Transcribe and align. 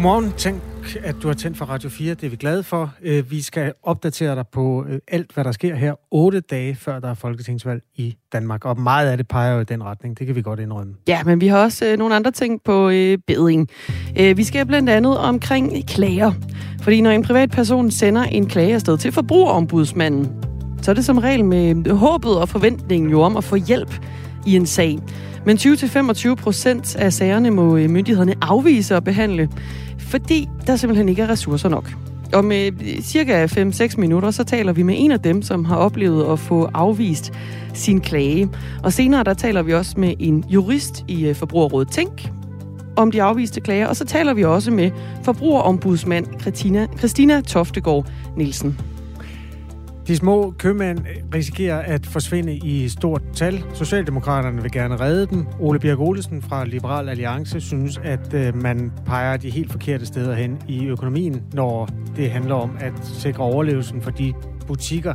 Godmorgen. 0.00 0.32
Tænk, 0.32 0.62
at 1.02 1.16
du 1.22 1.28
har 1.28 1.34
tændt 1.34 1.58
for 1.58 1.64
Radio 1.64 1.88
4. 1.88 2.14
Det 2.14 2.24
er 2.24 2.30
vi 2.30 2.36
glade 2.36 2.62
for. 2.62 2.94
Øh, 3.02 3.30
vi 3.30 3.42
skal 3.42 3.72
opdatere 3.82 4.34
dig 4.34 4.44
på 4.52 4.84
øh, 4.88 4.98
alt, 5.08 5.32
hvad 5.34 5.44
der 5.44 5.52
sker 5.52 5.74
her, 5.74 5.94
otte 6.10 6.40
dage 6.40 6.74
før 6.74 7.00
der 7.00 7.08
er 7.10 7.14
folketingsvalg 7.14 7.82
i 7.96 8.16
Danmark. 8.32 8.64
Og 8.64 8.80
meget 8.80 9.10
af 9.10 9.16
det 9.16 9.28
peger 9.28 9.54
jo 9.54 9.60
i 9.60 9.64
den 9.64 9.84
retning. 9.84 10.18
Det 10.18 10.26
kan 10.26 10.36
vi 10.36 10.42
godt 10.42 10.60
indrømme. 10.60 10.94
Ja, 11.08 11.22
men 11.24 11.40
vi 11.40 11.46
har 11.46 11.58
også 11.58 11.86
øh, 11.86 11.98
nogle 11.98 12.14
andre 12.14 12.30
ting 12.30 12.60
på 12.64 12.88
beding. 13.26 13.68
Vi 14.16 14.44
skal 14.44 14.66
blandt 14.66 14.90
andet 14.90 15.18
omkring 15.18 15.86
klager. 15.86 16.32
Fordi 16.82 17.00
når 17.00 17.10
en 17.10 17.22
privatperson 17.22 17.90
sender 17.90 18.22
en 18.22 18.46
klage 18.46 18.74
afsted 18.74 18.98
til 18.98 19.12
forbrugerombudsmanden, 19.12 20.44
så 20.82 20.90
er 20.90 20.94
det 20.94 21.04
som 21.04 21.18
regel 21.18 21.44
med 21.44 21.90
håbet 21.90 22.38
og 22.38 22.48
forventningen 22.48 23.10
jo 23.10 23.20
om 23.20 23.36
at 23.36 23.44
få 23.44 23.56
hjælp 23.56 23.94
i 24.46 24.56
en 24.56 24.66
sag. 24.66 24.98
Men 25.46 25.56
20-25 25.56 26.34
procent 26.34 26.96
af 26.96 27.12
sagerne 27.12 27.50
må 27.50 27.76
myndighederne 27.76 28.34
afvise 28.40 28.96
at 28.96 29.04
behandle, 29.04 29.48
fordi 30.10 30.48
der 30.66 30.76
simpelthen 30.76 31.08
ikke 31.08 31.22
er 31.22 31.30
ressourcer 31.30 31.68
nok. 31.68 31.90
Om 32.32 32.52
øh, 32.52 32.72
cirka 33.02 33.46
5-6 33.46 33.96
minutter, 33.96 34.30
så 34.30 34.44
taler 34.44 34.72
vi 34.72 34.82
med 34.82 34.94
en 34.98 35.10
af 35.10 35.20
dem, 35.20 35.42
som 35.42 35.64
har 35.64 35.76
oplevet 35.76 36.32
at 36.32 36.38
få 36.38 36.70
afvist 36.74 37.32
sin 37.74 38.00
klage. 38.00 38.48
Og 38.82 38.92
senere, 38.92 39.24
der 39.24 39.34
taler 39.34 39.62
vi 39.62 39.74
også 39.74 39.94
med 39.96 40.14
en 40.18 40.44
jurist 40.48 41.04
i 41.08 41.26
øh, 41.26 41.34
Forbrugerrådet 41.34 41.92
Tænk 41.92 42.30
om 42.96 43.10
de 43.10 43.22
afviste 43.22 43.60
klager. 43.60 43.86
Og 43.86 43.96
så 43.96 44.04
taler 44.04 44.34
vi 44.34 44.44
også 44.44 44.70
med 44.70 44.90
forbrugerombudsmand 45.24 46.26
Christina, 46.40 46.86
Christina 46.98 47.40
Toftegård 47.40 48.06
Nielsen. 48.36 48.89
De 50.10 50.16
små 50.16 50.54
købmænd 50.58 50.98
risikerer 51.34 51.78
at 51.78 52.06
forsvinde 52.06 52.56
i 52.56 52.88
stort 52.88 53.22
tal. 53.34 53.64
Socialdemokraterne 53.74 54.62
vil 54.62 54.72
gerne 54.72 55.00
redde 55.00 55.26
dem. 55.26 55.46
Ole 55.60 55.78
Bjerg 55.78 55.98
Olesen 55.98 56.42
fra 56.42 56.64
Liberal 56.64 57.08
Alliance 57.08 57.60
synes, 57.60 58.00
at 58.04 58.34
øh, 58.34 58.62
man 58.62 58.92
peger 59.06 59.36
de 59.36 59.50
helt 59.50 59.72
forkerte 59.72 60.06
steder 60.06 60.34
hen 60.34 60.62
i 60.68 60.86
økonomien, 60.86 61.42
når 61.52 61.88
det 62.16 62.30
handler 62.30 62.54
om 62.54 62.76
at 62.80 62.92
sikre 63.02 63.44
overlevelsen 63.44 64.02
for 64.02 64.10
de 64.10 64.32
butikker, 64.66 65.14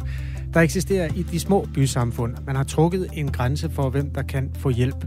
der 0.54 0.62
eksisterer 0.62 1.10
i 1.16 1.24
de 1.24 1.40
små 1.40 1.68
bysamfund. 1.74 2.36
Man 2.46 2.56
har 2.56 2.64
trukket 2.64 3.08
en 3.14 3.32
grænse 3.32 3.70
for, 3.70 3.90
hvem 3.90 4.10
der 4.10 4.22
kan 4.22 4.52
få 4.58 4.70
hjælp 4.70 5.06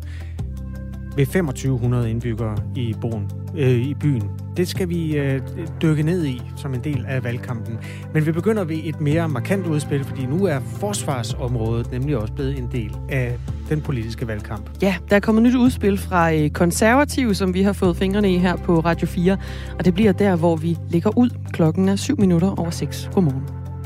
ved 1.18 1.26
2500 1.26 2.10
indbyggere 2.10 2.56
i, 2.76 2.94
boen, 3.00 3.30
øh, 3.56 3.70
i 3.70 3.94
byen. 3.94 4.30
Det 4.56 4.68
skal 4.68 4.88
vi 4.88 5.16
øh, 5.16 5.40
dykke 5.82 6.02
ned 6.02 6.26
i 6.26 6.42
som 6.56 6.74
en 6.74 6.84
del 6.84 7.04
af 7.08 7.24
valgkampen. 7.24 7.78
Men 8.14 8.26
vi 8.26 8.32
begynder 8.32 8.64
ved 8.64 8.78
et 8.84 9.00
mere 9.00 9.28
markant 9.28 9.66
udspil, 9.66 10.04
fordi 10.04 10.26
nu 10.26 10.44
er 10.44 10.60
forsvarsområdet 10.60 11.90
nemlig 11.90 12.16
også 12.16 12.32
blevet 12.32 12.58
en 12.58 12.68
del 12.72 12.96
af 13.08 13.38
den 13.68 13.80
politiske 13.80 14.28
valgkamp. 14.28 14.70
Ja, 14.82 14.96
der 15.10 15.16
er 15.16 15.20
kommet 15.20 15.42
nyt 15.42 15.54
udspil 15.54 15.98
fra 15.98 16.34
øh, 16.34 16.50
konservative, 16.50 17.34
som 17.34 17.54
vi 17.54 17.62
har 17.62 17.72
fået 17.72 17.96
fingrene 17.96 18.34
i 18.34 18.38
her 18.38 18.56
på 18.56 18.80
Radio 18.80 19.06
4. 19.06 19.36
Og 19.78 19.84
det 19.84 19.94
bliver 19.94 20.12
der, 20.12 20.36
hvor 20.36 20.56
vi 20.56 20.76
ligger 20.88 21.18
ud. 21.18 21.30
Klokken 21.52 21.88
er 21.88 21.96
7 21.96 22.20
minutter 22.20 22.60
over 22.60 22.70
6. 22.70 23.10
Godmorgen. 23.14 23.42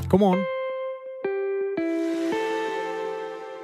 Godmorgen. 0.09 0.52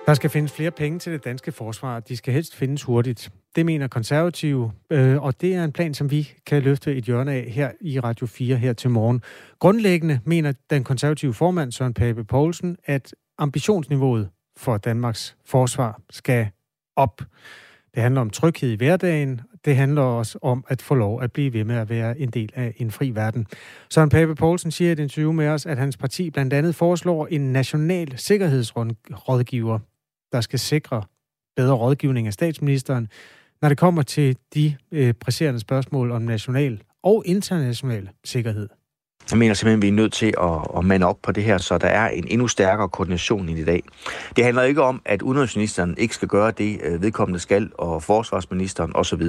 Der 0.09 0.15
skal 0.15 0.29
findes 0.29 0.51
flere 0.51 0.71
penge 0.71 0.99
til 0.99 1.13
det 1.13 1.23
danske 1.23 1.51
forsvar. 1.51 1.99
De 1.99 2.17
skal 2.17 2.33
helst 2.33 2.55
findes 2.55 2.83
hurtigt. 2.83 3.31
Det 3.55 3.65
mener 3.65 3.87
konservative, 3.87 4.71
øh, 4.89 5.23
og 5.23 5.41
det 5.41 5.55
er 5.55 5.63
en 5.63 5.71
plan, 5.71 5.93
som 5.93 6.11
vi 6.11 6.31
kan 6.45 6.61
løfte 6.63 6.95
et 6.95 7.03
hjørne 7.03 7.31
af 7.31 7.51
her 7.51 7.71
i 7.81 7.99
Radio 7.99 8.27
4 8.27 8.55
her 8.55 8.73
til 8.73 8.89
morgen. 8.89 9.21
Grundlæggende 9.59 10.19
mener 10.25 10.53
den 10.69 10.83
konservative 10.83 11.33
formand 11.33 11.71
Søren 11.71 11.93
Pape 11.93 12.23
Poulsen, 12.23 12.77
at 12.85 13.15
ambitionsniveauet 13.37 14.29
for 14.57 14.77
Danmarks 14.77 15.35
forsvar 15.45 16.01
skal 16.09 16.47
op. 16.95 17.21
Det 17.95 18.03
handler 18.03 18.21
om 18.21 18.29
tryghed 18.29 18.71
i 18.71 18.75
hverdagen. 18.75 19.41
Det 19.65 19.75
handler 19.75 20.01
også 20.01 20.39
om 20.41 20.65
at 20.67 20.81
få 20.81 20.95
lov 20.95 21.21
at 21.21 21.31
blive 21.31 21.53
ved 21.53 21.63
med 21.63 21.75
at 21.75 21.89
være 21.89 22.19
en 22.19 22.29
del 22.29 22.51
af 22.55 22.73
en 22.77 22.91
fri 22.91 23.09
verden. 23.15 23.47
Søren 23.89 24.09
Pape 24.09 24.35
Poulsen 24.35 24.71
siger 24.71 24.89
i 24.89 24.91
et 24.91 24.99
interview 24.99 25.31
med 25.31 25.47
os, 25.47 25.65
at 25.65 25.77
hans 25.77 25.97
parti 25.97 26.29
blandt 26.29 26.53
andet 26.53 26.75
foreslår 26.75 27.27
en 27.27 27.53
national 27.53 28.17
sikkerhedsrådgiver, 28.17 29.79
der 30.31 30.41
skal 30.41 30.59
sikre 30.59 31.03
bedre 31.55 31.73
rådgivning 31.73 32.27
af 32.27 32.33
statsministeren, 32.33 33.07
når 33.61 33.69
det 33.69 33.77
kommer 33.77 34.01
til 34.01 34.37
de 34.53 34.75
øh, 34.91 35.13
presserende 35.13 35.59
spørgsmål 35.59 36.11
om 36.11 36.21
national 36.21 36.81
og 37.03 37.23
international 37.25 38.09
sikkerhed. 38.25 38.69
Jeg 39.31 39.39
mener 39.39 39.53
simpelthen, 39.53 39.79
at 39.79 39.81
vi 39.81 39.87
er 39.87 39.91
nødt 39.91 40.13
til 40.13 40.33
at, 40.41 40.77
at 40.77 40.85
mande 40.85 41.05
op 41.05 41.17
på 41.23 41.31
det 41.31 41.43
her, 41.43 41.57
så 41.57 41.77
der 41.77 41.87
er 41.87 42.09
en 42.09 42.27
endnu 42.27 42.47
stærkere 42.47 42.89
koordination 42.89 43.49
end 43.49 43.59
i 43.59 43.65
dag. 43.65 43.83
Det 44.35 44.43
handler 44.43 44.63
ikke 44.63 44.81
om, 44.81 45.01
at 45.05 45.21
udenrigsministeren 45.21 45.95
ikke 45.97 46.15
skal 46.15 46.27
gøre 46.27 46.51
det, 46.51 46.79
øh, 46.83 47.01
vedkommende 47.01 47.39
skal, 47.39 47.69
og 47.77 48.03
forsvarsministeren 48.03 48.95
osv. 48.95 49.23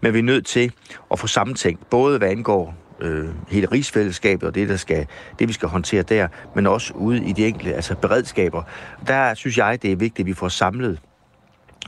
Men 0.00 0.14
vi 0.14 0.18
er 0.18 0.22
nødt 0.22 0.46
til 0.46 0.72
at 1.10 1.18
få 1.18 1.26
sammentænkt, 1.26 1.90
både 1.90 2.18
hvad 2.18 2.28
angår 2.28 2.74
øh, 3.00 3.28
hele 3.48 3.66
rigsfællesskabet 3.72 4.48
og 4.48 4.54
det, 4.54 4.68
der 4.68 4.76
skal, 4.76 5.06
det, 5.38 5.48
vi 5.48 5.52
skal 5.52 5.68
håndtere 5.68 6.02
der, 6.02 6.28
men 6.54 6.66
også 6.66 6.94
ude 6.94 7.24
i 7.24 7.32
de 7.32 7.46
enkelte 7.46 7.74
altså 7.74 7.94
beredskaber. 7.94 8.62
Der 9.06 9.34
synes 9.34 9.58
jeg, 9.58 9.82
det 9.82 9.92
er 9.92 9.96
vigtigt, 9.96 10.24
at 10.24 10.26
vi 10.26 10.34
får 10.34 10.48
samlet 10.48 10.98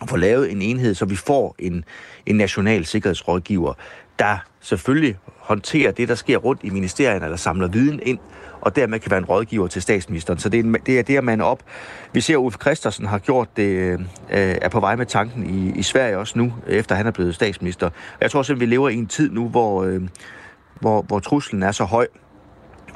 og 0.01 0.09
får 0.09 0.17
lavet 0.17 0.53
en 0.53 0.63
enhed, 0.63 0.95
så 0.95 1.05
vi 1.05 1.17
får 1.17 1.55
en, 1.59 1.85
en 2.27 2.37
national 2.37 2.87
sikkerhedsrådgiver, 2.87 3.75
der 4.19 4.39
selvfølgelig 4.61 5.17
håndterer 5.39 5.93
det, 5.93 6.09
der 6.09 6.15
sker 6.15 6.37
rundt 6.37 6.61
i 6.65 6.71
ministerierne, 6.71 7.25
eller 7.25 7.37
samler 7.37 7.69
viden 7.69 8.01
ind, 8.03 8.19
og 8.61 8.77
dermed 8.77 8.99
kan 8.99 9.11
være 9.11 9.19
en 9.19 9.25
rådgiver 9.25 9.67
til 9.67 9.83
statsministeren. 9.83 10.39
Så 10.39 10.49
det 10.49 10.61
er, 10.61 10.79
det 10.87 10.99
er 10.99 11.03
det, 11.03 11.25
man 11.25 11.41
op. 11.41 11.63
Vi 12.13 12.21
ser, 12.21 12.35
at 12.35 12.39
Ulf 12.39 12.57
Christensen 12.61 13.07
har 13.07 13.19
gjort 13.19 13.57
det, 13.57 13.65
øh, 13.65 13.99
er 14.31 14.69
på 14.69 14.81
vej 14.81 14.97
med 14.97 15.07
tanken 15.07 15.51
i, 15.51 15.79
i 15.79 15.83
Sverige 15.83 16.19
også 16.19 16.39
nu, 16.39 16.55
efter 16.67 16.95
han 16.95 17.07
er 17.07 17.11
blevet 17.11 17.35
statsminister. 17.35 17.91
Jeg 18.21 18.31
tror 18.31 18.43
simpelthen, 18.43 18.71
vi 18.71 18.75
lever 18.75 18.89
i 18.89 18.95
en 18.95 19.07
tid 19.07 19.31
nu, 19.31 19.49
hvor, 19.49 19.85
øh, 19.85 20.03
hvor, 20.81 21.03
hvor 21.03 21.19
truslen 21.19 21.63
er 21.63 21.73
så 21.73 21.85
høj, 21.85 22.07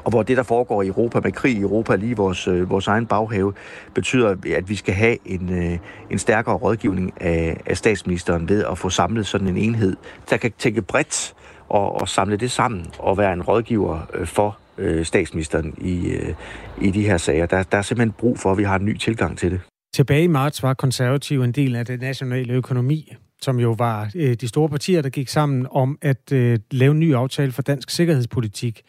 og 0.03 0.09
hvor 0.09 0.23
det, 0.23 0.37
der 0.37 0.43
foregår 0.43 0.81
i 0.81 0.87
Europa 0.87 1.19
med 1.23 1.31
krig 1.31 1.57
i 1.57 1.61
Europa, 1.61 1.95
lige 1.95 2.17
vores, 2.17 2.47
øh, 2.47 2.69
vores 2.69 2.87
egen 2.87 3.05
baghave, 3.05 3.53
betyder, 3.93 4.35
at 4.55 4.69
vi 4.69 4.75
skal 4.75 4.93
have 4.93 5.17
en, 5.25 5.53
øh, 5.63 5.77
en 6.09 6.19
stærkere 6.19 6.55
rådgivning 6.55 7.21
af, 7.21 7.61
af 7.65 7.77
statsministeren 7.77 8.49
ved 8.49 8.65
at 8.71 8.77
få 8.77 8.89
samlet 8.89 9.27
sådan 9.27 9.47
en 9.47 9.57
enhed, 9.57 9.95
der 10.29 10.37
kan 10.37 10.51
tænke 10.57 10.81
bredt 10.81 11.33
og, 11.69 12.01
og 12.01 12.09
samle 12.09 12.37
det 12.37 12.51
sammen 12.51 12.85
og 12.99 13.17
være 13.17 13.33
en 13.33 13.41
rådgiver 13.41 14.09
øh, 14.13 14.27
for 14.27 14.57
øh, 14.77 15.05
statsministeren 15.05 15.73
i, 15.77 16.07
øh, 16.07 16.33
i 16.81 16.91
de 16.91 17.03
her 17.03 17.17
sager. 17.17 17.45
Der, 17.45 17.63
der 17.63 17.77
er 17.77 17.81
simpelthen 17.81 18.11
brug 18.11 18.39
for, 18.39 18.51
at 18.51 18.57
vi 18.57 18.63
har 18.63 18.75
en 18.79 18.85
ny 18.85 18.97
tilgang 18.97 19.37
til 19.37 19.51
det. 19.51 19.61
Tilbage 19.93 20.23
i 20.23 20.27
marts 20.27 20.63
var 20.63 20.73
konservativ 20.73 21.41
en 21.41 21.51
del 21.51 21.75
af 21.75 21.85
det 21.85 22.01
nationale 22.01 22.53
økonomi, 22.53 23.15
som 23.41 23.59
jo 23.59 23.71
var 23.71 24.11
øh, 24.15 24.33
de 24.33 24.47
store 24.47 24.69
partier, 24.69 25.01
der 25.01 25.09
gik 25.09 25.27
sammen 25.27 25.67
om 25.71 25.97
at 26.01 26.31
øh, 26.31 26.59
lave 26.71 26.91
en 26.91 26.99
ny 26.99 27.13
aftale 27.13 27.51
for 27.51 27.61
dansk 27.61 27.89
sikkerhedspolitik. 27.89 28.81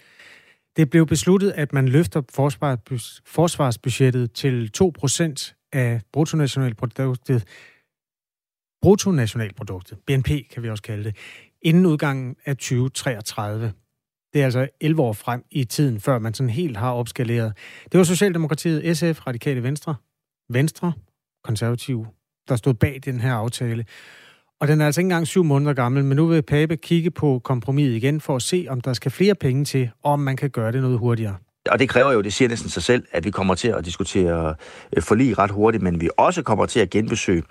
Det 0.76 0.90
blev 0.90 1.06
besluttet, 1.06 1.50
at 1.50 1.72
man 1.72 1.88
løfter 1.88 2.22
forsvarsbudgettet 3.26 4.32
til 4.32 4.70
2% 4.78 5.68
af 5.72 6.00
bruttonationalproduktet, 6.12 7.44
bruttonationalproduktet, 8.82 9.98
BNP 10.06 10.28
kan 10.50 10.62
vi 10.62 10.70
også 10.70 10.82
kalde 10.82 11.04
det, 11.04 11.16
inden 11.62 11.86
udgangen 11.86 12.36
af 12.44 12.56
2033. 12.56 13.72
Det 14.32 14.40
er 14.40 14.44
altså 14.44 14.68
11 14.80 15.02
år 15.02 15.12
frem 15.12 15.44
i 15.50 15.64
tiden, 15.64 16.00
før 16.00 16.18
man 16.18 16.34
sådan 16.34 16.50
helt 16.50 16.76
har 16.76 16.92
opskaleret. 16.92 17.52
Det 17.92 17.98
var 17.98 18.04
Socialdemokratiet, 18.04 18.96
SF, 18.96 19.26
Radikale 19.26 19.62
Venstre, 19.62 19.94
Venstre, 20.48 20.92
Konservative, 21.44 22.06
der 22.48 22.56
stod 22.56 22.74
bag 22.74 23.00
den 23.04 23.20
her 23.20 23.32
aftale. 23.32 23.84
Og 24.60 24.68
den 24.68 24.80
er 24.80 24.86
altså 24.86 25.00
ikke 25.00 25.06
engang 25.06 25.26
syv 25.26 25.44
måneder 25.44 25.72
gammel, 25.72 26.04
men 26.04 26.16
nu 26.16 26.26
vil 26.26 26.42
Pape 26.42 26.76
kigge 26.76 27.10
på 27.10 27.40
kompromiset 27.44 27.92
igen 27.92 28.20
for 28.20 28.36
at 28.36 28.42
se, 28.42 28.66
om 28.68 28.80
der 28.80 28.92
skal 28.92 29.10
flere 29.10 29.34
penge 29.34 29.64
til, 29.64 29.90
og 30.02 30.12
om 30.12 30.20
man 30.20 30.36
kan 30.36 30.50
gøre 30.50 30.72
det 30.72 30.82
noget 30.82 30.98
hurtigere. 30.98 31.36
Og 31.70 31.78
det 31.78 31.88
kræver 31.88 32.12
jo, 32.12 32.20
det 32.20 32.32
siger 32.32 32.48
næsten 32.48 32.70
sig 32.70 32.82
selv, 32.82 33.04
at 33.12 33.24
vi 33.24 33.30
kommer 33.30 33.54
til 33.54 33.68
at 33.68 33.84
diskutere 33.84 34.54
øh, 34.96 35.02
forlig 35.02 35.38
ret 35.38 35.50
hurtigt, 35.50 35.82
men 35.82 36.00
vi 36.00 36.10
også 36.16 36.42
kommer 36.42 36.66
til 36.66 36.80
at 36.80 36.90
genbesøge, 36.90 37.42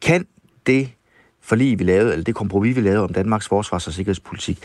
kan 0.00 0.26
det 0.66 0.90
forlig, 1.40 1.78
vi 1.78 1.84
lavede, 1.84 2.12
eller 2.12 2.24
det 2.24 2.34
kompromis, 2.34 2.76
vi 2.76 2.80
lavede 2.80 3.02
om 3.02 3.12
Danmarks 3.12 3.48
forsvars- 3.48 3.86
og 3.86 3.92
sikkerhedspolitik, 3.92 4.58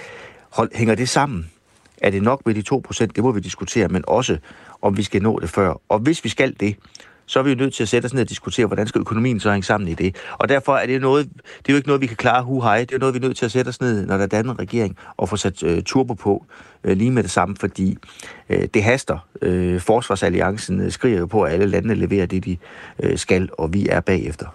hold, 0.49 0.75
hænger 0.75 0.95
det 0.95 1.09
sammen? 1.09 1.51
Er 2.01 2.09
det 2.09 2.23
nok 2.23 2.45
med 2.45 2.55
de 2.55 2.61
2 2.61 2.81
procent? 2.85 3.15
Det 3.15 3.23
må 3.23 3.31
vi 3.31 3.39
diskutere, 3.39 3.87
men 3.87 4.03
også 4.07 4.37
om 4.81 4.97
vi 4.97 5.03
skal 5.03 5.21
nå 5.21 5.39
det 5.39 5.49
før. 5.49 5.81
Og 5.89 5.99
hvis 5.99 6.23
vi 6.23 6.29
skal 6.29 6.55
det, 6.59 6.75
så 7.25 7.39
er 7.39 7.43
vi 7.43 7.49
jo 7.49 7.55
nødt 7.55 7.73
til 7.73 7.83
at 7.83 7.89
sætte 7.89 8.05
os 8.05 8.13
ned 8.13 8.21
og 8.21 8.29
diskutere, 8.29 8.65
hvordan 8.65 8.87
skal 8.87 9.01
økonomien 9.01 9.39
så 9.39 9.51
hænge 9.51 9.63
sammen 9.63 9.87
i 9.87 9.93
det. 9.93 10.15
Og 10.31 10.49
derfor 10.49 10.75
er 10.75 10.85
det 10.85 11.01
noget, 11.01 11.29
det 11.35 11.69
er 11.69 11.73
jo 11.73 11.75
ikke 11.75 11.87
noget, 11.87 12.01
vi 12.01 12.07
kan 12.07 12.17
klare 12.17 12.43
hu 12.43 12.61
hej. 12.61 12.79
Det 12.79 12.91
er 12.91 12.99
noget, 12.99 13.13
vi 13.15 13.19
er 13.19 13.21
nødt 13.21 13.37
til 13.37 13.45
at 13.45 13.51
sætte 13.51 13.69
os 13.69 13.81
ned, 13.81 14.05
når 14.05 14.17
der 14.17 14.23
er 14.23 14.27
dannet 14.27 14.59
regering, 14.59 14.97
og 15.17 15.29
få 15.29 15.37
sat 15.37 15.63
øh, 15.63 15.83
turbo 15.83 16.13
på 16.13 16.45
øh, 16.83 16.97
lige 16.97 17.11
med 17.11 17.23
det 17.23 17.31
samme, 17.31 17.55
fordi 17.59 17.97
øh, 18.49 18.67
det 18.73 18.83
haster. 18.83 19.27
Øh, 19.41 19.81
Forsvarsalliancen 19.81 20.81
uh, 20.81 20.91
skriger 20.91 21.19
jo 21.19 21.25
på, 21.25 21.43
at 21.43 21.53
alle 21.53 21.65
landene 21.65 21.95
leverer 21.95 22.25
det, 22.25 22.45
de 22.45 22.57
øh, 23.03 23.17
skal, 23.17 23.49
og 23.57 23.73
vi 23.73 23.87
er 23.87 23.99
bagefter. 23.99 24.47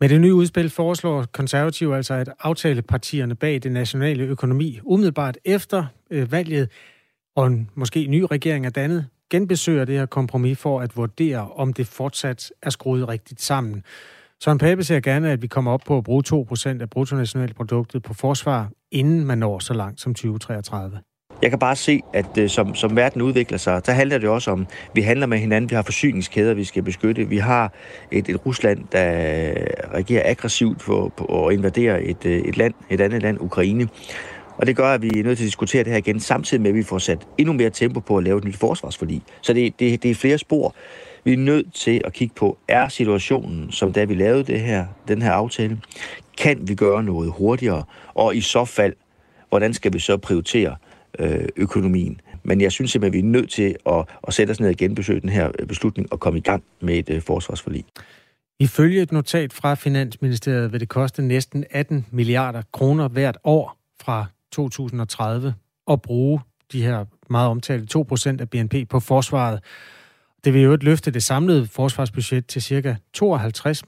Med 0.00 0.08
det 0.08 0.20
nye 0.20 0.34
udspil 0.34 0.70
foreslår 0.70 1.24
konservative 1.32 1.96
altså, 1.96 2.14
at 2.14 2.28
aftalepartierne 2.40 3.34
bag 3.34 3.62
det 3.62 3.72
nationale 3.72 4.24
økonomi 4.24 4.80
umiddelbart 4.82 5.38
efter 5.44 5.84
øh, 6.10 6.32
valget 6.32 6.68
og 7.36 7.46
en 7.46 7.70
måske 7.74 8.06
ny 8.06 8.26
regering 8.30 8.66
er 8.66 8.70
dannet, 8.70 9.06
genbesøger 9.30 9.84
det 9.84 9.98
her 9.98 10.06
kompromis 10.06 10.58
for 10.58 10.80
at 10.80 10.96
vurdere, 10.96 11.48
om 11.56 11.72
det 11.72 11.86
fortsat 11.86 12.50
er 12.62 12.70
skruet 12.70 13.08
rigtigt 13.08 13.42
sammen. 13.42 13.82
Søren 14.44 14.58
Pape 14.58 14.84
ser 14.84 15.00
gerne, 15.00 15.30
at 15.30 15.42
vi 15.42 15.46
kommer 15.46 15.72
op 15.72 15.80
på 15.86 15.96
at 15.98 16.04
bruge 16.04 16.22
2% 16.26 16.80
af 16.80 16.90
bruttonationalproduktet 16.90 18.02
på 18.02 18.14
forsvar, 18.14 18.70
inden 18.92 19.24
man 19.24 19.38
når 19.38 19.58
så 19.58 19.74
langt 19.74 20.00
som 20.00 20.14
2033. 20.14 21.00
Jeg 21.42 21.50
kan 21.50 21.58
bare 21.58 21.76
se, 21.76 22.00
at 22.12 22.38
øh, 22.38 22.48
som, 22.48 22.74
som 22.74 22.96
verden 22.96 23.22
udvikler 23.22 23.58
sig, 23.58 23.80
så 23.84 23.92
handler 23.92 24.18
det 24.18 24.28
også 24.28 24.50
om, 24.50 24.66
vi 24.94 25.00
handler 25.00 25.26
med 25.26 25.38
hinanden, 25.38 25.70
vi 25.70 25.74
har 25.74 25.82
forsyningskæder, 25.82 26.54
vi 26.54 26.64
skal 26.64 26.82
beskytte. 26.82 27.28
Vi 27.28 27.38
har 27.38 27.72
et, 28.10 28.28
et 28.28 28.46
Rusland, 28.46 28.84
der 28.92 29.02
reagerer 29.94 30.30
aggressivt 30.30 30.78
på, 30.78 31.12
på 31.16 31.46
at 31.46 31.54
invadere 31.54 32.02
et, 32.02 32.26
øh, 32.26 32.38
et 32.38 32.56
land, 32.56 32.74
et 32.90 33.00
andet 33.00 33.22
land, 33.22 33.38
Ukraine. 33.40 33.88
Og 34.56 34.66
det 34.66 34.76
gør, 34.76 34.88
at 34.88 35.02
vi 35.02 35.08
er 35.18 35.22
nødt 35.22 35.38
til 35.38 35.44
at 35.44 35.46
diskutere 35.46 35.84
det 35.84 35.92
her 35.92 35.98
igen, 35.98 36.20
samtidig 36.20 36.62
med, 36.62 36.70
at 36.70 36.76
vi 36.76 36.82
får 36.82 36.98
sat 36.98 37.26
endnu 37.38 37.52
mere 37.52 37.70
tempo 37.70 38.00
på 38.00 38.16
at 38.16 38.24
lave 38.24 38.38
et 38.38 38.44
nyt 38.44 38.56
forsvarsforlig. 38.56 39.22
Så 39.42 39.52
det, 39.52 39.80
det, 39.80 40.02
det 40.02 40.10
er 40.10 40.14
flere 40.14 40.38
spor. 40.38 40.74
Vi 41.24 41.32
er 41.32 41.36
nødt 41.36 41.74
til 41.74 42.00
at 42.04 42.12
kigge 42.12 42.34
på, 42.34 42.58
er 42.68 42.88
situationen, 42.88 43.72
som 43.72 43.92
da 43.92 44.04
vi 44.04 44.14
lavede 44.14 44.44
det 44.44 44.60
her, 44.60 44.86
den 45.08 45.22
her 45.22 45.32
aftale, 45.32 45.80
kan 46.38 46.68
vi 46.68 46.74
gøre 46.74 47.02
noget 47.02 47.32
hurtigere? 47.32 47.84
Og 48.14 48.36
i 48.36 48.40
så 48.40 48.64
fald, 48.64 48.92
hvordan 49.48 49.74
skal 49.74 49.92
vi 49.92 49.98
så 49.98 50.16
prioritere 50.16 50.76
øh, 51.18 51.48
økonomien? 51.56 52.20
Men 52.42 52.60
jeg 52.60 52.72
synes 52.72 52.90
simpelthen, 52.90 53.18
at 53.18 53.22
vi 53.22 53.28
er 53.28 53.32
nødt 53.32 53.50
til 53.50 53.76
at, 53.86 54.08
at 54.28 54.34
sætte 54.34 54.50
os 54.50 54.60
ned 54.60 54.68
og 54.68 54.76
genbesøge 54.76 55.20
den 55.20 55.28
her 55.28 55.50
øh, 55.58 55.66
beslutning 55.66 56.12
og 56.12 56.20
komme 56.20 56.38
i 56.38 56.42
gang 56.42 56.62
med 56.80 56.98
et 56.98 57.10
øh, 57.10 57.22
forsvarsforlig. 57.22 57.84
Ifølge 58.60 59.02
et 59.02 59.12
notat 59.12 59.52
fra 59.52 59.74
Finansministeriet 59.74 60.72
vil 60.72 60.80
det 60.80 60.88
koste 60.88 61.22
næsten 61.22 61.64
18 61.70 62.06
milliarder 62.10 62.62
kroner 62.72 63.08
hvert 63.08 63.38
år 63.44 63.76
fra 64.00 64.26
2030 64.54 65.54
at 65.90 66.02
bruge 66.02 66.40
de 66.72 66.82
her 66.82 67.04
meget 67.30 67.48
omtalte 67.48 67.98
2% 67.98 68.40
af 68.40 68.50
BNP 68.50 68.88
på 68.88 69.00
forsvaret. 69.00 69.60
Det 70.44 70.54
vil 70.54 70.62
jo 70.62 70.72
et 70.72 70.82
løfte 70.82 71.10
det 71.10 71.22
samlede 71.22 71.66
forsvarsbudget 71.66 72.46
til 72.46 72.62
ca. 72.62 72.96
52 73.12 73.82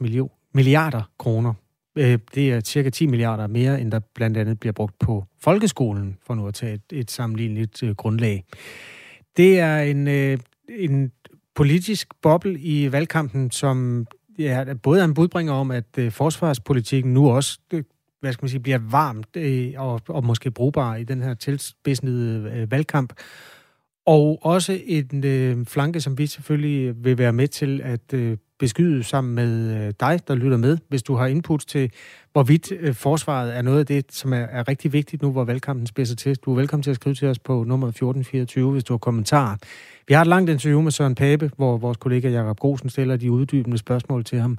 milliarder 0.55 1.11
kroner. 1.19 1.55
Øh, 1.97 2.19
det 2.35 2.53
er 2.53 2.61
cirka 2.61 2.91
10 2.91 3.07
milliarder 3.07 3.47
mere, 3.47 3.81
end 3.81 3.93
der 3.93 4.01
blandt 4.15 4.37
andet 4.37 4.61
bliver 4.61 4.73
brugt 4.73 4.99
på 4.99 5.25
folkeskolen, 5.41 6.17
for 6.27 6.35
nu 6.35 6.47
at 6.47 6.55
tage 6.55 6.75
et, 6.75 6.83
et 6.93 7.11
sammenligneligt 7.11 7.83
øh, 7.83 7.95
grundlag. 7.95 8.45
Det 9.37 9.59
er 9.59 9.79
en, 9.79 10.09
øh, 10.09 10.39
en 10.69 11.13
politisk 11.55 12.09
boble 12.23 12.59
i 12.59 12.93
valgkampen, 12.93 13.51
som 13.51 14.07
ja, 14.39 14.65
både 14.83 15.01
er 15.01 15.05
en 15.05 15.15
budbringer 15.15 15.53
om, 15.53 15.71
at 15.71 15.99
forsvarspolitikken 16.11 17.15
nu 17.15 17.31
også 17.31 17.59
hvad 18.27 18.33
skal 18.33 18.45
man 18.45 18.51
sige, 18.51 18.61
bliver 18.61 18.81
varmt 18.91 19.37
øh, 19.37 19.73
og, 19.77 20.01
og 20.09 20.25
måske 20.25 20.51
brugbar 20.51 20.97
i 20.97 21.05
den 21.05 21.23
her 21.23 21.35
tilspidsende 21.35 22.53
øh, 22.55 22.71
valgkamp. 22.71 23.13
Og 24.07 24.39
også 24.43 24.81
en 24.87 25.25
øh, 25.25 25.67
flanke, 25.67 26.01
som 26.01 26.19
vi 26.19 26.27
selvfølgelig 26.27 26.89
øh, 26.89 27.05
vil 27.05 27.19
være 27.19 27.33
med 27.33 27.49
til 27.49 27.81
at 27.85 28.13
øh, 28.13 28.37
beskyde 28.59 29.05
sammen 29.05 29.35
med 29.35 29.77
øh, 29.87 29.93
dig, 30.01 30.21
der 30.29 30.35
lytter 30.35 30.57
med, 30.57 30.79
hvis 30.89 31.03
du 31.03 31.15
har 31.15 31.27
input 31.27 31.65
til, 31.69 31.93
hvorvidt 32.33 32.73
øh, 32.73 32.95
forsvaret 32.95 33.57
er 33.57 33.63
noget 33.63 33.79
af 33.79 33.87
det, 33.87 34.13
som 34.13 34.33
er, 34.33 34.37
er 34.37 34.69
rigtig 34.69 34.93
vigtigt 34.93 35.23
nu, 35.23 35.33
hvor 35.33 35.45
valgkampen 35.45 35.87
spidser 35.87 36.17
til. 36.17 36.37
Du 36.37 36.53
er 36.53 36.57
velkommen 36.57 36.83
til 36.83 36.91
at 36.91 36.97
skrive 36.97 37.15
til 37.15 37.29
os 37.29 37.39
på 37.39 37.53
nummer 37.53 37.89
1424, 37.89 38.73
hvis 38.73 38.85
du 38.85 38.93
har 38.93 38.99
kommentarer. 38.99 39.57
Vi 40.09 40.15
har 40.15 40.21
et 40.21 40.27
langt 40.27 40.51
interview 40.51 40.81
med 40.81 40.91
Søren 40.91 41.15
Pape, 41.15 41.51
hvor 41.57 41.77
vores 41.77 41.97
kollega 41.97 42.29
Jakob 42.29 42.59
Grosen 42.61 42.89
stiller 42.89 43.17
de 43.17 43.33
uddybende 43.33 43.79
spørgsmål 43.79 44.25
til 44.25 44.39
ham. 44.39 44.59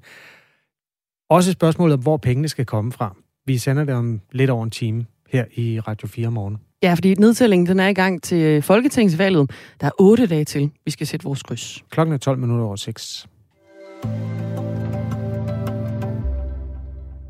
Også 1.30 1.52
spørgsmålet 1.52 1.94
om, 1.94 2.02
hvor 2.02 2.18
pengene 2.18 2.50
skal 2.50 2.66
komme 2.66 2.92
fra. 2.92 3.16
Vi 3.48 3.58
sender 3.58 3.84
det 3.84 3.96
om 3.96 4.22
lidt 4.32 4.50
over 4.50 4.64
en 4.64 4.72
time 4.72 5.06
her 5.30 5.46
i 5.56 5.80
Radio 5.80 6.08
4 6.08 6.32
morgen. 6.32 6.58
Ja, 6.84 6.94
fordi 6.94 7.14
nedtællingen 7.14 7.68
den 7.68 7.80
er 7.80 7.88
i 7.88 7.94
gang 7.94 8.24
til 8.24 8.38
øh, 8.38 8.64
Folketingsvalget. 8.64 9.52
Der 9.82 9.88
er 9.88 9.92
otte 10.00 10.28
dage 10.28 10.46
til, 10.46 10.72
vi 10.86 10.92
skal 10.92 11.08
sætte 11.08 11.24
vores 11.24 11.44
kryds. 11.44 11.84
Klokken 11.90 12.14
er 12.14 12.18
12 12.18 12.38
minutter 12.38 12.66
over 12.66 12.76
6. 12.76 13.28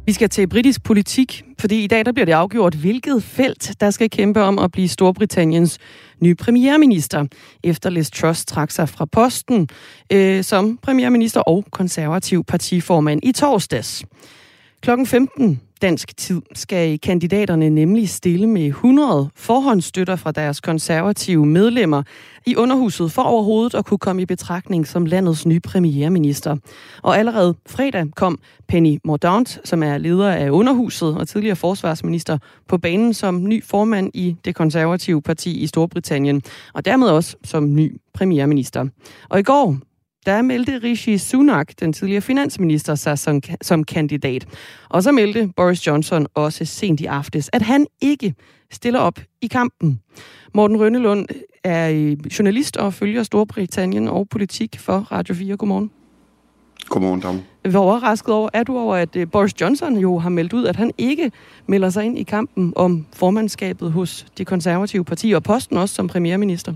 Vi 0.05 0.11
skal 0.11 0.29
til 0.29 0.47
britisk 0.47 0.83
politik, 0.83 1.43
fordi 1.59 1.83
i 1.83 1.87
dag 1.87 2.05
der 2.05 2.11
bliver 2.11 2.25
det 2.25 2.33
afgjort, 2.33 2.75
hvilket 2.75 3.23
felt, 3.23 3.75
der 3.79 3.89
skal 3.89 4.09
kæmpe 4.09 4.41
om 4.41 4.59
at 4.59 4.71
blive 4.71 4.87
Storbritanniens 4.87 5.77
nye 6.19 6.35
premierminister, 6.35 7.25
efter 7.63 7.89
Liz 7.89 8.09
Truss 8.09 8.45
trak 8.45 8.71
sig 8.71 8.89
fra 8.89 9.05
posten 9.05 9.69
øh, 10.11 10.43
som 10.43 10.79
premierminister 10.81 11.41
og 11.41 11.65
konservativ 11.71 12.43
partiformand 12.43 13.19
i 13.23 13.31
torsdags. 13.31 14.05
Klokken 14.81 15.06
15 15.06 15.62
dansk 15.81 16.18
tid 16.18 16.41
skal 16.53 17.00
kandidaterne 17.00 17.69
nemlig 17.69 18.09
stille 18.09 18.47
med 18.47 18.68
100 18.68 19.29
forhåndsstøtter 19.35 20.15
fra 20.15 20.31
deres 20.31 20.59
konservative 20.59 21.45
medlemmer 21.45 22.03
i 22.45 22.56
underhuset 22.56 23.12
for 23.12 23.21
overhovedet 23.21 23.75
at 23.75 23.85
kunne 23.85 23.97
komme 23.97 24.21
i 24.21 24.25
betragtning 24.25 24.88
som 24.88 25.06
landets 25.06 25.45
nye 25.45 25.59
premierminister. 25.59 26.56
Og 27.03 27.18
allerede 27.18 27.56
fredag 27.68 28.06
kom 28.15 28.39
Penny 28.68 29.00
Mordaunt, 29.03 29.59
som 29.63 29.83
er 29.83 29.97
leder 29.97 30.31
af 30.31 30.50
underhuset 30.50 31.18
og 31.18 31.27
tidligere 31.27 31.56
forsvarsminister, 31.56 32.38
på 32.68 32.77
banen 32.77 33.13
som 33.13 33.44
ny 33.44 33.63
formand 33.63 34.12
i 34.13 34.35
det 34.45 34.56
konservative 34.56 35.21
parti 35.21 35.59
i 35.59 35.68
Storbritannien, 35.68 36.41
og 36.73 36.85
dermed 36.85 37.07
også 37.07 37.35
som 37.44 37.75
ny 37.75 37.97
premierminister. 38.13 38.85
Og 39.30 39.39
i 39.39 39.44
går, 39.44 39.77
der 40.27 40.41
meldte 40.41 40.79
Rishi 40.83 41.18
Sunak, 41.18 41.79
den 41.79 41.94
tidligere 41.94 42.21
finansminister, 42.21 42.95
sig 42.95 43.19
som, 43.19 43.41
som 43.62 43.83
kandidat. 43.83 44.47
Og 44.89 45.03
så 45.03 45.12
meldte 45.12 45.50
Boris 45.56 45.88
Johnson 45.88 46.27
også 46.33 46.65
sent 46.65 47.00
i 47.00 47.06
aftes, 47.06 47.50
at 47.53 47.62
han 47.62 47.88
ikke 48.01 48.33
stiller 48.71 49.00
op 49.00 49.19
i 49.41 49.47
kampen. 49.47 50.00
Morten 50.53 50.79
Rønnelund 50.79 51.27
er 51.63 52.15
journalist 52.39 52.77
og 52.77 52.94
følger 52.94 53.24
Storbritannien 53.24 54.07
og 54.07 54.29
politik 54.29 54.79
for 54.79 54.97
Radio 54.97 55.35
4. 55.35 55.57
Godmorgen. 55.57 55.91
Godmorgen, 56.89 57.19
Dam. 57.19 57.41
Hvor 57.71 57.80
overrasket 57.80 58.33
over 58.33 58.50
er 58.53 58.63
du 58.63 58.77
over, 58.77 58.95
at 58.95 59.15
øh, 59.15 59.27
Boris 59.31 59.62
Johnson 59.62 59.97
jo 59.97 60.19
har 60.19 60.30
meldt 60.30 60.53
ud, 60.53 60.65
at 60.65 60.75
han 60.75 60.91
ikke 60.97 61.31
melder 61.68 61.89
sig 61.89 62.06
ind 62.06 62.18
i 62.18 62.23
kampen 62.23 62.73
om 62.75 63.06
formandskabet 63.13 63.91
hos 63.91 64.25
de 64.38 64.45
konservative 64.45 65.06
partier 65.06 65.35
og 65.35 65.44
posten 65.44 65.77
også 65.77 65.95
som 65.95 66.07
premierminister? 66.07 66.73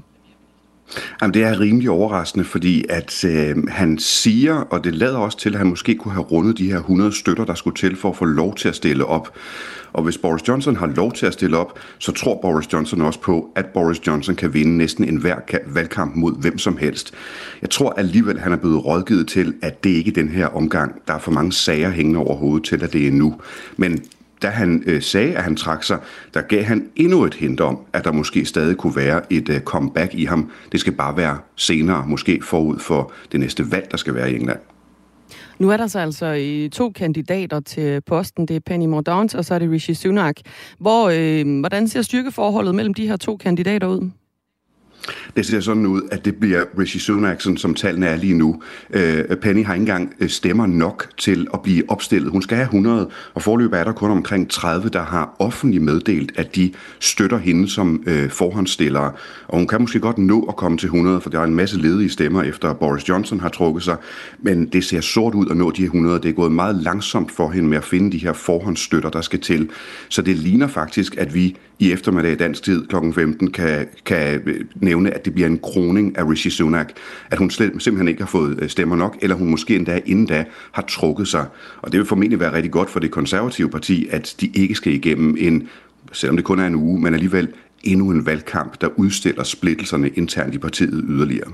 Jamen, 1.21 1.33
det 1.33 1.43
er 1.43 1.59
rimelig 1.59 1.89
overraskende, 1.89 2.45
fordi 2.45 2.85
at 2.89 3.25
øh, 3.25 3.67
han 3.67 3.99
siger, 3.99 4.55
og 4.55 4.83
det 4.83 4.95
lader 4.95 5.17
også 5.17 5.37
til, 5.37 5.49
at 5.49 5.55
han 5.55 5.67
måske 5.67 5.95
kunne 5.95 6.13
have 6.13 6.23
rundet 6.23 6.57
de 6.57 6.71
her 6.71 6.77
100 6.77 7.11
støtter, 7.11 7.45
der 7.45 7.53
skulle 7.53 7.75
til 7.75 7.95
for 7.95 8.09
at 8.09 8.17
få 8.17 8.25
lov 8.25 8.55
til 8.55 8.67
at 8.69 8.75
stille 8.75 9.05
op. 9.05 9.33
Og 9.93 10.03
hvis 10.03 10.17
Boris 10.17 10.47
Johnson 10.47 10.75
har 10.75 10.87
lov 10.87 11.11
til 11.11 11.25
at 11.25 11.33
stille 11.33 11.57
op, 11.57 11.79
så 11.99 12.11
tror 12.11 12.39
Boris 12.41 12.73
Johnson 12.73 13.01
også 13.01 13.19
på, 13.19 13.49
at 13.55 13.65
Boris 13.65 14.07
Johnson 14.07 14.35
kan 14.35 14.53
vinde 14.53 14.77
næsten 14.77 15.03
enhver 15.03 15.35
valgkamp 15.67 16.15
mod 16.15 16.41
hvem 16.41 16.57
som 16.57 16.77
helst. 16.77 17.13
Jeg 17.61 17.69
tror 17.69 17.89
alligevel, 17.89 18.39
han 18.39 18.51
er 18.51 18.57
blevet 18.57 18.85
rådgivet 18.85 19.27
til, 19.27 19.53
at 19.61 19.83
det 19.83 19.89
ikke 19.89 20.09
er 20.09 20.13
den 20.13 20.29
her 20.29 20.47
omgang. 20.47 21.01
Der 21.07 21.13
er 21.13 21.19
for 21.19 21.31
mange 21.31 21.51
sager 21.51 21.91
hængende 21.91 22.19
over 22.19 22.35
hovedet 22.35 22.65
til, 22.65 22.83
at 22.83 22.93
det 22.93 23.07
er 23.07 23.11
nu. 23.11 23.35
Men 23.77 24.03
da 24.41 24.47
han 24.47 24.83
øh, 24.85 25.01
sagde, 25.01 25.35
at 25.35 25.43
han 25.43 25.55
trak 25.55 25.83
sig, 25.83 25.99
der 26.33 26.41
gav 26.41 26.63
han 26.63 26.89
endnu 26.95 27.23
et 27.23 27.33
hint 27.33 27.61
om, 27.61 27.79
at 27.93 28.03
der 28.03 28.11
måske 28.11 28.45
stadig 28.45 28.77
kunne 28.77 28.95
være 28.95 29.33
et 29.33 29.49
øh, 29.49 29.59
comeback 29.59 30.13
i 30.13 30.25
ham. 30.25 30.51
Det 30.71 30.79
skal 30.79 30.93
bare 30.93 31.17
være 31.17 31.37
senere, 31.55 32.03
måske 32.07 32.39
forud 32.43 32.79
for 32.79 33.11
det 33.31 33.39
næste 33.39 33.71
valg, 33.71 33.87
der 33.91 33.97
skal 33.97 34.15
være 34.15 34.31
i 34.31 34.35
England. 34.35 34.59
Nu 35.59 35.69
er 35.69 35.77
der 35.77 35.87
så 35.87 35.99
altså 35.99 36.25
øh, 36.25 36.69
to 36.69 36.89
kandidater 36.89 37.59
til 37.59 38.01
posten. 38.01 38.45
Det 38.45 38.55
er 38.55 38.59
Penny 38.59 38.85
Mordaunt, 38.85 39.35
og 39.35 39.45
så 39.45 39.53
er 39.53 39.59
det 39.59 39.71
Rishi 39.71 39.93
Sunak. 39.93 40.35
Hvor, 40.79 41.09
øh, 41.13 41.59
hvordan 41.59 41.87
ser 41.87 42.01
styrkeforholdet 42.01 42.75
mellem 42.75 42.93
de 42.93 43.07
her 43.07 43.17
to 43.17 43.37
kandidater 43.37 43.87
ud? 43.87 44.09
Det 45.35 45.45
ser 45.45 45.59
sådan 45.59 45.85
ud, 45.85 46.01
at 46.11 46.25
det 46.25 46.35
bliver 46.35 46.63
Rishi 46.79 46.99
Sunak, 46.99 47.41
som 47.41 47.73
tallene 47.73 48.07
er 48.07 48.15
lige 48.15 48.33
nu. 48.33 48.61
Øh, 48.93 49.23
Penny 49.41 49.65
har 49.65 49.73
ikke 49.73 49.81
engang 49.81 50.13
øh, 50.19 50.29
stemmer 50.29 50.65
nok 50.65 51.07
til 51.17 51.47
at 51.53 51.61
blive 51.61 51.83
opstillet. 51.87 52.31
Hun 52.31 52.41
skal 52.41 52.57
have 52.57 52.65
100, 52.65 53.09
og 53.33 53.41
forløbet 53.41 53.79
er 53.79 53.83
der 53.83 53.91
kun 53.91 54.11
omkring 54.11 54.49
30, 54.49 54.89
der 54.89 55.03
har 55.03 55.35
offentligt 55.39 55.83
meddelt, 55.83 56.31
at 56.35 56.55
de 56.55 56.71
støtter 56.99 57.37
hende 57.37 57.69
som 57.69 58.03
øh, 58.07 58.29
forhåndsstillere. 58.29 59.11
Og 59.47 59.57
hun 59.57 59.67
kan 59.67 59.81
måske 59.81 59.99
godt 59.99 60.17
nå 60.17 60.43
at 60.43 60.55
komme 60.55 60.77
til 60.77 60.85
100, 60.85 61.21
for 61.21 61.29
der 61.29 61.39
er 61.39 61.43
en 61.43 61.55
masse 61.55 61.77
ledige 61.77 62.09
stemmer, 62.09 62.43
efter 62.43 62.73
Boris 62.73 63.09
Johnson 63.09 63.39
har 63.39 63.49
trukket 63.49 63.83
sig. 63.83 63.95
Men 64.39 64.65
det 64.65 64.83
ser 64.83 65.01
sort 65.01 65.35
ud 65.35 65.47
at 65.49 65.57
nå 65.57 65.71
de 65.71 65.83
100. 65.83 66.19
Det 66.19 66.29
er 66.29 66.33
gået 66.33 66.51
meget 66.51 66.75
langsomt 66.75 67.31
for 67.31 67.49
hende 67.49 67.69
med 67.69 67.77
at 67.77 67.83
finde 67.83 68.11
de 68.11 68.17
her 68.17 68.33
forhåndsstøtter, 68.33 69.09
der 69.09 69.21
skal 69.21 69.39
til. 69.39 69.69
Så 70.09 70.21
det 70.21 70.35
ligner 70.35 70.67
faktisk, 70.67 71.15
at 71.17 71.33
vi 71.33 71.55
i 71.81 71.91
eftermiddag 71.91 72.39
dansk 72.39 72.63
tid 72.63 72.87
kl. 72.87 72.95
15 73.13 73.51
kan, 73.51 73.87
kan 74.05 74.41
øh, 74.45 74.65
nævne, 74.75 75.13
at 75.13 75.25
det 75.25 75.33
bliver 75.33 75.47
en 75.47 75.59
kroning 75.59 76.17
af 76.17 76.29
Rishi 76.29 76.49
Sunak. 76.49 76.91
At 77.31 77.37
hun 77.37 77.49
slet, 77.49 77.71
simpelthen 77.79 78.07
ikke 78.07 78.21
har 78.21 78.27
fået 78.27 78.59
øh, 78.61 78.69
stemmer 78.69 78.95
nok, 78.95 79.17
eller 79.21 79.35
hun 79.35 79.49
måske 79.49 79.75
endda 79.75 79.99
inden 80.05 80.25
da 80.25 80.45
har 80.71 80.81
trukket 80.81 81.27
sig. 81.27 81.45
Og 81.81 81.91
det 81.91 81.97
vil 81.97 82.07
formentlig 82.07 82.39
være 82.39 82.53
rigtig 82.53 82.71
godt 82.71 82.89
for 82.89 82.99
det 82.99 83.11
konservative 83.11 83.69
parti, 83.69 84.07
at 84.11 84.35
de 84.41 84.47
ikke 84.53 84.75
skal 84.75 84.93
igennem 84.93 85.35
en, 85.39 85.69
selvom 86.11 86.35
det 86.35 86.45
kun 86.45 86.59
er 86.59 86.67
en 86.67 86.75
uge, 86.75 87.01
men 87.01 87.13
alligevel 87.13 87.47
endnu 87.83 88.11
en 88.11 88.25
valgkamp, 88.25 88.81
der 88.81 88.87
udstiller 88.95 89.43
splittelserne 89.43 90.09
internt 90.09 90.55
i 90.55 90.57
partiet 90.57 91.03
yderligere. 91.09 91.51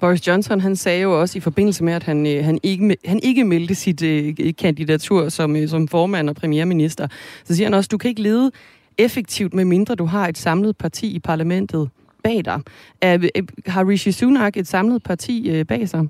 Boris 0.00 0.26
Johnson 0.26 0.60
han 0.60 0.76
sagde 0.76 1.02
jo 1.02 1.20
også 1.20 1.38
i 1.38 1.40
forbindelse 1.40 1.84
med, 1.84 1.92
at 1.92 2.02
han, 2.02 2.26
øh, 2.26 2.44
han, 2.44 2.58
ikke, 2.62 2.96
han 3.04 3.20
ikke 3.22 3.44
meldte 3.44 3.74
sit 3.74 4.02
øh, 4.02 4.34
kandidatur 4.58 5.28
som, 5.28 5.66
som 5.66 5.88
formand 5.88 6.28
og 6.28 6.36
premierminister, 6.36 7.08
så 7.44 7.54
siger 7.54 7.66
han 7.66 7.74
også, 7.74 7.88
du 7.88 7.98
kan 7.98 8.08
ikke 8.08 8.22
lede 8.22 8.50
effektivt, 8.98 9.54
med 9.54 9.64
mindre 9.64 9.94
du 9.94 10.04
har 10.04 10.28
et 10.28 10.38
samlet 10.38 10.76
parti 10.76 11.14
i 11.14 11.18
parlamentet 11.18 11.90
bag 12.24 12.44
dig. 12.44 12.60
Er, 13.00 13.18
har 13.66 13.88
Rishi 13.88 14.12
Sunak 14.12 14.56
et 14.56 14.66
samlet 14.66 15.02
parti 15.02 15.50
øh, 15.50 15.64
bag 15.64 15.88
sig? 15.88 16.08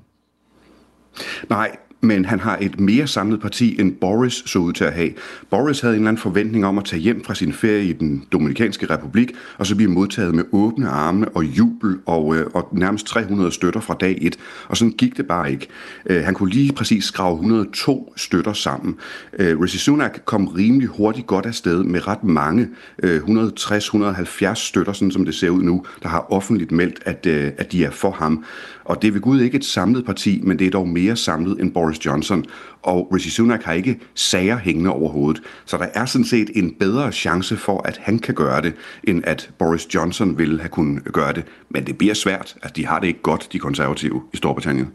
Nej, 1.49 1.77
men 2.01 2.25
han 2.25 2.39
har 2.39 2.57
et 2.61 2.79
mere 2.79 3.07
samlet 3.07 3.41
parti, 3.41 3.81
end 3.81 3.95
Boris 3.95 4.43
så 4.45 4.59
ud 4.59 4.73
til 4.73 4.83
at 4.83 4.93
have. 4.93 5.09
Boris 5.49 5.81
havde 5.81 5.93
en 5.95 5.99
eller 5.99 6.09
anden 6.09 6.21
forventning 6.21 6.65
om 6.65 6.77
at 6.77 6.85
tage 6.85 7.01
hjem 7.01 7.23
fra 7.23 7.35
sin 7.35 7.53
ferie 7.53 7.83
i 7.83 7.93
den 7.93 8.25
Dominikanske 8.31 8.89
Republik, 8.89 9.31
og 9.57 9.67
så 9.67 9.75
blive 9.75 9.91
modtaget 9.91 10.35
med 10.35 10.43
åbne 10.51 10.89
arme 10.89 11.29
og 11.29 11.43
jubel 11.43 11.97
og, 12.05 12.35
øh, 12.35 12.45
og 12.53 12.69
nærmest 12.71 13.07
300 13.07 13.51
støtter 13.51 13.79
fra 13.79 13.95
dag 13.99 14.17
1. 14.21 14.37
Og 14.67 14.77
sådan 14.77 14.91
gik 14.91 15.17
det 15.17 15.27
bare 15.27 15.51
ikke. 15.51 15.67
Øh, 16.05 16.23
han 16.23 16.33
kunne 16.33 16.49
lige 16.49 16.73
præcis 16.73 17.03
skrave 17.03 17.33
102 17.33 18.13
støtter 18.17 18.53
sammen. 18.53 18.95
Øh, 19.39 19.59
Rishi 19.59 19.77
Sunak 19.77 20.19
kom 20.25 20.47
rimelig 20.47 20.87
hurtigt 20.87 21.27
godt 21.27 21.45
afsted 21.45 21.83
med 21.83 22.07
ret 22.07 22.23
mange, 22.23 22.67
øh, 23.03 23.21
160-170 23.21 24.53
støtter, 24.53 24.93
sådan 24.93 25.11
som 25.11 25.25
det 25.25 25.35
ser 25.35 25.49
ud 25.49 25.63
nu, 25.63 25.85
der 26.03 26.09
har 26.09 26.31
offentligt 26.33 26.71
meldt, 26.71 26.99
at, 27.05 27.25
øh, 27.25 27.51
at 27.57 27.71
de 27.71 27.85
er 27.85 27.91
for 27.91 28.11
ham. 28.11 28.43
Og 28.89 29.01
det 29.01 29.07
er 29.07 29.11
ved 29.11 29.21
Gud 29.21 29.41
ikke 29.41 29.57
et 29.57 29.65
samlet 29.65 30.05
parti, 30.05 30.41
men 30.43 30.59
det 30.59 30.67
er 30.67 30.71
dog 30.71 30.87
mere 30.87 31.15
samlet 31.15 31.61
end 31.61 31.71
Boris 31.71 31.88
Boris 31.89 32.05
Johnson. 32.05 32.45
Og 32.81 33.09
Rishi 33.13 33.29
Sunak 33.29 33.63
har 33.63 33.73
ikke 33.73 33.99
sager 34.15 34.57
hængende 34.57 34.89
over 34.89 35.09
hovedet. 35.09 35.41
Så 35.65 35.77
der 35.77 35.87
er 35.93 36.05
sådan 36.05 36.25
set 36.25 36.49
en 36.55 36.75
bedre 36.79 37.11
chance 37.11 37.57
for, 37.57 37.81
at 37.87 37.97
han 37.97 38.19
kan 38.19 38.35
gøre 38.35 38.61
det, 38.61 38.73
end 39.03 39.23
at 39.23 39.49
Boris 39.59 39.95
Johnson 39.95 40.37
ville 40.37 40.59
have 40.59 40.69
kunnet 40.69 41.03
gøre 41.03 41.33
det. 41.33 41.43
Men 41.69 41.87
det 41.87 41.97
bliver 41.97 42.13
svært. 42.13 42.55
at 42.61 42.75
de 42.75 42.85
har 42.85 42.99
det 42.99 43.07
ikke 43.07 43.21
godt, 43.21 43.49
de 43.53 43.59
konservative 43.59 44.21
i 44.33 44.37
Storbritannien. 44.37 44.87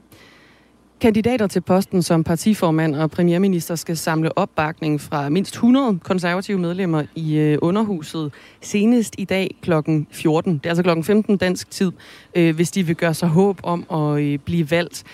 Kandidater 1.00 1.46
til 1.46 1.60
posten 1.60 2.02
som 2.02 2.24
partiformand 2.24 2.94
og 2.94 3.10
premierminister 3.10 3.74
skal 3.74 3.96
samle 3.96 4.38
opbakning 4.38 5.00
fra 5.00 5.28
mindst 5.28 5.54
100 5.54 5.98
konservative 6.02 6.58
medlemmer 6.58 7.02
i 7.14 7.36
øh, 7.36 7.58
underhuset 7.62 8.32
senest 8.60 9.14
i 9.18 9.24
dag 9.24 9.56
kl. 9.62 9.72
14. 10.10 10.54
Det 10.54 10.66
er 10.66 10.70
altså 10.70 10.82
kl. 10.82 11.02
15 11.02 11.36
dansk 11.36 11.70
tid, 11.70 11.92
øh, 12.34 12.54
hvis 12.54 12.70
de 12.70 12.82
vil 12.82 12.96
gøre 12.96 13.14
sig 13.14 13.28
håb 13.28 13.60
om 13.62 13.84
at 13.92 14.22
øh, 14.22 14.38
blive 14.38 14.70
valgt. 14.70 15.04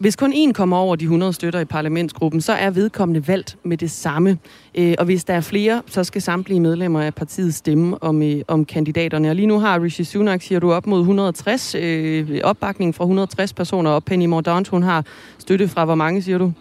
Hvis 0.00 0.16
kun 0.16 0.32
en 0.34 0.52
kommer 0.52 0.76
over 0.76 0.96
de 0.96 1.04
100 1.04 1.32
støtter 1.32 1.60
i 1.60 1.64
parlamentsgruppen, 1.64 2.40
så 2.40 2.52
er 2.52 2.70
vedkommende 2.70 3.28
valgt 3.28 3.56
med 3.64 3.76
det 3.76 3.90
samme. 3.90 4.38
Øh, 4.74 4.94
og 4.98 5.04
hvis 5.04 5.24
der 5.24 5.34
er 5.34 5.40
flere, 5.40 5.82
så 5.86 6.04
skal 6.04 6.22
samtlige 6.22 6.60
medlemmer 6.60 7.02
af 7.02 7.14
partiet 7.14 7.54
stemme 7.54 8.02
om, 8.02 8.22
øh, 8.22 8.42
om 8.48 8.64
kandidaterne. 8.64 9.30
Og 9.30 9.36
lige 9.36 9.46
nu 9.46 9.58
har 9.58 9.82
Rishi 9.82 10.04
Sunak, 10.04 10.42
siger 10.42 10.58
du, 10.58 10.72
op 10.72 10.86
mod 10.86 10.98
160, 11.00 11.74
øh, 11.74 12.40
opbakning 12.44 12.94
fra 12.94 13.04
160 13.04 13.52
personer, 13.52 13.90
og 13.90 14.04
Penny 14.04 14.26
Mordaunt, 14.26 14.68
hun 14.68 14.82
har 14.82 15.04
støtte 15.38 15.68
fra 15.68 15.84
hvor 15.84 15.94
mange, 15.94 16.22
siger 16.22 16.38
du? 16.38 16.52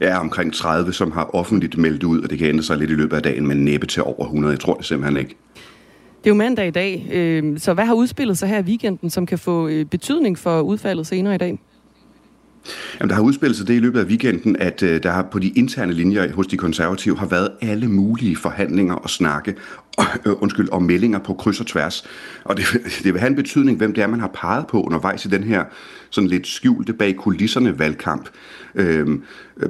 Ja, 0.00 0.20
omkring 0.20 0.54
30, 0.54 0.92
som 0.92 1.12
har 1.12 1.34
offentligt 1.34 1.76
meldt 1.76 2.04
ud, 2.04 2.20
og 2.20 2.30
det 2.30 2.38
kan 2.38 2.48
ændre 2.48 2.62
sig 2.62 2.78
lidt 2.78 2.90
i 2.90 2.94
løbet 2.94 3.16
af 3.16 3.22
dagen, 3.22 3.46
men 3.46 3.64
næppe 3.64 3.86
til 3.86 4.02
over 4.02 4.24
100. 4.24 4.52
Jeg 4.52 4.60
tror 4.60 4.74
det 4.74 4.84
simpelthen 4.84 5.16
ikke. 5.16 5.36
Det 6.18 6.30
er 6.30 6.34
jo 6.34 6.34
mandag 6.34 6.66
i 6.66 6.70
dag, 6.70 7.06
så 7.58 7.74
hvad 7.74 7.84
har 7.84 7.94
udspillet 7.94 8.38
sig 8.38 8.48
her 8.48 8.58
i 8.58 8.62
weekenden, 8.62 9.10
som 9.10 9.26
kan 9.26 9.38
få 9.38 9.70
betydning 9.90 10.38
for 10.38 10.60
udfaldet 10.60 11.06
senere 11.06 11.34
i 11.34 11.38
dag? 11.38 11.58
Jamen, 13.00 13.08
der 13.08 13.14
har 13.14 13.22
udspillet 13.22 13.56
sig 13.56 13.68
det 13.68 13.74
i 13.74 13.78
løbet 13.78 14.00
af 14.00 14.04
weekenden, 14.04 14.56
at 14.56 14.82
øh, 14.82 15.02
der 15.02 15.10
har 15.10 15.22
på 15.22 15.38
de 15.38 15.48
interne 15.48 15.92
linjer 15.92 16.32
hos 16.32 16.46
de 16.46 16.56
konservative 16.56 17.18
har 17.18 17.26
været 17.26 17.48
alle 17.60 17.88
mulige 17.88 18.36
forhandlinger 18.36 18.94
og 18.94 19.10
snakke 19.10 19.54
og, 19.96 20.04
øh, 20.26 20.42
undskyld, 20.42 20.68
og 20.68 20.82
meldinger 20.82 21.18
på 21.18 21.34
kryds 21.34 21.60
og 21.60 21.66
tværs. 21.66 22.04
Og 22.44 22.56
det, 22.56 22.64
det 23.04 23.12
vil 23.12 23.20
have 23.20 23.30
en 23.30 23.36
betydning, 23.36 23.78
hvem 23.78 23.94
det 23.94 24.02
er, 24.02 24.06
man 24.06 24.20
har 24.20 24.30
peget 24.34 24.66
på 24.66 24.82
undervejs 24.82 25.24
i 25.24 25.28
den 25.28 25.44
her 25.44 25.64
sådan 26.10 26.30
lidt 26.30 26.46
skjulte 26.46 26.92
bag 26.92 27.16
kulisserne 27.16 27.78
valgkamp. 27.78 28.28
Øhm, 28.74 29.22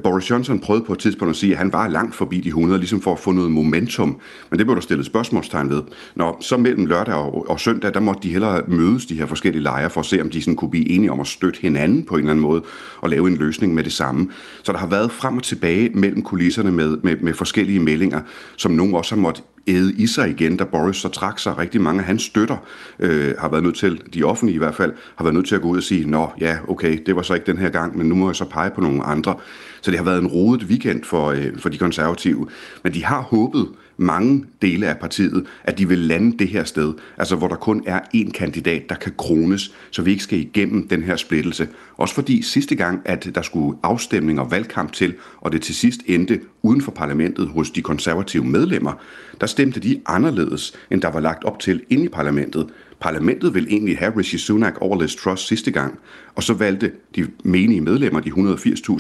Boris 0.03 0.31
Johnson 0.31 0.61
prøvede 0.61 0.85
på 0.85 0.93
et 0.93 0.99
tidspunkt 0.99 1.31
at 1.31 1.37
sige, 1.37 1.53
at 1.53 1.59
han 1.59 1.73
var 1.73 1.89
langt 1.89 2.15
forbi 2.15 2.41
de 2.41 2.49
100, 2.49 2.79
ligesom 2.79 3.01
for 3.01 3.13
at 3.13 3.19
få 3.19 3.33
noget 3.33 3.51
momentum. 3.51 4.21
Men 4.51 4.59
det 4.59 4.67
blev 4.67 4.77
der 4.77 4.83
stillet 4.83 5.07
spørgsmålstegn 5.07 5.71
ved. 5.71 5.83
Når 6.15 6.39
så 6.41 6.57
mellem 6.57 6.87
lørdag 6.87 7.15
og, 7.15 7.51
og 7.51 7.61
søndag, 7.61 7.95
der 7.95 8.01
måtte 8.01 8.23
de 8.23 8.33
hellere 8.33 8.63
mødes, 8.69 9.07
de 9.07 9.15
her 9.15 9.27
forskellige 9.27 9.63
lejre, 9.63 9.91
for 9.91 10.01
at 10.01 10.07
se, 10.07 10.21
om 10.21 10.31
de 10.31 10.43
sådan 10.43 10.57
kunne 10.57 10.71
blive 10.71 10.89
enige 10.89 11.13
om 11.13 11.21
at 11.21 11.27
støtte 11.27 11.61
hinanden 11.61 12.05
på 12.05 12.15
en 12.15 12.21
eller 12.21 12.31
anden 12.31 12.43
måde, 12.43 12.63
og 13.01 13.11
lave 13.11 13.29
en 13.29 13.37
løsning 13.37 13.75
med 13.75 13.85
det 13.85 13.93
samme. 13.93 14.29
Så 14.63 14.73
der 14.73 14.79
har 14.79 14.87
været 14.87 15.13
frem 15.13 15.37
og 15.37 15.43
tilbage 15.43 15.91
mellem 15.95 16.23
kulisserne 16.23 16.73
med, 16.73 16.97
med, 17.03 17.17
med 17.17 17.35
forskellige 17.35 17.81
meldinger, 17.81 18.21
som 18.57 18.73
nogen 18.73 18.95
også 18.95 19.15
har 19.15 19.23
måttet 19.23 19.45
æde 19.67 19.93
i 19.93 20.07
sig 20.07 20.31
igen, 20.31 20.57
da 20.57 20.65
Boris 20.65 20.97
så 20.97 21.09
trak 21.09 21.39
sig. 21.39 21.59
Rigtig 21.59 21.81
mange 21.81 22.01
af 22.01 22.07
hans 22.07 22.23
støtter 22.23 22.57
øh, 22.99 23.35
har 23.39 23.49
været 23.49 23.63
nødt 23.63 23.77
til, 23.77 24.03
de 24.15 24.25
offentlige 24.25 24.55
i 24.55 24.59
hvert 24.59 24.75
fald, 24.75 24.93
har 25.17 25.25
været 25.25 25.35
nødt 25.35 25.47
til 25.47 25.55
at 25.55 25.61
gå 25.61 25.69
ud 25.69 25.77
og 25.77 25.83
sige, 25.83 26.11
nå 26.11 26.31
ja, 26.41 26.59
okay, 26.69 27.03
det 27.07 27.17
var 27.17 27.23
så 27.23 27.35
ikke 27.35 27.47
den 27.47 27.59
her 27.59 27.69
gang, 27.69 27.99
men 27.99 28.09
nu 28.09 28.15
må 28.15 28.29
jeg 28.29 28.37
så 28.37 28.45
pege 28.45 28.71
på 28.71 28.81
nogle 28.81 29.03
andre. 29.03 29.35
Så 29.81 29.91
det 29.91 29.99
har 29.99 30.05
været 30.05 30.19
en 30.19 30.27
rodet 30.27 30.63
weekend 30.63 31.05
for, 31.05 31.27
øh, 31.31 31.59
for 31.59 31.69
de 31.69 31.79
konservative. 31.79 32.49
Men 32.83 32.95
de 32.95 33.05
har 33.05 33.21
håbet, 33.21 33.69
mange 33.97 34.45
dele 34.63 34.87
af 34.87 34.99
partiet, 34.99 35.47
at 35.65 35.79
de 35.79 35.89
vil 35.89 35.99
lande 35.99 36.39
det 36.39 36.49
her 36.49 36.65
sted, 36.65 36.95
altså 37.19 37.37
hvor 37.37 37.49
der 37.49 37.57
kun 37.57 37.83
er 37.87 38.01
én 38.17 38.31
kandidat, 38.31 38.83
der 38.89 38.95
kan 38.95 39.13
krones, 39.19 39.75
så 39.91 40.03
vi 40.03 40.11
ikke 40.11 40.23
skal 40.23 40.39
igennem 40.39 40.89
den 40.89 41.03
her 41.03 41.17
splittelse. 41.17 41.69
Også 41.97 42.15
fordi 42.15 42.43
sidste 42.43 42.75
gang, 42.75 43.03
at 43.05 43.29
der 43.35 43.43
skulle 43.43 43.79
afstemning 43.83 44.41
og 44.41 44.51
valgkamp 44.51 44.93
til, 44.93 45.15
og 45.41 45.53
det 45.53 45.63
til 45.63 45.75
sidst 45.75 46.01
endte 46.07 46.41
uden 46.63 46.81
for 46.81 46.93
parlamentet 46.93 47.49
hos 47.49 47.71
de 47.71 47.83
konservative 47.83 48.45
medlemmer, 48.45 48.93
der 49.41 49.47
stemte 49.47 49.81
de 49.81 50.01
anderledes, 50.07 50.73
end 50.91 51.03
der 51.03 51.11
var 51.11 51.21
lagt 51.21 51.45
op 51.45 51.59
til 51.59 51.83
ind 51.91 52.05
i 52.05 52.09
parlamentet. 52.09 52.67
Parlamentet 53.05 53.55
vil 53.55 53.67
egentlig 53.71 53.99
have 53.99 54.13
Rishi 54.17 54.39
Sunak 54.39 54.75
over 54.81 55.01
Liz 55.01 55.15
Truss 55.15 55.47
sidste 55.47 55.71
gang, 55.71 55.99
og 56.35 56.43
så 56.43 56.55
valgte 56.55 56.93
de 57.17 57.27
menige 57.45 57.81
medlemmer, 57.81 58.21
de 58.21 58.31
180.000 58.31 58.35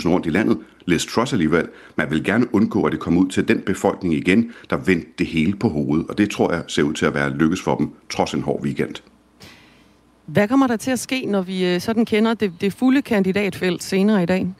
rundt 0.09 0.27
i 0.27 0.31
landet, 0.31 0.59
Liz 0.87 1.07
Truss 1.07 1.33
alligevel. 1.33 1.69
Man 1.97 2.11
vil 2.11 2.25
gerne 2.25 2.55
undgå, 2.55 2.85
at 2.85 2.93
det 2.93 3.01
kommer 3.01 3.21
ud 3.21 3.29
til 3.29 3.49
den 3.49 3.61
befolkning 3.61 4.15
igen, 4.15 4.53
der 4.71 4.77
vendte 4.77 5.09
det 5.19 5.27
hele 5.27 5.57
på 5.57 5.69
hovedet, 5.69 6.07
og 6.09 6.19
det 6.19 6.31
tror 6.31 6.53
jeg 6.53 6.63
ser 6.67 6.83
ud 6.83 6.93
til 6.93 7.07
at 7.07 7.15
være 7.15 7.31
lykkes 7.31 7.63
for 7.63 7.77
dem, 7.77 7.91
trods 8.11 8.35
en 8.35 8.43
hård 8.43 8.63
weekend. 8.63 8.95
Hvad 10.27 10.49
kommer 10.49 10.67
der 10.67 10.77
til 10.77 10.91
at 10.91 10.99
ske, 10.99 11.27
når 11.27 11.43
vi 11.43 11.75
øh, 11.75 11.81
sådan 11.81 12.05
kender 12.05 12.35
det, 12.35 12.53
det 12.61 12.73
fulde 12.73 13.03
kandidatfelt 13.03 13.83
senere 13.83 14.23
i 14.23 14.27
dag? 14.27 14.55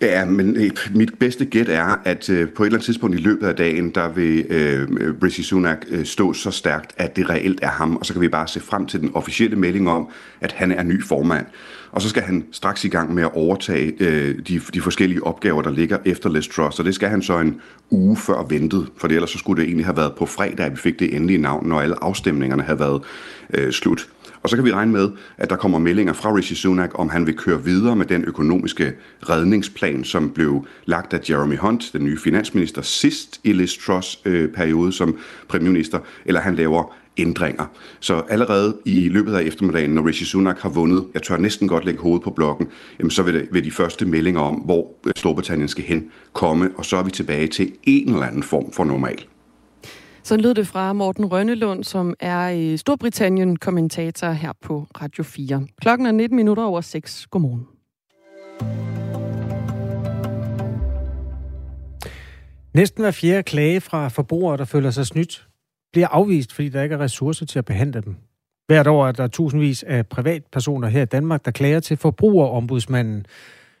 Ja, 0.00 0.24
men 0.24 0.56
øh, 0.56 0.70
mit 0.94 1.18
bedste 1.18 1.44
gæt 1.44 1.68
er, 1.68 2.00
at 2.04 2.30
øh, 2.30 2.48
på 2.48 2.62
et 2.62 2.66
eller 2.66 2.76
andet 2.76 2.84
tidspunkt 2.84 3.18
i 3.18 3.22
løbet 3.22 3.46
af 3.46 3.56
dagen, 3.56 3.90
der 3.90 4.08
vil 4.08 4.46
øh, 4.50 4.88
Rishi 5.22 5.42
Sunak 5.42 5.86
øh, 5.90 6.04
stå 6.04 6.32
så 6.32 6.50
stærkt, 6.50 6.92
at 6.96 7.16
det 7.16 7.30
reelt 7.30 7.58
er 7.62 7.70
ham, 7.70 7.96
og 7.96 8.06
så 8.06 8.12
kan 8.12 8.22
vi 8.22 8.28
bare 8.28 8.48
se 8.48 8.60
frem 8.60 8.86
til 8.86 9.00
den 9.00 9.10
officielle 9.14 9.56
melding 9.56 9.90
om, 9.90 10.08
at 10.40 10.52
han 10.52 10.72
er 10.72 10.82
ny 10.82 11.04
formand. 11.04 11.46
Og 11.90 12.02
så 12.02 12.08
skal 12.08 12.22
han 12.22 12.44
straks 12.52 12.84
i 12.84 12.88
gang 12.88 13.14
med 13.14 13.22
at 13.22 13.30
overtage 13.34 13.92
øh, 14.00 14.38
de, 14.48 14.60
de 14.74 14.80
forskellige 14.80 15.26
opgaver, 15.26 15.62
der 15.62 15.70
ligger 15.70 15.98
efter 16.04 16.30
Liz 16.30 16.48
Truss, 16.48 16.78
og 16.78 16.84
det 16.84 16.94
skal 16.94 17.08
han 17.08 17.22
så 17.22 17.38
en 17.38 17.60
uge 17.90 18.16
før 18.16 18.46
ventet, 18.48 18.88
for 18.96 19.08
ellers 19.08 19.30
så 19.30 19.38
skulle 19.38 19.62
det 19.62 19.66
egentlig 19.66 19.86
have 19.86 19.96
været 19.96 20.12
på 20.18 20.26
fredag, 20.26 20.66
at 20.66 20.72
vi 20.72 20.76
fik 20.76 20.98
det 20.98 21.16
endelige 21.16 21.38
navn, 21.38 21.66
når 21.68 21.80
alle 21.80 22.04
afstemningerne 22.04 22.62
havde 22.62 22.80
været 22.80 23.02
øh, 23.54 23.72
slut. 23.72 24.08
Og 24.46 24.50
så 24.50 24.56
kan 24.56 24.64
vi 24.64 24.72
regne 24.72 24.92
med, 24.92 25.10
at 25.38 25.50
der 25.50 25.56
kommer 25.56 25.78
meldinger 25.78 26.12
fra 26.12 26.34
Rishi 26.34 26.54
Sunak, 26.54 26.90
om 26.94 27.08
han 27.08 27.26
vil 27.26 27.36
køre 27.36 27.64
videre 27.64 27.96
med 27.96 28.06
den 28.06 28.24
økonomiske 28.24 28.92
redningsplan, 29.28 30.04
som 30.04 30.30
blev 30.30 30.66
lagt 30.84 31.14
af 31.14 31.30
Jeremy 31.30 31.56
Hunt, 31.56 31.90
den 31.92 32.04
nye 32.04 32.18
finansminister, 32.18 32.82
sidst 32.82 33.40
i 33.44 33.52
Liz 33.52 33.78
Truss 33.78 34.20
øh, 34.24 34.48
periode 34.48 34.92
som 34.92 35.18
premierminister, 35.48 35.98
eller 36.26 36.40
han 36.40 36.54
laver 36.54 36.94
ændringer. 37.16 37.64
Så 38.00 38.22
allerede 38.28 38.76
i 38.84 39.08
løbet 39.08 39.34
af 39.34 39.42
eftermiddagen, 39.42 39.90
når 39.90 40.06
Rishi 40.06 40.24
Sunak 40.24 40.58
har 40.58 40.68
vundet, 40.68 41.04
jeg 41.14 41.22
tør 41.22 41.36
næsten 41.36 41.68
godt 41.68 41.84
lægge 41.84 42.00
hovedet 42.00 42.22
på 42.22 42.30
blokken, 42.30 42.68
jamen 42.98 43.10
så 43.10 43.22
vil, 43.22 43.34
det, 43.34 43.48
vil 43.52 43.64
de 43.64 43.70
første 43.70 44.06
meldinger 44.06 44.40
om, 44.40 44.54
hvor 44.54 44.94
øh, 45.06 45.12
Storbritannien 45.16 45.68
skal 45.68 45.84
hen, 45.84 46.04
komme, 46.32 46.70
og 46.76 46.84
så 46.84 46.96
er 46.96 47.02
vi 47.02 47.10
tilbage 47.10 47.48
til 47.48 47.72
en 47.82 48.08
eller 48.08 48.26
anden 48.26 48.42
form 48.42 48.72
for 48.72 48.84
normal. 48.84 49.24
Så 50.26 50.36
lød 50.36 50.54
det 50.54 50.66
fra 50.66 50.92
Morten 50.92 51.24
Rønnelund, 51.24 51.84
som 51.84 52.14
er 52.20 52.48
i 52.48 52.76
Storbritannien-kommentator 52.76 54.30
her 54.30 54.52
på 54.62 54.86
Radio 55.02 55.24
4. 55.24 55.66
Klokken 55.80 56.06
er 56.06 56.12
19 56.12 56.36
minutter 56.36 56.62
over 56.62 56.80
6. 56.80 57.26
Godmorgen. 57.30 57.66
Næsten 62.74 63.02
hver 63.02 63.10
fjerde 63.10 63.42
klage 63.42 63.80
fra 63.80 64.08
forbrugere, 64.08 64.56
der 64.56 64.64
føler 64.64 64.90
sig 64.90 65.06
snydt, 65.06 65.48
bliver 65.92 66.08
afvist, 66.08 66.52
fordi 66.52 66.68
der 66.68 66.82
ikke 66.82 66.94
er 66.94 67.00
ressourcer 67.00 67.46
til 67.46 67.58
at 67.58 67.64
behandle 67.64 68.00
dem. 68.00 68.16
Hvert 68.66 68.86
år 68.86 69.06
er 69.06 69.12
der 69.12 69.26
tusindvis 69.26 69.82
af 69.82 70.06
privatpersoner 70.06 70.88
her 70.88 71.02
i 71.02 71.06
Danmark, 71.06 71.44
der 71.44 71.50
klager 71.50 71.80
til 71.80 71.96
forbrugerombudsmanden, 71.96 73.26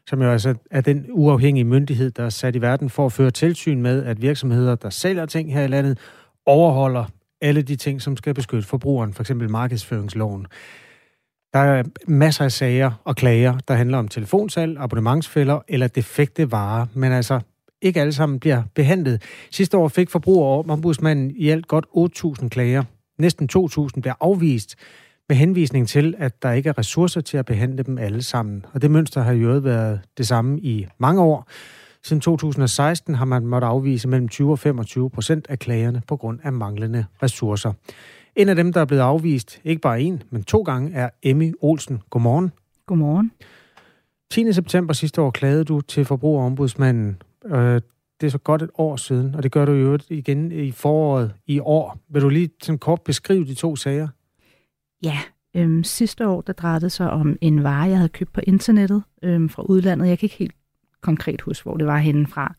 som 0.08 0.22
jo 0.22 0.30
altså 0.30 0.54
er 0.70 0.80
den 0.80 1.06
uafhængige 1.10 1.64
myndighed, 1.64 2.10
der 2.10 2.24
er 2.24 2.30
sat 2.30 2.56
i 2.56 2.60
verden 2.60 2.90
for 2.90 3.06
at 3.06 3.12
føre 3.12 3.30
tilsyn 3.30 3.82
med, 3.82 4.04
at 4.04 4.22
virksomheder, 4.22 4.74
der 4.74 4.90
sælger 4.90 5.26
ting 5.26 5.52
her 5.52 5.62
i 5.62 5.68
landet, 5.68 5.98
overholder 6.46 7.04
alle 7.40 7.62
de 7.62 7.76
ting, 7.76 8.02
som 8.02 8.16
skal 8.16 8.34
beskytte 8.34 8.68
forbrugeren, 8.68 9.14
f.eks. 9.14 9.28
For 9.28 9.48
markedsføringsloven. 9.48 10.46
Der 11.52 11.58
er 11.58 11.82
masser 12.06 12.44
af 12.44 12.52
sager 12.52 12.90
og 13.04 13.16
klager, 13.16 13.58
der 13.68 13.74
handler 13.74 13.98
om 13.98 14.08
telefonsalg, 14.08 14.78
abonnementsfælder 14.78 15.60
eller 15.68 15.86
defekte 15.86 16.52
varer, 16.52 16.86
men 16.94 17.12
altså 17.12 17.40
ikke 17.82 18.00
alle 18.00 18.12
sammen 18.12 18.40
bliver 18.40 18.62
behandlet. 18.74 19.22
Sidste 19.50 19.76
år 19.76 19.88
fik 19.88 20.10
forbrugerombudsmanden 20.10 21.32
i 21.36 21.48
alt 21.48 21.68
godt 21.68 21.86
8.000 22.42 22.48
klager. 22.48 22.84
Næsten 23.18 23.48
2.000 23.56 24.00
bliver 24.00 24.14
afvist 24.20 24.76
med 25.28 25.36
henvisning 25.36 25.88
til, 25.88 26.14
at 26.18 26.42
der 26.42 26.52
ikke 26.52 26.68
er 26.68 26.78
ressourcer 26.78 27.20
til 27.20 27.36
at 27.36 27.46
behandle 27.46 27.82
dem 27.82 27.98
alle 27.98 28.22
sammen. 28.22 28.64
Og 28.72 28.82
det 28.82 28.90
mønster 28.90 29.22
har 29.22 29.32
jo 29.32 29.48
været 29.48 30.00
det 30.18 30.26
samme 30.26 30.60
i 30.60 30.86
mange 30.98 31.22
år. 31.22 31.48
Siden 32.06 32.20
2016 32.20 33.14
har 33.14 33.24
man 33.24 33.46
måttet 33.46 33.68
afvise 33.68 34.08
mellem 34.08 34.28
20 34.28 34.50
og 34.50 34.58
25 34.58 35.10
procent 35.10 35.46
af 35.48 35.58
klagerne 35.58 36.02
på 36.08 36.16
grund 36.16 36.40
af 36.42 36.52
manglende 36.52 37.06
ressourcer. 37.22 37.72
En 38.36 38.48
af 38.48 38.56
dem, 38.56 38.72
der 38.72 38.80
er 38.80 38.84
blevet 38.84 39.02
afvist, 39.02 39.60
ikke 39.64 39.80
bare 39.80 40.00
en, 40.00 40.22
men 40.30 40.44
to 40.44 40.62
gange, 40.62 40.92
er 40.94 41.10
Emmy 41.22 41.54
Olsen. 41.60 42.02
Godmorgen. 42.10 42.52
Godmorgen. 42.86 43.32
10. 44.30 44.52
september 44.52 44.94
sidste 44.94 45.20
år 45.22 45.30
klagede 45.30 45.64
du 45.64 45.80
til 45.80 46.04
forbrugerombudsmanden. 46.04 47.22
Øh, 47.46 47.80
det 48.20 48.26
er 48.26 48.30
så 48.30 48.38
godt 48.38 48.62
et 48.62 48.70
år 48.74 48.96
siden, 48.96 49.34
og 49.34 49.42
det 49.42 49.52
gør 49.52 49.64
du 49.64 49.72
jo 49.72 49.98
igen 50.08 50.52
i 50.52 50.70
foråret 50.70 51.34
i 51.46 51.60
år. 51.60 51.98
Vil 52.08 52.22
du 52.22 52.28
lige 52.28 52.50
sådan 52.62 52.78
kort 52.78 53.02
beskrive 53.02 53.44
de 53.44 53.54
to 53.54 53.76
sager? 53.76 54.08
Ja, 55.02 55.18
øhm, 55.56 55.84
sidste 55.84 56.28
år 56.28 56.40
der 56.40 56.52
drejede 56.52 56.80
det 56.80 56.92
sig 56.92 57.10
om 57.10 57.36
en 57.40 57.62
vare, 57.62 57.88
jeg 57.88 57.96
havde 57.96 58.08
købt 58.08 58.32
på 58.32 58.40
internettet 58.46 59.02
øhm, 59.22 59.48
fra 59.48 59.62
udlandet. 59.62 60.08
Jeg 60.08 60.18
kan 60.18 60.26
ikke 60.26 60.36
helt 60.36 60.54
konkret 61.06 61.40
huske, 61.40 61.64
hvor 61.64 61.76
det 61.76 61.86
var 61.86 61.98
henne 61.98 62.26
fra. 62.26 62.54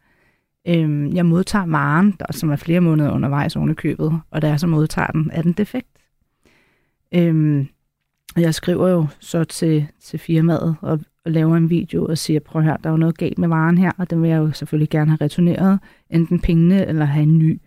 Øhm, 0.67 1.13
jeg 1.15 1.25
modtager 1.25 1.65
varen, 1.65 2.15
der, 2.19 2.25
som 2.31 2.49
er 2.49 2.55
flere 2.55 2.81
måneder 2.81 3.11
undervejs 3.11 3.55
oven 3.55 3.75
købet, 3.75 4.21
og 4.31 4.41
da 4.41 4.47
jeg 4.47 4.59
så 4.59 4.67
modtager 4.67 5.07
den, 5.07 5.29
er 5.33 5.41
den 5.41 5.51
defekt. 5.51 5.87
Øhm, 7.13 7.67
jeg 8.37 8.53
skriver 8.53 8.89
jo 8.89 9.07
så 9.19 9.43
til, 9.43 9.87
til 10.01 10.19
firmaet 10.19 10.75
og, 10.81 10.99
og 11.23 11.31
laver 11.31 11.55
en 11.55 11.69
video 11.69 12.05
og 12.05 12.17
siger, 12.17 12.39
prøv 12.39 12.61
her, 12.61 12.77
der 12.77 12.89
er 12.89 12.93
jo 12.93 12.97
noget 12.97 13.17
galt 13.17 13.37
med 13.37 13.47
varen 13.47 13.77
her, 13.77 13.91
og 13.97 14.09
den 14.09 14.21
vil 14.21 14.29
jeg 14.29 14.37
jo 14.37 14.51
selvfølgelig 14.51 14.89
gerne 14.89 15.11
have 15.11 15.17
returneret, 15.21 15.79
enten 16.09 16.39
pengene 16.39 16.85
eller 16.85 17.05
have 17.05 17.23
en 17.23 17.37
ny. 17.37 17.61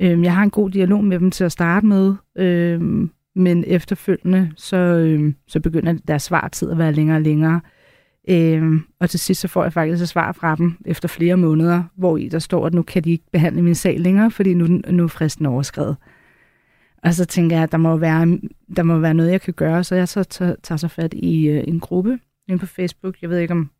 Øhm, 0.00 0.24
jeg 0.24 0.34
har 0.34 0.42
en 0.42 0.50
god 0.50 0.70
dialog 0.70 1.04
med 1.04 1.18
dem 1.18 1.30
til 1.30 1.44
at 1.44 1.52
starte 1.52 1.86
med, 1.86 2.14
øhm, 2.36 3.10
men 3.34 3.64
efterfølgende, 3.66 4.52
så, 4.56 4.76
øhm, 4.76 5.34
så 5.48 5.60
begynder 5.60 5.92
deres 6.08 6.22
svartid 6.22 6.70
at 6.70 6.78
være 6.78 6.92
længere 6.92 7.16
og 7.16 7.22
længere. 7.22 7.60
Øhm, 8.28 8.80
og 9.00 9.10
til 9.10 9.20
sidst 9.20 9.40
så 9.40 9.48
får 9.48 9.62
jeg 9.62 9.72
faktisk 9.72 10.02
et 10.02 10.08
svar 10.08 10.32
fra 10.32 10.56
dem 10.56 10.76
efter 10.84 11.08
flere 11.08 11.36
måneder, 11.36 11.82
hvor 11.96 12.16
i 12.16 12.28
der 12.28 12.38
står, 12.38 12.66
at 12.66 12.74
nu 12.74 12.82
kan 12.82 13.04
de 13.04 13.10
ikke 13.10 13.24
behandle 13.32 13.62
min 13.62 13.74
sag 13.74 14.00
længere, 14.00 14.30
fordi 14.30 14.54
nu, 14.54 14.80
nu 14.90 15.04
er 15.04 15.08
fristen 15.08 15.46
overskrevet. 15.46 15.96
Og 17.02 17.14
så 17.14 17.24
tænker 17.24 17.56
jeg, 17.56 17.62
at 17.62 17.72
der 17.72 17.78
må 17.78 17.96
være, 17.96 18.38
der 18.76 18.82
må 18.82 18.98
være 18.98 19.14
noget, 19.14 19.30
jeg 19.32 19.40
kan 19.40 19.54
gøre, 19.54 19.84
så 19.84 19.94
jeg 19.94 20.08
så 20.08 20.24
tager, 20.24 20.54
tager 20.62 20.76
så 20.76 20.88
fat 20.88 21.14
i 21.14 21.48
øh, 21.48 21.64
en 21.68 21.80
gruppe 21.80 22.18
inde 22.48 22.58
på 22.58 22.66
Facebook. 22.66 23.16
Jeg 23.22 23.30
ved 23.30 23.38
ikke, 23.38 23.52
om 23.52 23.70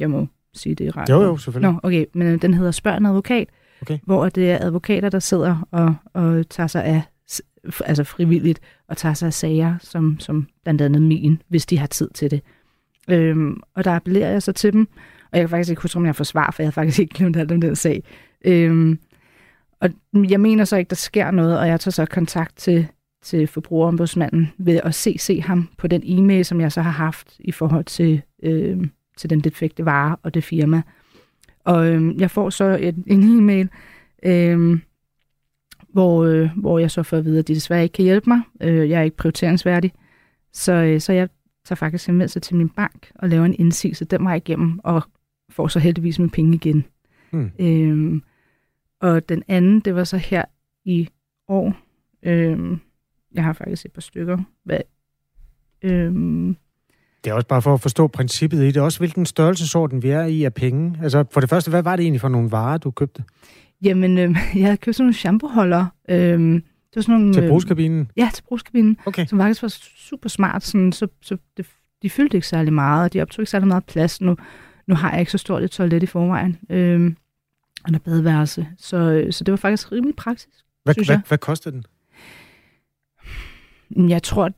jeg 0.00 0.10
må 0.10 0.26
sige 0.54 0.74
det 0.74 0.84
i 0.84 0.90
radioen. 0.90 1.22
Jo, 1.22 1.28
jo, 1.28 1.36
selvfølgelig. 1.36 1.72
Nå, 1.72 1.80
okay, 1.82 2.06
men 2.14 2.26
øh, 2.26 2.42
den 2.42 2.54
hedder 2.54 2.70
Spørg 2.70 2.96
en 2.96 3.06
advokat, 3.06 3.48
okay. 3.82 3.98
hvor 4.04 4.28
det 4.28 4.50
er 4.50 4.58
advokater, 4.60 5.08
der 5.08 5.18
sidder 5.18 5.68
og, 5.70 5.94
og 6.14 6.48
tager 6.48 6.66
sig 6.66 6.84
af, 6.84 7.02
altså 7.84 8.04
frivilligt, 8.04 8.60
og 8.88 8.96
tager 8.96 9.14
sig 9.14 9.26
af 9.26 9.34
sager, 9.34 9.74
som, 9.80 10.16
som 10.20 10.46
blandt 10.64 10.80
andet 10.82 11.02
min, 11.02 11.42
hvis 11.48 11.66
de 11.66 11.78
har 11.78 11.86
tid 11.86 12.10
til 12.14 12.30
det. 12.30 12.42
Øhm, 13.08 13.60
og 13.74 13.84
der 13.84 13.90
appellerer 13.90 14.30
jeg 14.30 14.42
så 14.42 14.52
til 14.52 14.72
dem, 14.72 14.88
og 15.32 15.38
jeg 15.38 15.42
kan 15.42 15.48
faktisk 15.48 15.70
ikke 15.70 15.82
huske, 15.82 15.96
om 15.96 16.06
jeg 16.06 16.16
får 16.16 16.24
svar, 16.24 16.50
for 16.50 16.62
jeg 16.62 16.66
har 16.66 16.72
faktisk 16.72 16.98
ikke 16.98 17.14
glemt 17.14 17.36
alt 17.36 17.52
om 17.52 17.60
den 17.60 17.76
sag. 17.76 18.02
Øhm, 18.44 18.98
og 19.80 19.90
jeg 20.30 20.40
mener 20.40 20.64
så 20.64 20.76
ikke, 20.76 20.88
der 20.88 20.96
sker 20.96 21.30
noget, 21.30 21.58
og 21.58 21.68
jeg 21.68 21.80
tager 21.80 21.92
så 21.92 22.04
kontakt 22.04 22.56
til, 22.56 22.86
til 23.22 23.46
forbrugerombudsmanden 23.46 24.52
ved 24.58 24.80
at 24.84 24.94
se, 24.94 25.40
ham 25.40 25.68
på 25.78 25.86
den 25.86 26.02
e-mail, 26.04 26.44
som 26.44 26.60
jeg 26.60 26.72
så 26.72 26.82
har 26.82 26.90
haft 26.90 27.36
i 27.38 27.52
forhold 27.52 27.84
til, 27.84 28.22
øhm, 28.42 28.90
til 29.16 29.30
den 29.30 29.40
defekte 29.40 29.84
vare 29.84 30.16
og 30.22 30.34
det 30.34 30.44
firma. 30.44 30.82
Og 31.64 31.86
øhm, 31.86 32.16
jeg 32.18 32.30
får 32.30 32.50
så 32.50 32.78
et, 32.80 33.04
en 33.06 33.22
e-mail, 33.38 33.68
øhm, 34.22 34.80
hvor, 35.92 36.24
øh, 36.24 36.50
hvor 36.56 36.78
jeg 36.78 36.90
så 36.90 37.02
får 37.02 37.16
at 37.16 37.24
vide, 37.24 37.38
at 37.38 37.48
de 37.48 37.54
desværre 37.54 37.82
ikke 37.82 37.92
kan 37.92 38.04
hjælpe 38.04 38.30
mig. 38.30 38.40
Øh, 38.62 38.90
jeg 38.90 38.98
er 38.98 39.02
ikke 39.02 39.16
prioriteringsværdig. 39.16 39.92
Så, 40.52 40.72
øh, 40.72 41.00
så 41.00 41.12
jeg 41.12 41.28
tager 41.66 41.76
faktisk 41.76 42.06
henvendelse 42.06 42.40
til 42.40 42.56
min 42.56 42.68
bank 42.68 43.10
og 43.14 43.28
laver 43.28 43.44
en 43.44 43.54
indsigelse 43.58 44.04
den 44.04 44.24
vej 44.24 44.34
igennem, 44.34 44.80
og 44.84 45.02
får 45.50 45.68
så 45.68 45.78
heldigvis 45.78 46.18
mine 46.18 46.30
penge 46.30 46.54
igen. 46.54 46.84
Hmm. 47.30 47.50
Øh, 47.58 48.20
og 49.00 49.28
den 49.28 49.42
anden, 49.48 49.80
det 49.80 49.94
var 49.94 50.04
så 50.04 50.16
her 50.16 50.44
i 50.84 51.08
år. 51.48 51.76
Øhm, 52.22 52.80
jeg 53.34 53.44
har 53.44 53.52
faktisk 53.52 53.84
et 53.84 53.92
par 53.92 54.00
stykker. 54.00 54.38
Hvad, 54.64 54.80
øhm, 55.82 56.56
det 57.24 57.30
er 57.30 57.34
også 57.34 57.48
bare 57.48 57.62
for 57.62 57.74
at 57.74 57.80
forstå 57.80 58.06
princippet 58.06 58.62
i 58.62 58.70
det. 58.70 58.82
Også 58.82 58.98
hvilken 58.98 59.26
størrelsesorden 59.26 60.02
vi 60.02 60.10
er 60.10 60.24
i 60.24 60.44
af 60.44 60.54
penge. 60.54 60.98
Altså 61.02 61.24
for 61.30 61.40
det 61.40 61.50
første, 61.50 61.70
hvad 61.70 61.82
var 61.82 61.96
det 61.96 62.02
egentlig 62.02 62.20
for 62.20 62.28
nogle 62.28 62.50
varer, 62.50 62.78
du 62.78 62.90
købte? 62.90 63.24
Jamen, 63.82 64.18
øh, 64.18 64.36
jeg 64.56 64.64
havde 64.64 64.76
købt 64.76 64.96
sådan 64.96 65.04
nogle 65.04 65.14
shampooholder. 65.14 65.86
Øh, 66.08 66.60
var 66.96 67.02
sådan 67.02 67.20
nogle, 67.20 67.34
til 67.34 67.48
brugskabinen? 67.48 68.00
Øh, 68.00 68.06
ja, 68.16 68.30
til 68.34 68.42
brugskabinen. 68.42 68.98
Okay. 69.06 69.26
Som 69.26 69.38
faktisk 69.38 69.62
var 69.62 69.68
super 69.96 70.28
smart. 70.28 70.64
Sådan, 70.64 70.92
så, 70.92 71.08
så 71.22 71.36
det, 71.56 71.66
de 72.02 72.10
fyldte 72.10 72.36
ikke 72.36 72.46
særlig 72.46 72.72
meget, 72.72 73.04
og 73.04 73.12
de 73.12 73.22
optog 73.22 73.42
ikke 73.42 73.50
særlig 73.50 73.68
meget 73.68 73.84
plads. 73.84 74.20
Nu, 74.20 74.36
nu 74.86 74.94
har 74.94 75.10
jeg 75.10 75.20
ikke 75.20 75.32
så 75.32 75.38
stort 75.38 75.62
et 75.62 75.70
toilet 75.70 76.02
i 76.02 76.06
forvejen. 76.06 76.58
Øh, 76.70 77.14
og 77.84 77.92
der 77.92 77.98
badeværelse. 77.98 78.66
Så, 78.78 79.26
så 79.30 79.44
det 79.44 79.52
var 79.52 79.56
faktisk 79.56 79.92
rimelig 79.92 80.16
praktisk, 80.16 80.48
hvad, 80.84 80.94
synes 80.94 81.08
hvad, 81.08 81.16
jeg. 81.16 81.22
Hvad 81.28 81.38
kostede 81.38 81.74
den? 81.74 81.84
Jeg 84.10 84.22
tror, 84.22 84.50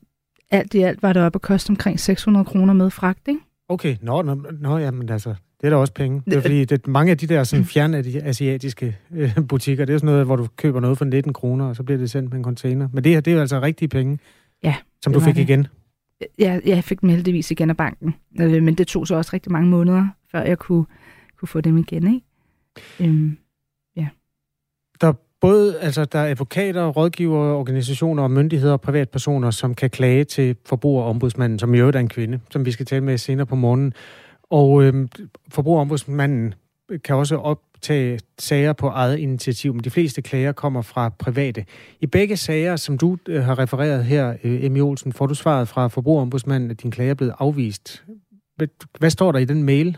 alt 0.50 0.74
i 0.74 0.78
alt 0.78 1.02
var 1.02 1.12
det 1.12 1.22
op 1.22 1.34
at 1.34 1.42
koste 1.42 1.70
omkring 1.70 2.00
600 2.00 2.44
kroner 2.44 2.74
med 2.74 2.90
fragt, 2.90 3.28
ikke? 3.28 3.40
Okay, 3.68 3.96
nå, 4.02 4.22
nå, 4.22 4.34
nå 4.34 4.78
ja, 4.78 4.90
men 4.90 5.10
altså, 5.10 5.34
det 5.60 5.66
er 5.66 5.70
da 5.70 5.76
også 5.76 5.92
penge. 5.92 6.22
Det 6.24 6.34
er 6.34 6.40
fordi, 6.40 6.64
det, 6.64 6.86
mange 6.86 7.10
af 7.10 7.18
de 7.18 7.26
der 7.26 7.44
sådan, 7.44 7.64
fjerne 7.64 8.02
de 8.02 8.22
asiatiske 8.22 8.96
øh, 9.10 9.38
butikker, 9.48 9.84
det 9.84 9.92
er 9.92 9.98
sådan 9.98 10.06
noget, 10.06 10.26
hvor 10.26 10.36
du 10.36 10.46
køber 10.56 10.80
noget 10.80 10.98
for 10.98 11.04
19 11.04 11.32
kroner, 11.32 11.64
og 11.64 11.76
så 11.76 11.82
bliver 11.82 11.98
det 11.98 12.10
sendt 12.10 12.30
med 12.30 12.38
en 12.38 12.44
container. 12.44 12.88
Men 12.92 13.04
det 13.04 13.12
her, 13.12 13.20
det 13.20 13.30
er 13.30 13.34
jo 13.34 13.40
altså 13.40 13.60
rigtige 13.60 13.88
penge, 13.88 14.18
ja, 14.62 14.74
som 15.02 15.12
du 15.12 15.20
fik 15.20 15.34
det. 15.34 15.42
igen. 15.42 15.66
Ja, 16.38 16.60
jeg 16.66 16.84
fik 16.84 17.00
dem 17.00 17.08
heldigvis 17.08 17.50
igen 17.50 17.70
af 17.70 17.76
banken. 17.76 18.14
Øh, 18.40 18.62
men 18.62 18.74
det 18.74 18.86
tog 18.86 19.06
så 19.06 19.14
også 19.14 19.30
rigtig 19.32 19.52
mange 19.52 19.70
måneder, 19.70 20.08
før 20.32 20.42
jeg 20.42 20.58
kunne, 20.58 20.84
kunne 21.38 21.48
få 21.48 21.60
dem 21.60 21.78
igen, 21.78 22.14
ikke? 22.14 22.26
Øhm, 23.00 23.36
ja. 23.96 24.08
Der 25.00 25.06
er 25.06 25.12
både 25.40 25.78
altså, 25.80 26.04
der 26.04 26.18
er 26.18 26.30
advokater, 26.30 26.86
rådgivere, 26.86 27.54
organisationer 27.54 28.22
og 28.22 28.30
myndigheder 28.30 28.72
og 28.72 28.80
privatpersoner, 28.80 29.50
som 29.50 29.74
kan 29.74 29.90
klage 29.90 30.24
til 30.24 30.56
forbrugerombudsmanden, 30.66 31.58
som 31.58 31.74
i 31.74 31.78
øvrigt 31.78 31.96
er 31.96 32.00
en 32.00 32.08
kvinde, 32.08 32.40
som 32.50 32.66
vi 32.66 32.70
skal 32.70 32.86
tale 32.86 33.04
med 33.04 33.18
senere 33.18 33.46
på 33.46 33.54
morgenen. 33.54 33.92
Og 34.50 34.84
øh, 34.84 35.08
forbrugerombudsmanden 35.48 36.54
kan 37.04 37.16
også 37.16 37.36
optage 37.36 38.20
sager 38.38 38.72
på 38.72 38.88
eget 38.88 39.18
initiativ, 39.18 39.74
men 39.74 39.84
de 39.84 39.90
fleste 39.90 40.22
klager 40.22 40.52
kommer 40.52 40.82
fra 40.82 41.08
private. 41.08 41.64
I 42.00 42.06
begge 42.06 42.36
sager, 42.36 42.76
som 42.76 42.98
du 42.98 43.18
øh, 43.28 43.44
har 43.44 43.58
refereret 43.58 44.04
her, 44.04 44.36
øh, 44.44 44.64
Emil 44.64 44.82
Olsen, 44.82 45.12
får 45.12 45.26
du 45.26 45.34
svaret 45.34 45.68
fra 45.68 45.88
forbrugerombudsmanden, 45.88 46.70
at 46.70 46.82
din 46.82 46.90
klage 46.90 47.10
er 47.10 47.14
blevet 47.14 47.34
afvist. 47.38 48.04
Hvad 48.98 49.10
står 49.10 49.32
der 49.32 49.38
i 49.38 49.44
den 49.44 49.62
mail? 49.62 49.96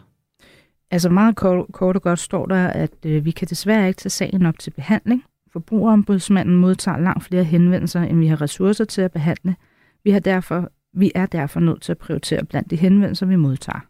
Altså 0.90 1.08
meget 1.08 1.36
kort, 1.36 1.66
kort 1.72 1.96
og 1.96 2.02
godt 2.02 2.18
står 2.18 2.46
der, 2.46 2.66
at 2.66 2.92
øh, 3.06 3.24
vi 3.24 3.30
kan 3.30 3.48
desværre 3.48 3.88
ikke 3.88 3.98
tage 3.98 4.10
sagen 4.10 4.46
op 4.46 4.58
til 4.58 4.70
behandling. 4.70 5.24
Forbrugerombudsmanden 5.52 6.56
modtager 6.56 6.98
langt 6.98 7.24
flere 7.24 7.44
henvendelser, 7.44 8.02
end 8.02 8.18
vi 8.18 8.26
har 8.26 8.40
ressourcer 8.40 8.84
til 8.84 9.02
at 9.02 9.12
behandle. 9.12 9.56
Vi, 10.04 10.10
har 10.10 10.20
derfor, 10.20 10.70
vi 10.92 11.12
er 11.14 11.26
derfor 11.26 11.60
nødt 11.60 11.82
til 11.82 11.92
at 11.92 11.98
prioritere 11.98 12.44
blandt 12.44 12.70
de 12.70 12.76
henvendelser, 12.76 13.26
vi 13.26 13.36
modtager. 13.36 13.89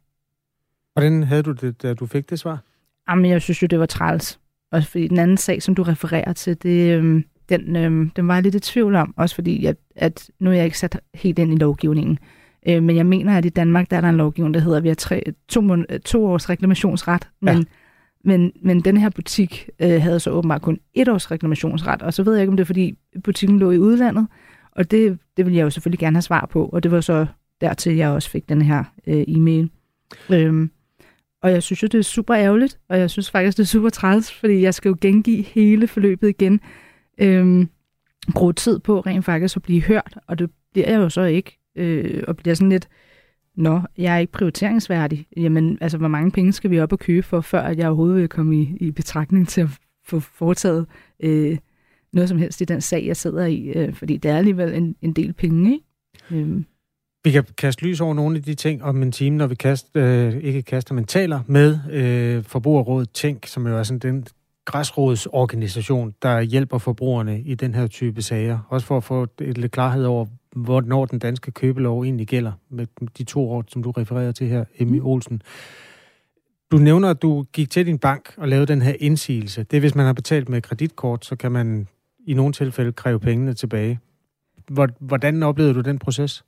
Hvordan 0.92 1.22
havde 1.22 1.42
du 1.42 1.52
det, 1.52 1.82
da 1.82 1.94
du 1.94 2.06
fik 2.06 2.30
det 2.30 2.38
svar? 2.38 2.58
Jamen, 3.10 3.30
jeg 3.30 3.42
synes 3.42 3.62
jo, 3.62 3.66
det 3.66 3.80
var 3.80 3.86
træls. 3.86 4.40
Også 4.72 4.90
fordi 4.90 5.08
den 5.08 5.18
anden 5.18 5.36
sag, 5.36 5.62
som 5.62 5.74
du 5.74 5.82
refererer 5.82 6.32
til, 6.32 6.62
det, 6.62 6.98
øhm, 6.98 7.24
den, 7.48 7.76
øhm, 7.76 8.10
den 8.10 8.28
var 8.28 8.34
jeg 8.34 8.42
lidt 8.42 8.54
i 8.54 8.60
tvivl 8.60 8.94
om. 8.94 9.14
Også 9.16 9.34
fordi, 9.34 9.66
at, 9.66 9.76
at 9.96 10.30
nu 10.40 10.50
er 10.50 10.54
jeg 10.54 10.64
ikke 10.64 10.78
sat 10.78 11.00
helt 11.14 11.38
ind 11.38 11.52
i 11.52 11.56
lovgivningen. 11.56 12.18
Øh, 12.68 12.82
men 12.82 12.96
jeg 12.96 13.06
mener, 13.06 13.38
at 13.38 13.44
i 13.44 13.48
Danmark, 13.48 13.90
der 13.90 13.96
er 13.96 14.00
der 14.00 14.08
en 14.08 14.16
lovgivning, 14.16 14.54
der 14.54 14.60
hedder, 14.60 14.76
at 14.76 14.82
vi 14.82 14.88
har 14.88 14.94
tre, 14.94 15.22
to, 15.48 15.62
to 16.04 16.26
års 16.26 16.50
reklamationsret. 16.50 17.28
Men, 17.40 17.56
ja. 17.56 17.62
men, 18.24 18.52
men 18.62 18.80
den 18.80 18.96
her 18.96 19.10
butik 19.10 19.68
øh, 19.80 20.02
havde 20.02 20.20
så 20.20 20.30
åbenbart 20.30 20.62
kun 20.62 20.78
et 20.94 21.08
års 21.08 21.30
reklamationsret. 21.30 22.02
Og 22.02 22.14
så 22.14 22.22
ved 22.22 22.32
jeg 22.32 22.42
ikke, 22.42 22.50
om 22.50 22.56
det 22.56 22.64
er, 22.64 22.66
fordi 22.66 22.98
butikken 23.24 23.58
lå 23.58 23.70
i 23.70 23.78
udlandet. 23.78 24.26
Og 24.72 24.90
det, 24.90 25.18
det 25.36 25.46
vil 25.46 25.54
jeg 25.54 25.62
jo 25.62 25.70
selvfølgelig 25.70 25.98
gerne 25.98 26.16
have 26.16 26.22
svar 26.22 26.46
på. 26.52 26.64
Og 26.66 26.82
det 26.82 26.90
var 26.90 27.00
så 27.00 27.26
dertil, 27.60 27.96
jeg 27.96 28.10
også 28.10 28.30
fik 28.30 28.48
den 28.48 28.62
her 28.62 28.84
øh, 29.06 29.24
e-mail. 29.28 29.70
Øhm, 30.30 30.70
og 31.42 31.52
jeg 31.52 31.62
synes 31.62 31.82
jo, 31.82 31.88
det 31.88 31.98
er 31.98 32.02
super 32.02 32.36
ærgerligt, 32.36 32.78
og 32.88 32.98
jeg 32.98 33.10
synes 33.10 33.30
faktisk, 33.30 33.56
det 33.56 33.62
er 33.62 33.66
super 33.66 33.88
træls, 33.88 34.32
fordi 34.32 34.62
jeg 34.62 34.74
skal 34.74 34.88
jo 34.88 34.96
gengive 35.00 35.42
hele 35.42 35.86
forløbet 35.88 36.28
igen. 36.28 36.60
Øhm, 37.18 37.68
bruge 38.34 38.52
tid 38.52 38.78
på 38.78 39.00
rent 39.00 39.24
faktisk 39.24 39.56
at 39.56 39.62
blive 39.62 39.82
hørt, 39.82 40.18
og 40.26 40.38
det 40.38 40.50
bliver 40.72 40.88
jeg 40.90 40.98
jo 40.98 41.08
så 41.08 41.22
ikke 41.22 41.58
øh, 41.76 42.24
og 42.28 42.36
bliver 42.36 42.54
sådan 42.54 42.68
lidt, 42.68 42.88
nå, 43.56 43.80
jeg 43.98 44.14
er 44.14 44.18
ikke 44.18 44.32
prioriteringsværdig. 44.32 45.26
Jamen, 45.36 45.78
altså, 45.80 45.98
hvor 45.98 46.08
mange 46.08 46.30
penge 46.30 46.52
skal 46.52 46.70
vi 46.70 46.80
op 46.80 46.92
og 46.92 46.98
købe 46.98 47.22
for, 47.22 47.40
før 47.40 47.60
at 47.60 47.78
jeg 47.78 47.86
overhovedet 47.86 48.20
vil 48.20 48.28
komme 48.28 48.56
i, 48.56 48.76
i 48.80 48.90
betragtning 48.90 49.48
til 49.48 49.60
at 49.60 49.68
få 50.06 50.20
foretaget 50.20 50.86
øh, 51.20 51.58
noget 52.12 52.28
som 52.28 52.38
helst 52.38 52.60
i 52.60 52.64
den 52.64 52.80
sag, 52.80 53.06
jeg 53.06 53.16
sidder 53.16 53.46
i, 53.46 53.72
øh, 53.76 53.94
fordi 53.94 54.16
det 54.16 54.30
er 54.30 54.38
alligevel 54.38 54.74
en, 54.74 54.96
en 55.02 55.12
del 55.12 55.32
penge, 55.32 55.72
ikke? 55.72 56.44
Øh. 56.44 56.62
Vi 57.24 57.30
kan 57.30 57.44
kaste 57.58 57.82
lys 57.82 58.00
over 58.00 58.14
nogle 58.14 58.36
af 58.36 58.42
de 58.42 58.54
ting 58.54 58.84
om 58.84 59.02
en 59.02 59.12
time, 59.12 59.36
når 59.36 59.46
vi 59.46 59.54
kaster, 59.54 59.90
øh, 59.94 60.36
ikke 60.36 60.62
kaster, 60.62 60.94
men 60.94 61.04
taler 61.04 61.40
med 61.46 61.78
øh, 61.90 62.44
Forbrugerrådet 62.44 63.10
Tænk, 63.10 63.46
som 63.46 63.66
jo 63.66 63.78
er 63.78 63.82
sådan 63.82 63.98
den 63.98 64.26
græsrodsorganisation, 64.64 66.14
der 66.22 66.40
hjælper 66.40 66.78
forbrugerne 66.78 67.40
i 67.40 67.54
den 67.54 67.74
her 67.74 67.86
type 67.86 68.22
sager. 68.22 68.58
Også 68.68 68.86
for 68.86 68.96
at 68.96 69.04
få 69.04 69.26
lidt 69.38 69.72
klarhed 69.72 70.04
over, 70.04 70.26
hvornår 70.56 71.04
den 71.04 71.18
danske 71.18 71.50
købelov 71.50 72.02
egentlig 72.02 72.26
gælder, 72.26 72.52
med 72.70 72.86
de 73.18 73.24
to 73.24 73.50
år, 73.50 73.64
som 73.68 73.82
du 73.82 73.90
refererer 73.90 74.32
til 74.32 74.46
her, 74.46 74.64
Emmy 74.78 74.98
mm. 74.98 75.06
Olsen. 75.06 75.42
Du 76.70 76.76
nævner, 76.76 77.10
at 77.10 77.22
du 77.22 77.46
gik 77.52 77.70
til 77.70 77.86
din 77.86 77.98
bank 77.98 78.34
og 78.36 78.48
lavede 78.48 78.66
den 78.66 78.82
her 78.82 78.94
indsigelse. 79.00 79.62
Det 79.62 79.76
er, 79.76 79.80
hvis 79.80 79.94
man 79.94 80.06
har 80.06 80.12
betalt 80.12 80.48
med 80.48 80.62
kreditkort, 80.62 81.24
så 81.24 81.36
kan 81.36 81.52
man 81.52 81.88
i 82.26 82.34
nogle 82.34 82.52
tilfælde 82.52 82.92
kræve 82.92 83.20
pengene 83.20 83.54
tilbage. 83.54 83.98
Hvordan 85.00 85.42
oplevede 85.42 85.74
du 85.74 85.80
den 85.80 85.98
proces? 85.98 86.44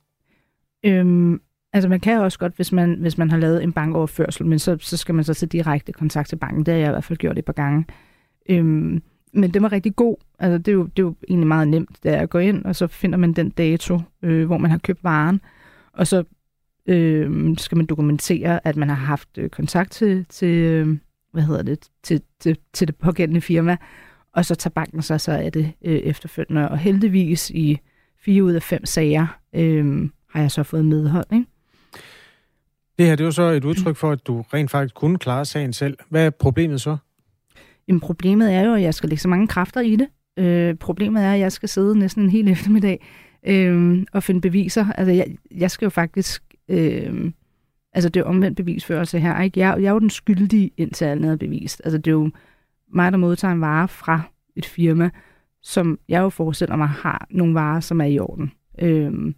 Øhm, 0.83 1.41
Altså 1.73 1.89
man 1.89 1.99
kan 1.99 2.19
også 2.19 2.39
godt, 2.39 2.55
hvis 2.55 2.71
man, 2.71 2.97
hvis 2.99 3.17
man 3.17 3.31
har 3.31 3.37
lavet 3.37 3.63
en 3.63 3.73
bankoverførsel, 3.73 4.45
men 4.45 4.59
så, 4.59 4.77
så 4.79 4.97
skal 4.97 5.15
man 5.15 5.23
så 5.23 5.33
tage 5.33 5.49
direkte 5.49 5.91
kontakt 5.91 6.29
til 6.29 6.35
banken. 6.35 6.65
Det 6.65 6.73
har 6.73 6.79
jeg 6.79 6.87
i 6.87 6.91
hvert 6.91 7.03
fald 7.03 7.19
gjort 7.19 7.37
et 7.37 7.45
par 7.45 7.53
gange. 7.53 7.85
Øhm, 8.49 9.01
men 9.33 9.53
det 9.53 9.61
var 9.61 9.71
rigtig 9.71 9.95
god. 9.95 10.15
Altså 10.39 10.57
det 10.57 10.67
er, 10.67 10.73
jo, 10.73 10.83
det 10.83 10.99
er 10.99 11.03
jo 11.03 11.15
egentlig 11.29 11.47
meget 11.47 11.67
nemt, 11.67 12.03
det 12.03 12.13
er 12.13 12.21
at 12.21 12.29
gå 12.29 12.37
ind, 12.37 12.65
og 12.65 12.75
så 12.75 12.87
finder 12.87 13.17
man 13.17 13.33
den 13.33 13.49
dato, 13.49 13.99
øh, 14.21 14.45
hvor 14.45 14.57
man 14.57 14.71
har 14.71 14.77
købt 14.77 15.03
varen, 15.03 15.41
og 15.93 16.07
så 16.07 16.23
øh, 16.85 17.57
skal 17.57 17.77
man 17.77 17.85
dokumentere, 17.85 18.67
at 18.67 18.75
man 18.75 18.89
har 18.89 18.95
haft 18.95 19.37
øh, 19.37 19.49
kontakt 19.49 19.91
til, 19.91 20.25
til 20.29 20.55
øh, 20.55 20.97
hvad 21.31 21.43
hedder 21.43 21.63
det, 21.63 21.89
til, 22.03 22.21
til, 22.39 22.57
til 22.73 22.87
det 22.87 22.95
pågældende 22.95 23.41
firma, 23.41 23.77
og 24.33 24.45
så 24.45 24.55
tager 24.55 24.71
banken 24.71 25.01
sig 25.01 25.21
så 25.21 25.31
af 25.31 25.51
det 25.51 25.71
øh, 25.85 25.95
efterfølgende. 25.95 26.69
Og 26.69 26.77
heldigvis 26.77 27.49
i 27.49 27.79
fire 28.19 28.43
ud 28.43 28.53
af 28.53 28.63
fem 28.63 28.85
sager 28.85 29.39
øh, 29.55 30.09
har 30.33 30.41
jeg 30.41 30.51
så 30.51 30.63
fået 30.63 30.85
medhold. 30.85 31.25
Ikke? 31.33 31.45
Det 32.99 33.05
her 33.05 33.15
det 33.15 33.23
er 33.23 33.25
jo 33.25 33.31
så 33.31 33.43
et 33.43 33.65
udtryk 33.65 33.95
for, 33.95 34.11
at 34.11 34.27
du 34.27 34.41
rent 34.53 34.71
faktisk 34.71 34.95
kunne 34.95 35.17
klare 35.17 35.45
sagen 35.45 35.73
selv. 35.73 35.97
Hvad 36.09 36.25
er 36.25 36.29
problemet 36.29 36.81
så? 36.81 36.97
Jamen, 37.87 37.99
problemet 37.99 38.53
er 38.53 38.61
jo, 38.61 38.73
at 38.73 38.81
jeg 38.81 38.93
skal 38.93 39.09
lægge 39.09 39.21
så 39.21 39.27
mange 39.27 39.47
kræfter 39.47 39.81
i 39.81 39.95
det. 39.95 40.07
Øh, 40.37 40.75
problemet 40.75 41.23
er, 41.23 41.33
at 41.33 41.39
jeg 41.39 41.51
skal 41.51 41.69
sidde 41.69 41.99
næsten 41.99 42.23
en 42.23 42.29
hel 42.29 42.47
eftermiddag 42.47 43.05
øh, 43.47 44.05
og 44.13 44.23
finde 44.23 44.41
beviser. 44.41 44.85
Altså, 44.91 45.11
jeg, 45.11 45.35
jeg 45.51 45.71
skal 45.71 45.85
jo 45.85 45.89
faktisk... 45.89 46.43
Øh, 46.69 47.31
altså, 47.93 48.09
det 48.09 48.19
er 48.19 48.23
omvendt 48.23 48.57
bevisførelse 48.57 49.19
her. 49.19 49.41
Ikke? 49.41 49.59
Jeg, 49.59 49.81
jeg 49.81 49.87
er 49.87 49.91
jo 49.91 49.99
den 49.99 50.09
skyldige, 50.09 50.71
indtil 50.77 51.05
alt 51.05 51.25
er 51.25 51.35
bevist. 51.35 51.81
Altså, 51.83 51.97
det 51.97 52.07
er 52.07 52.15
jo 52.15 52.31
mig, 52.93 53.11
der 53.11 53.17
modtager 53.17 53.51
en 53.51 53.61
vare 53.61 53.87
fra 53.87 54.21
et 54.55 54.65
firma, 54.65 55.09
som 55.61 55.99
jeg 56.09 56.19
jo 56.19 56.29
forestiller 56.29 56.75
mig 56.75 56.87
har 56.87 57.27
nogle 57.29 57.53
varer, 57.53 57.79
som 57.79 58.01
er 58.01 58.05
i 58.05 58.19
orden. 58.19 58.51
Øh, 58.79 59.33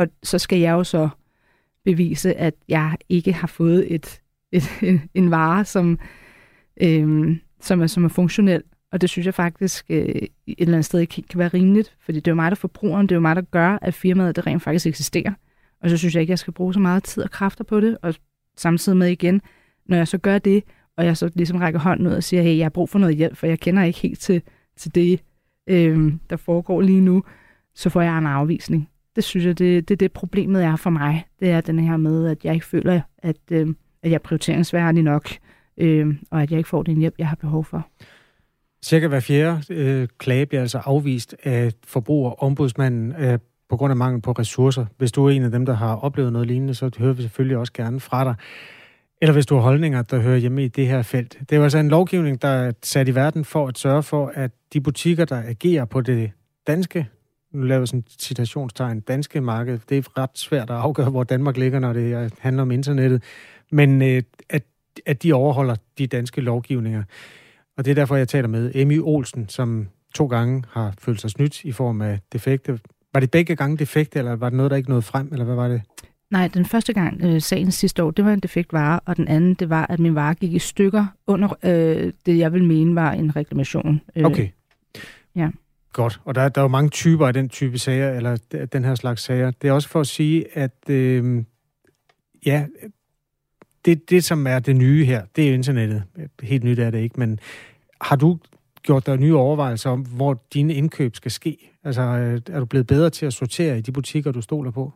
og 0.00 0.08
så 0.22 0.38
skal 0.38 0.58
jeg 0.58 0.72
jo 0.72 0.84
så 0.84 1.08
bevise, 1.84 2.34
at 2.34 2.54
jeg 2.68 2.96
ikke 3.08 3.32
har 3.32 3.46
fået 3.46 3.94
et, 3.94 4.20
et, 4.52 4.64
en, 4.82 5.02
en 5.14 5.30
vare, 5.30 5.64
som, 5.64 5.98
øhm, 6.82 7.40
som, 7.60 7.80
er, 7.82 7.86
som 7.86 8.04
er 8.04 8.08
funktionel. 8.08 8.62
Og 8.92 9.00
det 9.00 9.10
synes 9.10 9.26
jeg 9.26 9.34
faktisk 9.34 9.86
øh, 9.88 10.04
et 10.06 10.30
eller 10.46 10.74
andet 10.74 10.84
sted 10.84 11.00
ikke 11.00 11.22
kan 11.22 11.38
være 11.38 11.48
rimeligt, 11.48 11.96
fordi 12.00 12.18
det 12.18 12.28
er 12.28 12.32
jo 12.32 12.36
mig, 12.36 12.50
der 12.50 12.54
forbrugeren, 12.54 13.06
det 13.06 13.12
er 13.12 13.16
jo 13.16 13.20
mig, 13.20 13.36
der 13.36 13.42
gør, 13.42 13.78
at 13.82 13.94
firmaet 13.94 14.36
det 14.36 14.46
rent 14.46 14.62
faktisk 14.62 14.86
eksisterer. 14.86 15.32
Og 15.82 15.90
så 15.90 15.96
synes 15.96 16.14
jeg 16.14 16.20
ikke, 16.20 16.30
at 16.30 16.32
jeg 16.32 16.38
skal 16.38 16.52
bruge 16.52 16.74
så 16.74 16.80
meget 16.80 17.04
tid 17.04 17.22
og 17.22 17.30
kræfter 17.30 17.64
på 17.64 17.80
det, 17.80 17.98
og 18.02 18.14
samtidig 18.56 18.98
med 18.98 19.08
igen, 19.08 19.40
når 19.86 19.96
jeg 19.96 20.08
så 20.08 20.18
gør 20.18 20.38
det, 20.38 20.64
og 20.96 21.04
jeg 21.04 21.16
så 21.16 21.30
ligesom 21.34 21.56
rækker 21.56 21.80
hånden 21.80 22.06
ud 22.06 22.12
og 22.12 22.24
siger, 22.24 22.42
hey, 22.42 22.56
jeg 22.56 22.64
har 22.64 22.70
brug 22.70 22.88
for 22.88 22.98
noget 22.98 23.16
hjælp, 23.16 23.36
for 23.36 23.46
jeg 23.46 23.60
kender 23.60 23.82
ikke 23.82 23.98
helt 23.98 24.20
til, 24.20 24.42
til 24.76 24.94
det, 24.94 25.20
øh, 25.66 26.12
der 26.30 26.36
foregår 26.36 26.80
lige 26.80 27.00
nu, 27.00 27.22
så 27.74 27.90
får 27.90 28.00
jeg 28.02 28.18
en 28.18 28.26
afvisning. 28.26 28.89
Det 29.16 29.24
synes 29.24 29.46
jeg, 29.46 29.58
det, 29.58 29.88
det 29.88 30.00
det 30.00 30.12
problemet 30.12 30.64
er 30.64 30.76
for 30.76 30.90
mig. 30.90 31.24
Det 31.40 31.50
er 31.50 31.60
den 31.60 31.78
her 31.78 31.96
med, 31.96 32.28
at 32.28 32.44
jeg 32.44 32.54
ikke 32.54 32.66
føler, 32.66 33.00
at, 33.18 33.36
øh, 33.50 33.68
at 34.02 34.10
jeg 34.10 34.14
er 34.14 34.18
prioriteringsværdig 34.18 35.02
nok, 35.02 35.30
øh, 35.76 36.14
og 36.30 36.42
at 36.42 36.50
jeg 36.50 36.58
ikke 36.58 36.68
får 36.68 36.82
den 36.82 36.98
hjælp, 36.98 37.14
jeg 37.18 37.28
har 37.28 37.36
behov 37.36 37.64
for. 37.64 37.88
Cirka 38.84 39.08
hver 39.08 39.20
fjerde 39.20 39.74
øh, 39.74 40.08
klage 40.18 40.46
bliver 40.46 40.60
altså 40.60 40.78
afvist 40.84 41.36
af 41.44 41.72
forbrugerombudsmanden 41.86 43.14
øh, 43.18 43.38
på 43.68 43.76
grund 43.76 43.90
af 43.90 43.96
mangel 43.96 44.22
på 44.22 44.32
ressourcer. 44.32 44.86
Hvis 44.98 45.12
du 45.12 45.26
er 45.26 45.30
en 45.30 45.42
af 45.42 45.50
dem, 45.50 45.66
der 45.66 45.74
har 45.74 45.96
oplevet 45.96 46.32
noget 46.32 46.48
lignende, 46.48 46.74
så 46.74 46.90
hører 46.98 47.12
vi 47.12 47.22
selvfølgelig 47.22 47.56
også 47.56 47.72
gerne 47.72 48.00
fra 48.00 48.24
dig. 48.24 48.34
Eller 49.22 49.32
hvis 49.32 49.46
du 49.46 49.54
har 49.54 49.62
holdninger, 49.62 50.02
der 50.02 50.20
hører 50.20 50.36
hjemme 50.36 50.64
i 50.64 50.68
det 50.68 50.86
her 50.86 51.02
felt. 51.02 51.38
Det 51.50 51.58
er 51.58 51.62
altså 51.62 51.78
en 51.78 51.88
lovgivning, 51.88 52.42
der 52.42 52.48
er 52.48 52.72
sat 52.82 53.08
i 53.08 53.14
verden 53.14 53.44
for 53.44 53.68
at 53.68 53.78
sørge 53.78 54.02
for, 54.02 54.32
at 54.34 54.50
de 54.72 54.80
butikker, 54.80 55.24
der 55.24 55.42
agerer 55.46 55.84
på 55.84 56.00
det 56.00 56.30
danske 56.66 57.08
nu 57.52 57.62
laver 57.62 57.84
sådan 57.84 58.00
et 58.00 58.16
citationstegn, 58.18 59.00
danske 59.00 59.40
marked. 59.40 59.78
Det 59.88 59.98
er 59.98 60.18
ret 60.18 60.30
svært 60.34 60.70
at 60.70 60.76
afgøre, 60.76 61.10
hvor 61.10 61.24
Danmark 61.24 61.56
ligger, 61.56 61.78
når 61.78 61.92
det 61.92 62.32
handler 62.38 62.62
om 62.62 62.70
internettet. 62.70 63.22
Men 63.70 64.02
øh, 64.02 64.22
at, 64.50 64.62
at 65.06 65.22
de 65.22 65.32
overholder 65.32 65.76
de 65.98 66.06
danske 66.06 66.40
lovgivninger. 66.40 67.02
Og 67.76 67.84
det 67.84 67.90
er 67.90 67.94
derfor, 67.94 68.16
jeg 68.16 68.28
taler 68.28 68.48
med 68.48 68.72
Emmy 68.74 69.00
Olsen, 69.02 69.48
som 69.48 69.88
to 70.14 70.26
gange 70.26 70.64
har 70.70 70.94
følt 70.98 71.20
sig 71.20 71.30
snydt 71.30 71.64
i 71.64 71.72
form 71.72 72.02
af 72.02 72.18
defekte. 72.32 72.78
Var 73.12 73.20
det 73.20 73.30
begge 73.30 73.56
gange 73.56 73.76
defekte, 73.76 74.18
eller 74.18 74.36
var 74.36 74.48
det 74.48 74.56
noget, 74.56 74.70
der 74.70 74.76
ikke 74.76 74.88
nåede 74.90 75.02
frem, 75.02 75.28
eller 75.32 75.44
hvad 75.44 75.54
var 75.54 75.68
det? 75.68 75.82
Nej, 76.30 76.48
den 76.48 76.64
første 76.64 76.92
gang, 76.92 77.24
øh, 77.24 77.40
sagen 77.40 77.70
sidste 77.70 78.02
år, 78.02 78.10
det 78.10 78.24
var 78.24 78.32
en 78.32 78.40
defekt 78.40 78.72
vare, 78.72 79.00
og 79.04 79.16
den 79.16 79.28
anden, 79.28 79.54
det 79.54 79.70
var, 79.70 79.86
at 79.86 79.98
min 79.98 80.14
vare 80.14 80.34
gik 80.34 80.52
i 80.52 80.58
stykker 80.58 81.06
under 81.26 81.48
øh, 81.62 82.12
det, 82.26 82.38
jeg 82.38 82.52
vil 82.52 82.64
mene 82.64 82.94
var 82.94 83.12
en 83.12 83.36
reklamation. 83.36 84.00
Øh, 84.16 84.24
okay. 84.24 84.48
Ja. 85.36 85.50
Godt, 85.92 86.20
og 86.24 86.34
der, 86.34 86.48
der 86.48 86.60
er 86.60 86.64
jo 86.64 86.68
mange 86.68 86.90
typer 86.90 87.26
af 87.26 87.32
den 87.32 87.48
type 87.48 87.78
sager, 87.78 88.10
eller 88.10 88.36
den 88.72 88.84
her 88.84 88.94
slags 88.94 89.22
sager. 89.22 89.50
Det 89.50 89.68
er 89.68 89.72
også 89.72 89.88
for 89.88 90.00
at 90.00 90.06
sige, 90.06 90.58
at 90.58 90.90
øh, 90.90 91.44
ja, 92.46 92.66
det, 93.84 94.10
det 94.10 94.24
som 94.24 94.46
er 94.46 94.58
det 94.58 94.76
nye 94.76 95.04
her, 95.04 95.24
det 95.36 95.48
er 95.48 95.54
internettet. 95.54 96.02
Helt 96.42 96.64
nyt 96.64 96.78
er 96.78 96.90
det 96.90 96.98
ikke, 96.98 97.20
men 97.20 97.38
har 98.00 98.16
du 98.16 98.38
gjort 98.82 99.06
dig 99.06 99.16
nye 99.16 99.36
overvejelser 99.36 99.90
om, 99.90 100.00
hvor 100.00 100.42
dine 100.54 100.74
indkøb 100.74 101.16
skal 101.16 101.30
ske? 101.30 101.70
Altså, 101.84 102.02
øh, 102.02 102.40
er 102.50 102.58
du 102.60 102.64
blevet 102.64 102.86
bedre 102.86 103.10
til 103.10 103.26
at 103.26 103.32
sortere 103.32 103.78
i 103.78 103.80
de 103.80 103.92
butikker, 103.92 104.32
du 104.32 104.40
stoler 104.40 104.70
på? 104.70 104.92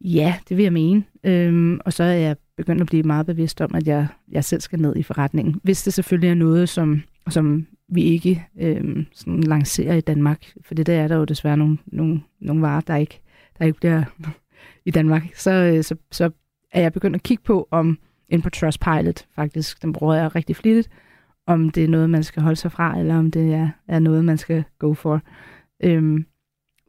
Ja, 0.00 0.34
det 0.48 0.56
vil 0.56 0.62
jeg 0.62 0.72
mene. 0.72 1.04
Øhm, 1.24 1.80
og 1.84 1.92
så 1.92 2.04
er 2.04 2.12
jeg 2.12 2.36
begyndt 2.56 2.80
at 2.80 2.86
blive 2.86 3.02
meget 3.02 3.26
bevidst 3.26 3.60
om, 3.60 3.74
at 3.74 3.86
jeg, 3.86 4.06
jeg 4.32 4.44
selv 4.44 4.60
skal 4.60 4.80
ned 4.80 4.96
i 4.96 5.02
forretningen. 5.02 5.60
Hvis 5.62 5.82
det 5.82 5.94
selvfølgelig 5.94 6.30
er 6.30 6.34
noget, 6.34 6.68
som, 6.68 7.02
som 7.28 7.66
vi 7.88 8.02
ikke 8.02 8.46
øh, 8.60 9.06
sådan 9.12 9.42
lancerer 9.42 9.94
i 9.94 10.00
Danmark, 10.00 10.52
for 10.62 10.74
det 10.74 10.86
der 10.86 11.00
er 11.00 11.08
der 11.08 11.16
jo 11.16 11.24
desværre 11.24 11.56
nogle, 11.56 11.78
nogle, 11.86 12.20
nogle 12.40 12.62
varer, 12.62 12.80
der 12.80 12.96
ikke, 12.96 13.20
der 13.58 13.64
ikke 13.64 13.78
bliver 13.78 14.04
i 14.86 14.90
Danmark, 14.90 15.22
så, 15.34 15.50
øh, 15.50 15.84
så, 15.84 15.96
så 16.10 16.30
er 16.72 16.80
jeg 16.80 16.92
begyndt 16.92 17.16
at 17.16 17.22
kigge 17.22 17.42
på, 17.44 17.68
om 17.70 17.98
ind 18.28 18.42
på 18.42 18.50
Trustpilot 18.50 19.26
faktisk, 19.34 19.82
den 19.82 19.92
bruger 19.92 20.14
jeg 20.14 20.34
rigtig 20.34 20.56
flittigt, 20.56 20.90
om 21.46 21.70
det 21.70 21.84
er 21.84 21.88
noget, 21.88 22.10
man 22.10 22.22
skal 22.22 22.42
holde 22.42 22.56
sig 22.56 22.72
fra, 22.72 22.98
eller 22.98 23.18
om 23.18 23.30
det 23.30 23.54
er, 23.54 23.68
er 23.88 23.98
noget, 23.98 24.24
man 24.24 24.38
skal 24.38 24.64
go 24.78 24.94
for. 24.94 25.22
Øhm, 25.82 26.24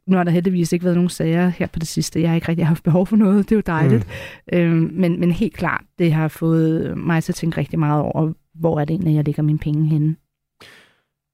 nu 0.06 0.16
har 0.16 0.24
der 0.24 0.30
heldigvis 0.30 0.72
ikke 0.72 0.84
været 0.84 0.96
nogen 0.96 1.08
sager 1.08 1.48
her 1.48 1.66
på 1.66 1.78
det 1.78 1.88
sidste. 1.88 2.20
Jeg 2.20 2.30
har 2.30 2.34
ikke 2.34 2.48
rigtig 2.48 2.66
haft 2.66 2.84
behov 2.84 3.06
for 3.06 3.16
noget. 3.16 3.48
Det 3.48 3.52
er 3.52 3.56
jo 3.56 3.62
dejligt. 3.66 4.06
Mm. 4.52 4.58
Øhm, 4.58 4.90
men, 4.92 5.20
men 5.20 5.30
helt 5.30 5.54
klart, 5.54 5.84
det 5.98 6.12
har 6.12 6.28
fået 6.28 6.98
mig 6.98 7.22
til 7.22 7.32
at 7.32 7.36
tænke 7.36 7.56
rigtig 7.56 7.78
meget 7.78 8.02
over, 8.02 8.32
hvor 8.54 8.80
er 8.80 8.84
det 8.84 8.94
egentlig, 8.94 9.14
jeg 9.14 9.24
lægger 9.24 9.42
mine 9.42 9.58
penge 9.58 9.86
henne. 9.86 10.16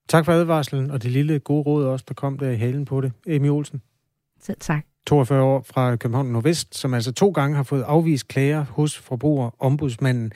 Tak 0.08 0.24
for 0.24 0.32
advarslen, 0.32 0.90
og 0.90 1.02
det 1.02 1.10
lille 1.10 1.38
gode 1.38 1.62
råd 1.62 1.84
også, 1.84 2.04
der 2.08 2.14
kom 2.14 2.38
der 2.38 2.50
i 2.50 2.56
halen 2.56 2.84
på 2.84 3.00
det. 3.00 3.12
Emi 3.26 3.48
Olsen. 3.48 3.82
Selv 4.40 4.56
tak. 4.60 4.84
42 5.06 5.42
år 5.42 5.62
fra 5.62 5.96
København 5.96 6.26
Nordvest, 6.26 6.74
som 6.74 6.94
altså 6.94 7.12
to 7.12 7.30
gange 7.30 7.56
har 7.56 7.62
fået 7.62 7.82
afvist 7.82 8.28
klager 8.28 8.64
hos 8.64 8.98
forbrugerombudsmanden. 8.98 10.32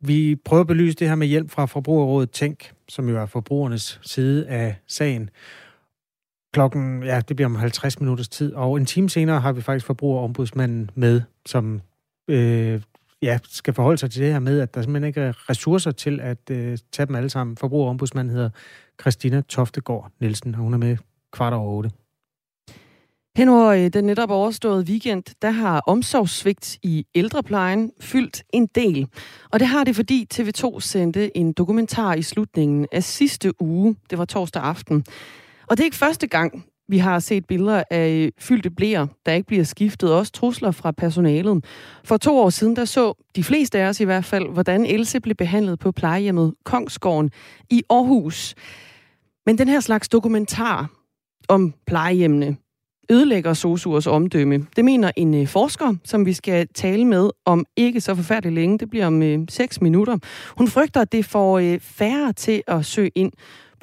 Vi 0.00 0.36
prøver 0.44 0.60
at 0.60 0.66
belyse 0.66 0.96
det 0.96 1.08
her 1.08 1.14
med 1.14 1.26
hjælp 1.26 1.50
fra 1.50 1.66
Forbrugerrådet 1.66 2.30
Tænk, 2.30 2.72
som 2.88 3.08
jo 3.08 3.20
er 3.20 3.26
forbrugernes 3.26 4.00
side 4.02 4.48
af 4.48 4.76
sagen. 4.86 5.30
Klokken, 6.52 7.02
ja, 7.02 7.20
det 7.28 7.36
bliver 7.36 7.46
om 7.46 7.54
50 7.54 8.00
minutters 8.00 8.28
tid, 8.28 8.54
og 8.54 8.76
en 8.76 8.86
time 8.86 9.10
senere 9.10 9.40
har 9.40 9.52
vi 9.52 9.60
faktisk 9.60 9.86
Forbrugerombudsmanden 9.86 10.90
med, 10.94 11.22
som 11.46 11.80
øh, 12.28 12.80
ja, 13.22 13.38
skal 13.48 13.74
forholde 13.74 13.98
sig 13.98 14.10
til 14.10 14.22
det 14.22 14.32
her 14.32 14.38
med, 14.38 14.60
at 14.60 14.74
der 14.74 14.82
simpelthen 14.82 15.08
ikke 15.08 15.20
er 15.20 15.50
ressourcer 15.50 15.90
til 15.90 16.20
at 16.20 16.50
øh, 16.50 16.78
tage 16.92 17.06
dem 17.06 17.14
alle 17.14 17.30
sammen. 17.30 17.56
Forbrugerombudsmanden 17.56 18.34
hedder 18.34 18.50
Christina 19.00 19.40
Toftegård 19.40 20.10
Nielsen, 20.20 20.54
og 20.54 20.60
hun 20.60 20.74
er 20.74 20.78
med 20.78 20.96
kvart 21.32 21.52
over 21.52 21.72
otte. 21.72 21.90
Hen 23.36 23.48
over 23.48 23.88
den 23.88 24.04
netop 24.04 24.30
overståede 24.30 24.84
weekend, 24.84 25.24
der 25.42 25.50
har 25.50 25.80
omsorgssvigt 25.80 26.78
i 26.82 27.06
ældreplejen 27.14 27.92
fyldt 28.00 28.42
en 28.52 28.66
del. 28.66 29.08
Og 29.50 29.60
det 29.60 29.68
har 29.68 29.84
det, 29.84 29.96
fordi 29.96 30.26
TV2 30.34 30.80
sendte 30.80 31.36
en 31.36 31.52
dokumentar 31.52 32.14
i 32.14 32.22
slutningen 32.22 32.86
af 32.92 33.02
sidste 33.02 33.62
uge. 33.62 33.96
Det 34.10 34.18
var 34.18 34.24
torsdag 34.24 34.62
aften. 34.62 35.04
Og 35.66 35.76
det 35.76 35.80
er 35.80 35.84
ikke 35.84 35.96
første 35.96 36.26
gang, 36.26 36.64
vi 36.88 36.98
har 36.98 37.18
set 37.18 37.46
billeder 37.46 37.82
af 37.90 38.30
fyldte 38.38 38.70
blæer, 38.70 39.06
der 39.26 39.32
ikke 39.32 39.46
bliver 39.46 39.64
skiftet. 39.64 40.12
Også 40.12 40.32
trusler 40.32 40.70
fra 40.70 40.90
personalet. 40.90 41.64
For 42.04 42.16
to 42.16 42.38
år 42.38 42.50
siden, 42.50 42.76
der 42.76 42.84
så 42.84 43.12
de 43.36 43.44
fleste 43.44 43.78
af 43.78 43.88
os 43.88 44.00
i 44.00 44.04
hvert 44.04 44.24
fald, 44.24 44.48
hvordan 44.48 44.86
Else 44.86 45.20
blev 45.20 45.34
behandlet 45.34 45.78
på 45.78 45.92
plejehjemmet 45.92 46.54
Kongsgården 46.64 47.30
i 47.70 47.82
Aarhus. 47.90 48.54
Men 49.46 49.58
den 49.58 49.68
her 49.68 49.80
slags 49.80 50.08
dokumentar 50.08 50.90
om 51.48 51.74
plejehjemmene 51.86 52.56
ødelægger 53.10 53.54
sosuers 53.54 54.06
omdømme. 54.06 54.66
Det 54.76 54.84
mener 54.84 55.10
en 55.16 55.34
øh, 55.34 55.46
forsker, 55.46 55.94
som 56.04 56.26
vi 56.26 56.32
skal 56.32 56.68
tale 56.74 57.04
med 57.04 57.30
om 57.44 57.64
ikke 57.76 58.00
så 58.00 58.14
forfærdeligt 58.14 58.54
længe. 58.54 58.78
Det 58.78 58.90
bliver 58.90 59.06
om 59.06 59.22
øh, 59.22 59.38
6 59.48 59.80
minutter. 59.80 60.18
Hun 60.58 60.68
frygter, 60.68 61.00
at 61.00 61.12
det 61.12 61.24
får 61.24 61.58
øh, 61.58 61.80
færre 61.80 62.32
til 62.32 62.62
at 62.66 62.84
søge 62.84 63.10
ind 63.14 63.32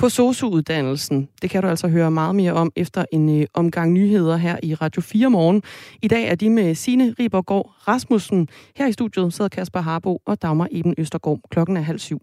på 0.04 0.10
SOSU-uddannelsen. 0.10 1.30
Det 1.42 1.50
kan 1.50 1.62
du 1.62 1.68
altså 1.68 1.88
høre 1.88 2.12
meget 2.12 2.36
mere 2.36 2.54
om 2.54 2.72
efter 2.76 3.06
en 3.12 3.42
øh, 3.42 3.48
omgang 3.54 3.92
nyheder 3.92 4.38
her 4.38 4.58
i 4.64 4.76
Radio 4.76 5.02
4 5.02 5.30
morgen. 5.30 5.64
I 6.02 6.08
dag 6.08 6.28
er 6.28 6.36
de 6.36 6.50
med 6.50 6.76
Signe 6.76 7.16
Ribergaard 7.20 7.88
Rasmussen. 7.88 8.50
Her 8.76 8.88
i 8.88 8.92
studiet 8.92 9.34
sidder 9.34 9.50
Kasper 9.50 9.82
Harbo 9.82 10.22
og 10.26 10.42
Dagmar 10.42 10.68
Eben 10.72 10.96
Østergaard. 10.98 11.40
Klokken 11.50 11.78
er 11.78 11.82
halv 11.82 12.00
syv. 12.00 12.22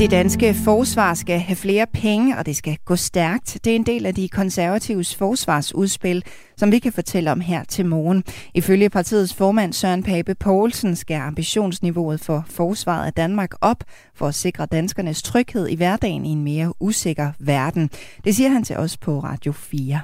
Det 0.00 0.10
danske 0.10 0.54
forsvar 0.54 1.14
skal 1.14 1.38
have 1.38 1.56
flere 1.56 1.86
penge, 1.92 2.38
og 2.38 2.46
det 2.46 2.56
skal 2.56 2.78
gå 2.84 2.96
stærkt. 2.96 3.58
Det 3.64 3.70
er 3.70 3.76
en 3.76 3.86
del 3.86 4.06
af 4.06 4.14
de 4.14 4.28
konservatives 4.28 5.16
forsvarsudspil, 5.16 6.24
som 6.56 6.72
vi 6.72 6.78
kan 6.78 6.92
fortælle 6.92 7.32
om 7.32 7.40
her 7.40 7.64
til 7.64 7.86
morgen. 7.86 8.24
Ifølge 8.54 8.90
partiets 8.90 9.34
formand 9.34 9.72
Søren 9.72 10.02
Pape 10.02 10.34
Poulsen 10.34 10.96
skal 10.96 11.14
ambitionsniveauet 11.14 12.20
for 12.20 12.44
forsvaret 12.48 13.06
af 13.06 13.12
Danmark 13.12 13.50
op 13.60 13.84
for 14.14 14.26
at 14.26 14.34
sikre 14.34 14.66
danskernes 14.66 15.22
tryghed 15.22 15.68
i 15.68 15.76
hverdagen 15.76 16.26
i 16.26 16.28
en 16.28 16.44
mere 16.44 16.72
usikker 16.80 17.32
verden. 17.38 17.90
Det 18.24 18.36
siger 18.36 18.50
han 18.50 18.64
til 18.64 18.76
os 18.76 18.96
på 18.96 19.18
Radio 19.18 19.52
4. 19.52 20.00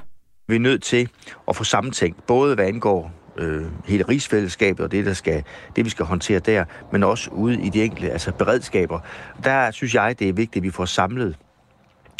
Vi 0.47 0.55
er 0.55 0.59
nødt 0.59 0.83
til 0.83 1.09
at 1.47 1.55
få 1.55 1.63
sammentænkt, 1.63 2.27
både 2.27 2.55
hvad 2.55 2.65
angår 2.65 3.11
øh, 3.37 3.65
hele 3.85 4.03
rigsfællesskabet 4.03 4.85
og 4.85 4.91
det, 4.91 5.05
der 5.05 5.13
skal, 5.13 5.43
det, 5.75 5.85
vi 5.85 5.89
skal 5.89 6.05
håndtere 6.05 6.39
der, 6.39 6.65
men 6.91 7.03
også 7.03 7.29
ude 7.31 7.61
i 7.61 7.69
de 7.69 7.83
enkelte 7.83 8.11
altså 8.11 8.31
beredskaber. 8.31 8.99
Der 9.43 9.71
synes 9.71 9.95
jeg, 9.95 10.19
det 10.19 10.29
er 10.29 10.33
vigtigt, 10.33 10.61
at 10.61 10.63
vi 10.63 10.71
får 10.71 10.85
samlet 10.85 11.35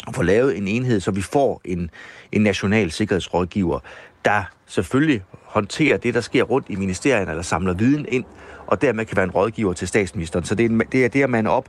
og 0.06 0.14
får 0.14 0.22
lavet 0.22 0.58
en 0.58 0.68
enhed, 0.68 1.00
så 1.00 1.10
vi 1.10 1.22
får 1.22 1.60
en, 1.64 1.90
en 2.32 2.42
national 2.42 2.90
sikkerhedsrådgiver, 2.90 3.80
der 4.24 4.42
selvfølgelig 4.66 5.22
håndterer 5.44 5.96
det, 5.96 6.14
der 6.14 6.20
sker 6.20 6.42
rundt 6.42 6.66
i 6.70 6.76
ministerierne, 6.76 7.30
eller 7.30 7.42
samler 7.42 7.74
viden 7.74 8.06
ind, 8.08 8.24
og 8.66 8.82
dermed 8.82 9.04
kan 9.04 9.16
være 9.16 9.24
en 9.24 9.30
rådgiver 9.30 9.72
til 9.72 9.88
statsministeren. 9.88 10.44
Så 10.44 10.54
det 10.54 10.64
er, 10.64 10.84
det 10.92 11.04
er 11.04 11.08
det 11.08 11.22
at 11.22 11.30
man 11.30 11.46
op 11.46 11.68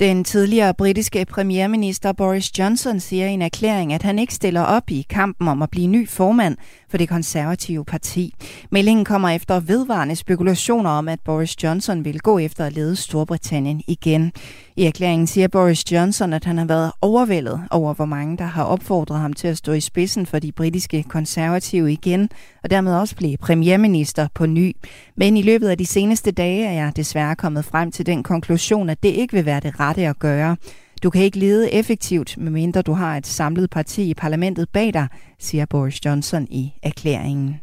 den 0.00 0.24
tidligere 0.24 0.74
britiske 0.74 1.26
premierminister 1.30 2.12
Boris 2.12 2.58
Johnson 2.58 3.00
siger 3.00 3.26
i 3.26 3.30
en 3.30 3.42
erklæring, 3.42 3.92
at 3.92 4.02
han 4.02 4.18
ikke 4.18 4.34
stiller 4.34 4.62
op 4.62 4.90
i 4.90 5.06
kampen 5.10 5.48
om 5.48 5.62
at 5.62 5.70
blive 5.70 5.86
ny 5.86 6.08
formand 6.08 6.56
for 6.90 6.98
det 6.98 7.08
konservative 7.08 7.84
parti. 7.84 8.34
Meldingen 8.70 9.04
kommer 9.04 9.28
efter 9.28 9.60
vedvarende 9.60 10.16
spekulationer 10.16 10.90
om, 10.90 11.08
at 11.08 11.20
Boris 11.24 11.62
Johnson 11.62 12.04
vil 12.04 12.20
gå 12.20 12.38
efter 12.38 12.64
at 12.66 12.72
lede 12.72 12.96
Storbritannien 12.96 13.82
igen. 13.86 14.32
I 14.76 14.84
erklæringen 14.84 15.26
siger 15.26 15.48
Boris 15.48 15.92
Johnson, 15.92 16.32
at 16.32 16.44
han 16.44 16.58
har 16.58 16.64
været 16.64 16.92
overvældet 17.00 17.60
over, 17.70 17.94
hvor 17.94 18.04
mange 18.04 18.36
der 18.36 18.44
har 18.44 18.64
opfordret 18.64 19.20
ham 19.20 19.32
til 19.32 19.48
at 19.48 19.56
stå 19.56 19.72
i 19.72 19.80
spidsen 19.80 20.26
for 20.26 20.38
de 20.38 20.52
britiske 20.52 21.02
konservative 21.02 21.92
igen, 21.92 22.28
og 22.62 22.70
dermed 22.70 22.94
også 22.94 23.16
blive 23.16 23.36
premierminister 23.36 24.28
på 24.34 24.46
ny. 24.46 24.76
Men 25.16 25.36
i 25.36 25.42
løbet 25.42 25.68
af 25.68 25.78
de 25.78 25.86
seneste 25.86 26.30
dage 26.30 26.66
er 26.66 26.72
jeg 26.72 26.92
desværre 26.96 27.36
kommet 27.36 27.64
frem 27.64 27.92
til 27.92 28.06
den 28.06 28.22
konklusion, 28.22 28.90
at 28.90 29.02
det 29.02 29.08
ikke 29.08 29.34
vil 29.34 29.46
være 29.46 29.60
det 29.60 29.80
rette 29.80 30.06
at 30.06 30.18
gøre. 30.18 30.56
Du 31.02 31.10
kan 31.10 31.22
ikke 31.22 31.38
lede 31.38 31.72
effektivt, 31.72 32.38
medmindre 32.38 32.82
du 32.82 32.92
har 32.92 33.16
et 33.16 33.26
samlet 33.26 33.70
parti 33.70 34.10
i 34.10 34.14
parlamentet 34.14 34.68
bag 34.72 34.94
dig, 34.94 35.08
siger 35.38 35.66
Boris 35.70 36.06
Johnson 36.06 36.46
i 36.50 36.72
erklæringen. 36.82 37.60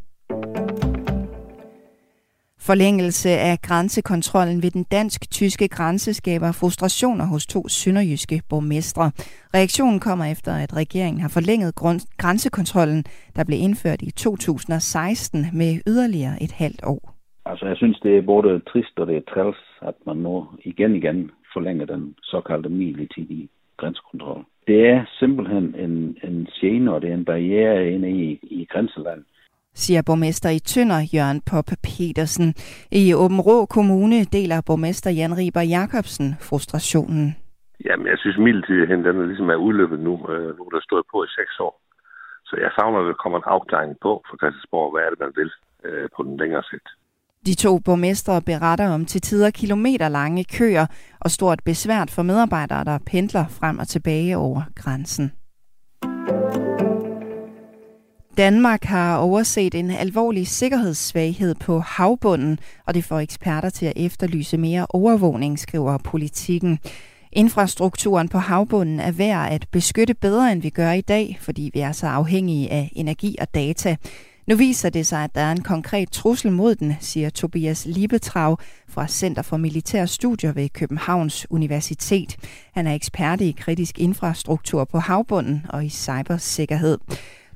Forlængelse 2.60 3.30
af 3.30 3.58
grænsekontrollen 3.67 4.63
ved 4.63 4.71
den 4.71 4.86
dansk-tyske 4.91 5.67
grænse 5.67 6.13
skaber 6.13 6.52
frustrationer 6.52 7.26
hos 7.26 7.47
to 7.47 7.67
sønderjyske 7.67 8.41
borgmestre. 8.50 9.12
Reaktionen 9.56 10.00
kommer 10.00 10.26
efter, 10.26 10.52
at 10.63 10.76
regeringen 10.76 11.21
har 11.21 11.32
forlænget 11.38 11.76
grænsekontrollen, 12.17 13.04
der 13.36 13.43
blev 13.43 13.60
indført 13.60 14.02
i 14.02 14.12
2016 14.12 15.45
med 15.54 15.71
yderligere 15.88 16.43
et 16.43 16.52
halvt 16.52 16.82
år. 16.86 17.02
Altså, 17.45 17.65
jeg 17.65 17.78
synes, 17.78 18.00
det 18.00 18.17
er 18.17 18.21
både 18.21 18.62
trist 18.71 19.00
og 19.00 19.08
det 19.08 19.17
er 19.17 19.26
træls, 19.34 19.58
at 19.82 19.95
man 20.08 20.17
nu 20.17 20.45
igen 20.71 20.95
igen 20.95 21.32
forlænger 21.57 21.85
den 21.85 22.15
såkaldte 22.23 22.69
midlertidige 22.69 23.49
grænsekontrol. 23.77 24.41
Det 24.67 24.79
er 24.93 24.99
simpelthen 25.19 25.65
en, 25.85 26.17
en 26.27 26.47
scene, 26.55 26.93
og 26.93 27.01
det 27.01 27.09
er 27.09 27.13
en 27.13 27.25
barriere 27.25 27.91
inde 27.93 28.09
i, 28.11 28.39
i 28.41 28.67
grænseland 28.71 29.23
siger 29.83 30.01
borgmester 30.09 30.49
i 30.57 30.59
Tønder, 30.71 31.01
Jørgen 31.15 31.41
Pop 31.49 31.69
Petersen. 31.87 32.47
I 33.01 33.03
Åben 33.23 33.41
Rå 33.47 33.57
Kommune 33.77 34.19
deler 34.35 34.59
borgmester 34.67 35.11
Jan 35.19 35.37
Riber 35.39 35.65
Jacobsen 35.75 36.29
frustrationen. 36.47 37.23
Jamen, 37.85 38.07
jeg 38.11 38.17
synes 38.19 38.37
midlertidigheden 38.45 39.05
den 39.05 39.15
er 39.21 39.27
ligesom 39.31 39.49
er 39.49 39.63
udløbet 39.67 39.99
nu. 40.07 40.13
Øh, 40.31 40.49
nu 40.57 40.61
er 40.67 40.73
der 40.75 40.87
stået 40.89 41.05
på 41.11 41.17
i 41.23 41.29
seks 41.39 41.53
år. 41.67 41.73
Så 42.47 42.53
jeg 42.63 42.71
savner, 42.77 42.99
at 42.99 43.09
der 43.11 43.23
kommer 43.23 43.37
en 43.39 43.51
afklaring 43.55 43.91
på 44.05 44.11
for 44.27 44.35
Christiansborg, 44.39 44.87
hvad 44.91 45.01
er 45.05 45.09
det, 45.11 45.19
man 45.25 45.33
vil 45.39 45.51
øh, 45.87 46.07
på 46.15 46.21
den 46.27 46.35
længere 46.41 46.63
sigt. 46.71 46.87
De 47.47 47.55
to 47.55 47.79
borgmestre 47.79 48.41
beretter 48.41 48.89
om 48.89 49.05
til 49.05 49.21
tider 49.21 49.49
kilometer 49.49 50.10
lange 50.10 50.43
køer 50.43 50.86
og 51.19 51.31
stort 51.31 51.60
besvært 51.65 52.12
for 52.12 52.23
medarbejdere, 52.23 52.83
der 52.83 52.97
pendler 53.05 53.45
frem 53.47 53.79
og 53.79 53.88
tilbage 53.88 54.38
over 54.38 54.62
grænsen. 54.75 55.31
Danmark 58.38 58.83
har 58.83 59.17
overset 59.17 59.75
en 59.75 59.91
alvorlig 59.91 60.47
sikkerhedssvaghed 60.47 61.55
på 61.55 61.79
havbunden, 61.79 62.60
og 62.88 62.93
det 62.93 63.03
får 63.03 63.19
eksperter 63.19 63.69
til 63.69 63.86
at 63.86 63.93
efterlyse 63.95 64.57
mere 64.57 64.86
overvågning, 64.89 65.60
skriver 65.60 65.97
politikken. 65.97 66.79
Infrastrukturen 67.31 68.29
på 68.29 68.38
havbunden 68.38 68.99
er 68.99 69.12
værd 69.12 69.51
at 69.51 69.65
beskytte 69.71 70.13
bedre, 70.13 70.51
end 70.51 70.62
vi 70.62 70.69
gør 70.69 70.91
i 70.91 71.01
dag, 71.01 71.38
fordi 71.41 71.71
vi 71.73 71.79
er 71.79 71.91
så 71.91 72.07
afhængige 72.07 72.71
af 72.71 72.91
energi 72.95 73.36
og 73.41 73.55
data. 73.55 73.95
Nu 74.47 74.55
viser 74.55 74.89
det 74.89 75.07
sig, 75.07 75.23
at 75.23 75.36
der 75.36 75.41
er 75.41 75.51
en 75.51 75.62
konkret 75.62 76.12
trussel 76.12 76.51
mod 76.51 76.75
den, 76.75 76.93
siger 76.99 77.29
Tobias 77.29 77.86
Liebetrav 77.86 78.60
fra 78.88 79.07
Center 79.07 79.41
for 79.41 79.57
Militære 79.57 80.07
Studier 80.07 80.51
ved 80.51 80.69
Københavns 80.69 81.47
Universitet. 81.49 82.36
Han 82.73 82.88
er 82.88 82.93
ekspert 82.93 83.41
i 83.41 83.55
kritisk 83.57 83.99
infrastruktur 83.99 84.83
på 84.83 84.99
havbunden 84.99 85.65
og 85.69 85.86
i 85.86 85.89
cybersikkerhed. 85.89 86.97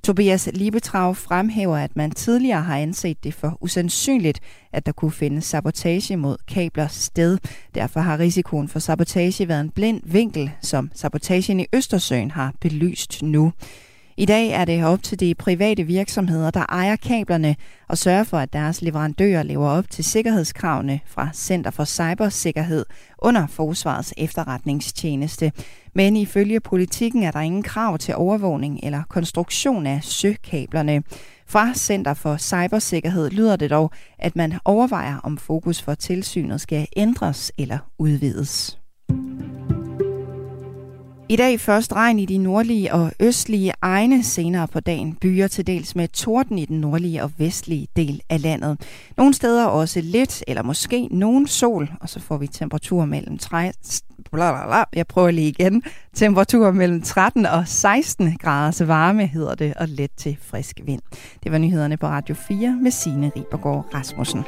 Tobias 0.04 0.50
Liebetrav 0.54 1.16
fremhæver, 1.16 1.78
at 1.78 1.96
man 1.96 2.12
tidligere 2.12 2.62
har 2.62 2.78
anset 2.78 3.24
det 3.24 3.34
for 3.34 3.58
usandsynligt, 3.62 4.40
at 4.74 4.86
der 4.86 4.92
kunne 4.92 5.12
findes 5.12 5.46
sabotage 5.46 6.18
mod 6.18 6.38
kabler 6.48 6.88
sted. 6.88 7.38
Derfor 7.76 8.00
har 8.00 8.20
risikoen 8.20 8.68
for 8.68 8.80
sabotage 8.80 9.48
været 9.48 9.62
en 9.62 9.70
blind 9.70 10.02
vinkel, 10.06 10.52
som 10.62 10.92
sabotagen 10.94 11.60
i 11.60 11.66
Østersøen 11.74 12.32
har 12.32 12.54
belyst 12.62 13.24
nu. 13.24 13.52
I 14.22 14.26
dag 14.26 14.50
er 14.50 14.66
det 14.66 14.86
op 14.86 15.04
til 15.04 15.20
de 15.20 15.36
private 15.36 15.84
virksomheder, 15.84 16.52
der 16.52 16.66
ejer 16.70 16.96
kablerne 16.96 17.56
og 17.88 17.98
sørger 17.98 18.24
for, 18.24 18.38
at 18.38 18.54
deres 18.54 18.82
leverandører 18.82 19.44
lever 19.44 19.70
op 19.70 19.90
til 19.90 20.04
sikkerhedskravene 20.04 21.00
fra 21.06 21.30
Center 21.34 21.72
for 21.72 21.86
Cybersikkerhed 21.86 22.86
under 23.18 23.48
Forsvarets 23.48 24.14
efterretningstjeneste. 24.18 25.52
Men 25.96 26.16
ifølge 26.16 26.60
politikken 26.60 27.24
er 27.24 27.32
der 27.32 27.40
ingen 27.40 27.64
krav 27.64 27.98
til 27.98 28.16
overvågning 28.16 28.80
eller 28.84 29.04
konstruktion 29.10 29.88
af 29.88 30.04
søkablerne. 30.04 31.04
Fra 31.48 31.74
Center 31.74 32.14
for 32.14 32.38
Cybersikkerhed 32.38 33.30
lyder 33.30 33.56
det 33.56 33.70
dog, 33.70 33.92
at 34.20 34.36
man 34.36 34.54
overvejer, 34.66 35.18
om 35.24 35.38
fokus 35.38 35.82
for 35.82 35.94
tilsynet 35.94 36.62
skal 36.62 36.88
ændres 36.98 37.52
eller 37.58 37.78
udvides. 38.00 38.78
I 41.32 41.36
dag 41.36 41.60
først 41.60 41.94
regn 41.94 42.20
i 42.20 42.26
de 42.26 42.38
nordlige 42.38 42.94
og 42.94 43.12
østlige 43.20 43.74
egne 43.82 44.24
senere 44.24 44.68
på 44.68 44.80
dagen. 44.80 45.16
Byer 45.22 45.48
til 45.48 45.68
dels 45.68 45.96
med 45.96 46.08
torden 46.08 46.60
i 46.60 46.66
den 46.66 46.82
nordlige 46.82 47.24
og 47.24 47.32
vestlige 47.38 47.88
del 47.96 48.22
af 48.30 48.42
landet. 48.42 48.82
Nogle 49.18 49.34
steder 49.34 49.66
også 49.66 50.02
lidt 50.02 50.44
eller 50.48 50.64
måske 50.64 51.08
nogen 51.12 51.48
sol, 51.48 51.92
og 52.02 52.10
så 52.10 52.20
får 52.20 52.38
vi 52.38 52.48
temperatur 52.48 53.06
mellem 53.06 53.38
3, 53.38 53.72
blablabla, 54.32 54.84
jeg 54.94 55.08
prøver 55.08 55.32
lige 55.32 55.48
igen. 55.48 55.84
Temperaturer 56.14 56.72
mellem 56.72 57.02
13 57.02 57.46
og 57.46 57.68
16 57.68 58.38
grader 58.38 58.72
så 58.72 58.86
varme 58.86 59.26
hedder 59.26 59.56
det, 59.56 59.74
og 59.74 59.88
let 59.88 60.12
til 60.18 60.38
frisk 60.42 60.80
vind. 60.86 61.02
Det 61.44 61.52
var 61.52 61.58
nyhederne 61.58 61.98
på 61.98 62.08
Radio 62.08 62.36
4 62.36 62.78
med 62.82 62.92
Signe 62.92 63.32
Ribergaard 63.36 63.86
Rasmussen. 63.94 64.44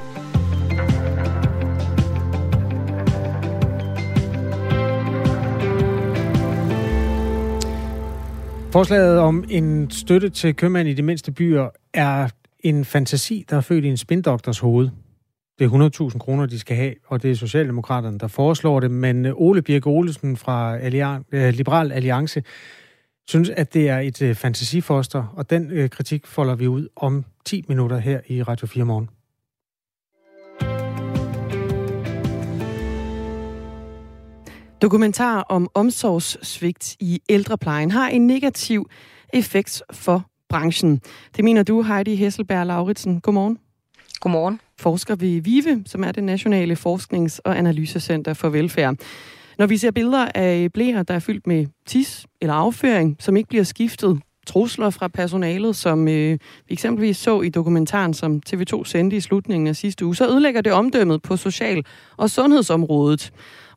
Forslaget 8.73 9.19
om 9.19 9.43
en 9.49 9.91
støtte 9.91 10.29
til 10.29 10.55
købmænd 10.55 10.89
i 10.89 10.93
de 10.93 11.01
mindste 11.01 11.31
byer 11.31 11.69
er 11.93 12.29
en 12.59 12.86
fantasi, 12.86 13.45
der 13.49 13.57
er 13.57 13.62
født 13.62 13.86
i 13.86 13.88
en 13.88 13.97
spindoktors 13.97 14.59
hoved. 14.59 14.89
Det 15.59 15.65
er 15.65 16.09
100.000 16.12 16.17
kroner, 16.17 16.45
de 16.45 16.59
skal 16.59 16.75
have, 16.75 16.93
og 17.07 17.23
det 17.23 17.31
er 17.31 17.36
Socialdemokraterne, 17.36 18.19
der 18.19 18.27
foreslår 18.27 18.79
det. 18.79 18.91
Men 18.91 19.25
øh, 19.25 19.33
Ole 19.36 19.62
Birk 19.62 19.88
Olesen 19.88 20.38
fra 20.38 20.77
Allian- 20.77 21.23
øh, 21.31 21.53
Liberal 21.53 21.91
Alliance 21.91 22.43
synes, 23.27 23.49
at 23.49 23.73
det 23.73 23.89
er 23.89 23.99
et 23.99 24.21
øh, 24.21 24.36
fantasifoster, 24.36 25.33
og 25.36 25.49
den 25.49 25.89
kritik 25.89 26.27
folder 26.27 26.55
vi 26.55 26.67
ud 26.67 26.88
om 26.95 27.25
10 27.45 27.65
minutter 27.67 27.97
her 27.97 28.19
i 28.27 28.43
Radio 28.43 28.67
4 28.67 28.86
morgen. 28.86 29.09
Dokumentar 34.84 35.41
om 35.50 35.69
omsorgssvigt 35.74 36.96
i 37.00 37.22
ældreplejen 37.30 37.91
har 37.91 38.10
en 38.10 38.28
negativ 38.28 38.89
effekt 39.34 39.84
for 39.91 40.26
branchen. 40.50 41.02
Det 41.36 41.43
mener 41.43 41.63
du, 41.63 41.82
Heidi 41.82 42.15
Hesselberg 42.15 42.67
Lauritsen. 42.67 43.22
Godmorgen. 43.22 43.58
Godmorgen. 44.19 44.60
Forsker 44.80 45.15
ved 45.15 45.41
VIVE, 45.41 45.84
som 45.86 46.04
er 46.04 46.12
det 46.12 46.24
nationale 46.24 46.76
forsknings- 46.76 47.39
og 47.46 47.58
analysecenter 47.58 48.34
for 48.34 48.50
velfærd. 48.50 48.96
Når 49.58 49.67
vi 49.67 49.78
ser 49.78 49.91
billeder 49.91 50.28
af 50.36 50.74
blæer, 50.74 51.04
der 51.04 51.13
er 51.13 51.19
fyldt 51.19 51.48
med 51.48 51.65
tis 51.86 52.26
eller 52.41 52.54
afføring, 52.54 53.15
som 53.19 53.38
ikke 53.38 53.50
bliver 53.50 53.63
skiftet, 53.63 54.22
trusler 54.48 54.89
fra 54.89 55.08
personalet, 55.08 55.76
som 55.76 56.08
øh, 56.08 56.39
vi 56.67 56.74
eksempelvis 56.74 57.17
så 57.17 57.41
i 57.41 57.50
dokumentaren, 57.50 58.13
som 58.13 58.41
TV2 58.50 58.84
sendte 58.86 59.17
i 59.17 59.19
slutningen 59.19 59.67
af 59.67 59.76
sidste 59.76 60.06
uge, 60.06 60.15
så 60.15 60.28
ødelægger 60.28 60.62
det 60.62 60.74
omdømmet 60.74 61.22
på 61.22 61.38
social- 61.38 61.86
og 62.17 62.30
sundhedsområdet. 62.30 63.32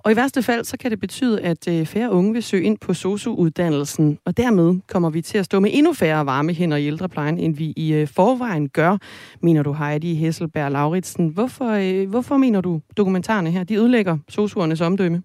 Og 0.06 0.12
i 0.12 0.16
værste 0.16 0.42
fald, 0.42 0.64
så 0.64 0.76
kan 0.76 0.90
det 0.90 1.00
betyde, 1.00 1.40
at 1.40 1.68
øh, 1.68 1.86
færre 1.86 2.10
unge 2.10 2.32
vil 2.32 2.42
søge 2.42 2.62
ind 2.62 2.78
på 2.78 2.94
SOSU-uddannelsen, 2.94 4.18
og 4.24 4.36
dermed 4.36 4.80
kommer 4.88 5.10
vi 5.10 5.22
til 5.22 5.38
at 5.38 5.44
stå 5.44 5.60
med 5.60 5.70
endnu 5.72 5.92
færre 5.92 6.26
varme 6.26 6.52
hænder 6.52 6.76
i 6.76 6.86
ældreplejen, 6.86 7.38
end 7.38 7.56
vi 7.56 7.72
i 7.76 7.92
øh, 7.92 8.08
forvejen 8.08 8.68
gør, 8.68 8.96
mener 9.40 9.62
du 9.62 9.72
Heidi 9.72 10.14
Hesselberg 10.14 10.72
Lauritsen. 10.72 11.28
Hvorfor, 11.28 11.70
øh, 11.70 12.10
hvorfor 12.10 12.36
mener 12.36 12.60
du 12.60 12.80
dokumentarerne 12.96 13.50
her, 13.50 13.64
de 13.64 13.76
ødelægger 13.76 14.18
SOSU'ernes 14.32 14.84
omdømme? 14.84 15.22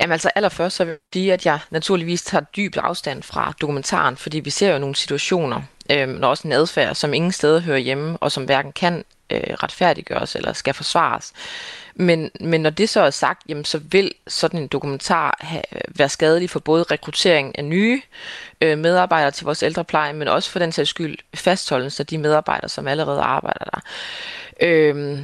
Jamen 0.00 0.12
altså 0.12 0.30
allerførst 0.34 0.76
så 0.76 0.84
vil 0.84 0.90
jeg 0.90 0.98
sige, 1.12 1.32
at 1.32 1.46
jeg 1.46 1.58
naturligvis 1.70 2.22
tager 2.22 2.44
dyb 2.56 2.76
afstand 2.76 3.22
fra 3.22 3.52
dokumentaren, 3.60 4.16
fordi 4.16 4.40
vi 4.40 4.50
ser 4.50 4.72
jo 4.72 4.78
nogle 4.78 4.96
situationer, 4.96 5.62
øh, 5.90 6.08
når 6.08 6.28
også 6.28 6.48
en 6.48 6.52
adfærd, 6.52 6.94
som 6.94 7.14
ingen 7.14 7.32
steder 7.32 7.60
hører 7.60 7.78
hjemme, 7.78 8.16
og 8.16 8.32
som 8.32 8.44
hverken 8.44 8.72
kan 8.72 9.04
øh, 9.32 9.40
retfærdiggøres 9.62 10.36
eller 10.36 10.52
skal 10.52 10.74
forsvares. 10.74 11.32
Men, 11.94 12.30
men 12.40 12.60
når 12.60 12.70
det 12.70 12.88
så 12.88 13.00
er 13.00 13.10
sagt, 13.10 13.42
jamen, 13.48 13.64
så 13.64 13.78
vil 13.78 14.12
sådan 14.26 14.60
en 14.60 14.68
dokumentar 14.68 15.38
have, 15.40 15.62
være 15.88 16.08
skadelig 16.08 16.50
for 16.50 16.60
både 16.60 16.82
rekruttering 16.82 17.58
af 17.58 17.64
nye 17.64 18.02
øh, 18.60 18.78
medarbejdere 18.78 19.30
til 19.30 19.44
vores 19.44 19.62
ældrepleje, 19.62 20.12
men 20.12 20.28
også 20.28 20.50
for 20.50 20.58
den 20.58 20.72
sags 20.72 20.90
skyld 20.90 21.18
fastholdelse 21.34 22.02
af 22.02 22.06
de 22.06 22.18
medarbejdere, 22.18 22.68
som 22.68 22.88
allerede 22.88 23.20
arbejder 23.20 23.64
der. 23.64 23.80
Øh, 24.60 25.18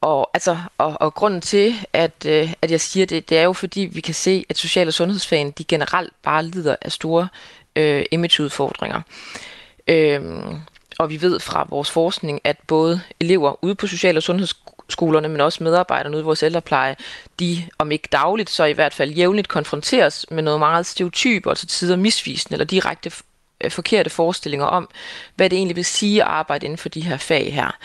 og, 0.00 0.30
altså, 0.34 0.58
og, 0.78 0.96
og 1.00 1.14
grunden 1.14 1.40
til, 1.40 1.74
at, 1.92 2.26
øh, 2.26 2.52
at 2.62 2.70
jeg 2.70 2.80
siger 2.80 3.06
det, 3.06 3.28
det 3.28 3.38
er 3.38 3.42
jo 3.42 3.52
fordi, 3.52 3.80
vi 3.80 4.00
kan 4.00 4.14
se, 4.14 4.44
at 4.48 4.58
social- 4.58 4.88
og 4.88 4.94
sundhedsfagene, 4.94 5.52
de 5.58 5.64
generelt 5.64 6.12
bare 6.22 6.44
lider 6.44 6.76
af 6.82 6.92
store 6.92 7.28
øh, 7.76 8.04
imageudfordringer. 8.10 9.00
Øh, 9.88 10.20
og 10.98 11.10
vi 11.10 11.20
ved 11.20 11.40
fra 11.40 11.66
vores 11.70 11.90
forskning, 11.90 12.40
at 12.44 12.56
både 12.66 13.00
elever 13.20 13.64
ude 13.64 13.74
på 13.74 13.86
social- 13.86 14.16
og 14.16 14.22
skolerne, 14.88 15.28
men 15.28 15.40
også 15.40 15.64
medarbejderne 15.64 16.16
ude 16.16 16.22
i 16.22 16.24
vores 16.24 16.42
ældrepleje, 16.42 16.96
de 17.40 17.62
om 17.78 17.92
ikke 17.92 18.08
dagligt, 18.12 18.50
så 18.50 18.64
i 18.64 18.72
hvert 18.72 18.94
fald 18.94 19.10
jævnligt 19.10 19.48
konfronteres 19.48 20.26
med 20.30 20.42
noget 20.42 20.58
meget 20.58 20.86
stereotyp 20.86 21.46
og 21.46 21.58
til 21.58 21.68
tider 21.68 21.96
misvisende 21.96 22.54
eller 22.54 22.64
direkte 22.64 23.12
øh, 23.60 23.70
forkerte 23.70 24.10
forestillinger 24.10 24.66
om, 24.66 24.88
hvad 25.34 25.50
det 25.50 25.56
egentlig 25.56 25.76
vil 25.76 25.84
sige 25.84 26.22
at 26.22 26.28
arbejde 26.28 26.66
inden 26.66 26.78
for 26.78 26.88
de 26.88 27.00
her 27.00 27.16
fag 27.16 27.54
her. 27.54 27.76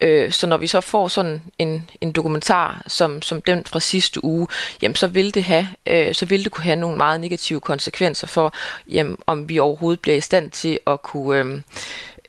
Øh, 0.00 0.32
så 0.32 0.46
når 0.46 0.56
vi 0.56 0.66
så 0.66 0.80
får 0.80 1.08
sådan 1.08 1.42
en, 1.58 1.90
en 2.00 2.12
dokumentar 2.12 2.82
som, 2.86 3.22
som 3.22 3.42
den 3.42 3.64
fra 3.64 3.80
sidste 3.80 4.24
uge, 4.24 4.46
jamen 4.82 4.96
så 4.96 5.06
vil 5.06 5.34
det 5.34 5.44
have, 5.44 5.68
øh, 5.86 6.14
så 6.14 6.26
vil 6.26 6.44
det 6.44 6.52
kunne 6.52 6.64
have 6.64 6.76
nogle 6.76 6.96
meget 6.96 7.20
negative 7.20 7.60
konsekvenser 7.60 8.26
for, 8.26 8.54
jamen, 8.90 9.16
om 9.26 9.48
vi 9.48 9.58
overhovedet 9.58 10.00
bliver 10.00 10.16
i 10.16 10.20
stand 10.20 10.50
til 10.50 10.78
at 10.86 11.02
kunne 11.02 11.38
øhm, 11.38 11.62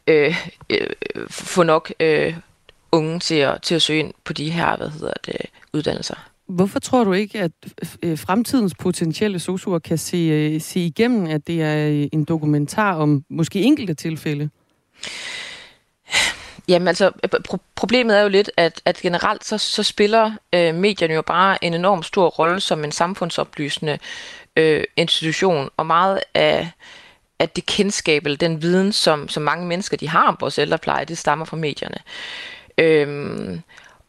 øh, 0.07 0.35
øh, 0.69 0.87
få 1.29 1.63
nok 1.63 1.93
øh, 1.99 2.35
unge 2.93 3.19
til 3.19 3.35
at, 3.35 3.61
til 3.61 3.75
at 3.75 3.81
søge 3.81 3.99
ind 3.99 4.13
på 4.23 4.33
de 4.33 4.49
her, 4.51 4.77
hvad 4.77 4.89
hedder 4.89 5.13
det, 5.25 5.35
uddannelser. 5.73 6.15
Hvorfor 6.47 6.79
tror 6.79 7.03
du 7.03 7.13
ikke, 7.13 7.39
at 7.39 7.51
øh, 8.03 8.17
fremtidens 8.17 8.73
potentielle 8.79 9.39
sosuer 9.39 9.79
kan 9.79 9.97
se, 9.97 10.17
øh, 10.17 10.61
se 10.61 10.79
igennem, 10.79 11.25
at 11.25 11.47
det 11.47 11.61
er 11.61 12.07
en 12.11 12.23
dokumentar 12.23 12.95
om 12.95 13.23
måske 13.29 13.61
enkelte 13.61 13.93
tilfælde? 13.93 14.49
Jamen 16.67 16.87
altså, 16.87 17.11
pro- 17.49 17.57
problemet 17.75 18.17
er 18.17 18.21
jo 18.21 18.29
lidt, 18.29 18.51
at, 18.57 18.81
at 18.85 18.97
generelt 18.97 19.45
så, 19.45 19.57
så 19.57 19.83
spiller 19.83 20.31
øh, 20.55 20.75
medierne 20.75 21.13
jo 21.13 21.21
bare 21.21 21.63
en 21.63 21.73
enorm 21.73 22.03
stor 22.03 22.27
rolle 22.27 22.59
som 22.59 22.83
en 22.83 22.91
samfundsoplysende 22.91 23.99
øh, 24.57 24.83
institution, 24.97 25.69
og 25.77 25.85
meget 25.85 26.19
af, 26.33 26.71
af 27.39 27.49
det 27.49 27.65
kendskab 27.65 28.25
eller 28.25 28.37
den 28.37 28.61
viden, 28.61 28.93
som, 28.93 29.29
som 29.29 29.43
mange 29.43 29.67
mennesker 29.67 29.97
de 29.97 30.09
har 30.09 30.27
om 30.27 30.37
vores 30.39 30.59
ældrepleje, 30.59 31.05
det 31.05 31.17
stammer 31.17 31.45
fra 31.45 31.57
medierne. 31.57 31.97
Øh, 32.77 33.59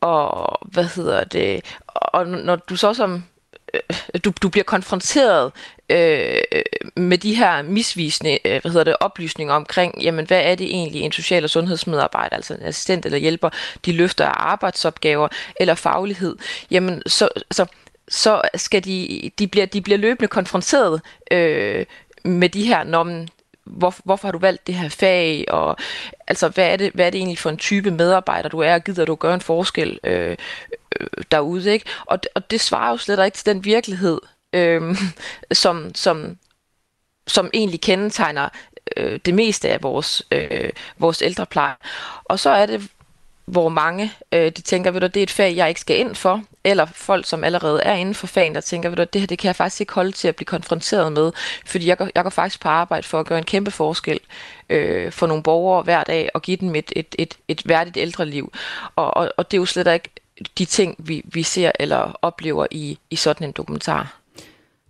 og 0.00 0.58
hvad 0.72 0.84
hedder 0.84 1.24
det, 1.24 1.64
og 1.86 2.26
når 2.26 2.56
du 2.56 2.76
så 2.76 2.94
som 2.94 3.24
øh, 3.74 3.80
du, 4.24 4.32
du 4.42 4.48
bliver 4.48 4.64
konfronteret 4.64 5.52
øh, 5.90 6.38
med 6.96 7.18
de 7.18 7.34
her 7.34 7.62
misvisende 7.62 8.38
øh, 8.44 8.60
hvad 8.60 8.70
hedder 8.70 8.84
det, 8.84 8.96
oplysninger 9.00 9.54
omkring, 9.54 10.02
jamen 10.02 10.26
hvad 10.26 10.40
er 10.44 10.54
det 10.54 10.66
egentlig 10.66 11.00
en 11.02 11.12
social- 11.12 11.44
og 11.44 11.50
sundhedsmedarbejder, 11.50 12.36
altså 12.36 12.54
en 12.54 12.62
assistent 12.62 13.06
eller 13.06 13.18
hjælper, 13.18 13.50
de 13.84 13.92
løfter 13.92 14.26
af 14.26 14.50
arbejdsopgaver 14.52 15.28
eller 15.60 15.74
faglighed, 15.74 16.36
jamen 16.70 17.02
så, 17.06 17.28
så, 17.50 17.66
så 18.08 18.42
skal 18.54 18.84
de, 18.84 19.30
de 19.38 19.46
bliver, 19.46 19.66
de 19.66 19.80
bliver 19.80 19.98
løbende 19.98 20.28
konfronteret 20.28 21.00
øh, 21.30 21.86
med 22.24 22.48
de 22.48 22.64
her, 22.64 22.84
når 22.84 23.26
hvor, 23.64 23.94
hvorfor 24.04 24.28
har 24.28 24.32
du 24.32 24.38
valgt 24.38 24.66
det 24.66 24.74
her 24.74 24.88
fag, 24.88 25.44
og 25.48 25.76
altså, 26.26 26.48
hvad 26.48 26.72
er, 26.72 26.76
det, 26.76 26.92
hvad 26.92 27.06
er 27.06 27.10
det 27.10 27.18
egentlig 27.18 27.38
for 27.38 27.50
en 27.50 27.56
type 27.56 27.90
medarbejder, 27.90 28.48
du 28.48 28.58
er, 28.58 28.74
og 28.74 28.84
gider 28.84 29.04
du 29.04 29.14
gøre 29.14 29.34
en 29.34 29.40
forskel 29.40 30.00
øh, 30.04 30.36
øh, 31.00 31.06
derude, 31.30 31.72
ikke? 31.72 31.86
Og, 32.06 32.18
og 32.34 32.50
det 32.50 32.60
svarer 32.60 32.90
jo 32.90 32.96
slet 32.96 33.24
ikke 33.24 33.36
til 33.36 33.46
den 33.46 33.64
virkelighed, 33.64 34.20
øh, 34.52 34.96
som, 35.52 35.94
som, 35.94 36.38
som 37.26 37.50
egentlig 37.54 37.80
kendetegner 37.80 38.48
øh, 38.96 39.20
det 39.24 39.34
meste 39.34 39.68
af 39.68 39.82
vores, 39.82 40.22
øh, 40.30 40.70
vores 40.98 41.22
ældrepleje. 41.22 41.74
Og 42.24 42.38
så 42.38 42.50
er 42.50 42.66
det 42.66 42.90
hvor 43.44 43.68
mange 43.68 44.12
øh, 44.32 44.52
de 44.52 44.62
tænker, 44.62 44.90
ved 44.90 45.00
du, 45.00 45.06
det 45.06 45.16
er 45.16 45.22
et 45.22 45.30
fag, 45.30 45.56
jeg 45.56 45.68
ikke 45.68 45.80
skal 45.80 45.98
ind 45.98 46.14
for, 46.14 46.42
eller 46.64 46.86
folk, 46.86 47.26
som 47.26 47.44
allerede 47.44 47.82
er 47.82 47.94
inden 47.94 48.14
for 48.14 48.26
fagen, 48.26 48.54
der 48.54 48.60
tænker, 48.60 48.88
ved 48.88 48.96
du, 48.96 49.04
det 49.12 49.20
her 49.20 49.26
det 49.26 49.38
kan 49.38 49.46
jeg 49.46 49.56
faktisk 49.56 49.80
ikke 49.80 49.92
holde 49.92 50.12
til 50.12 50.28
at 50.28 50.36
blive 50.36 50.46
konfronteret 50.46 51.12
med, 51.12 51.32
fordi 51.66 51.86
jeg 51.86 51.98
går, 51.98 52.08
jeg 52.14 52.22
går 52.22 52.30
faktisk 52.30 52.60
på 52.60 52.68
arbejde 52.68 53.06
for 53.06 53.20
at 53.20 53.26
gøre 53.26 53.38
en 53.38 53.44
kæmpe 53.44 53.70
forskel 53.70 54.20
øh, 54.70 55.12
for 55.12 55.26
nogle 55.26 55.42
borgere 55.42 55.82
hver 55.82 56.04
dag, 56.04 56.30
og 56.34 56.42
give 56.42 56.56
dem 56.56 56.74
et, 56.74 56.92
et, 56.96 57.14
et, 57.18 57.38
et 57.48 57.68
værdigt 57.68 57.96
ældreliv. 57.96 58.52
Og, 58.96 59.16
og, 59.16 59.32
og 59.36 59.50
det 59.50 59.56
er 59.56 59.60
jo 59.60 59.66
slet 59.66 59.92
ikke 59.92 60.10
de 60.58 60.64
ting, 60.64 60.94
vi, 60.98 61.22
vi 61.24 61.42
ser 61.42 61.72
eller 61.80 62.18
oplever 62.22 62.66
i, 62.70 62.98
i 63.10 63.16
sådan 63.16 63.46
en 63.46 63.52
dokumentar. 63.52 64.20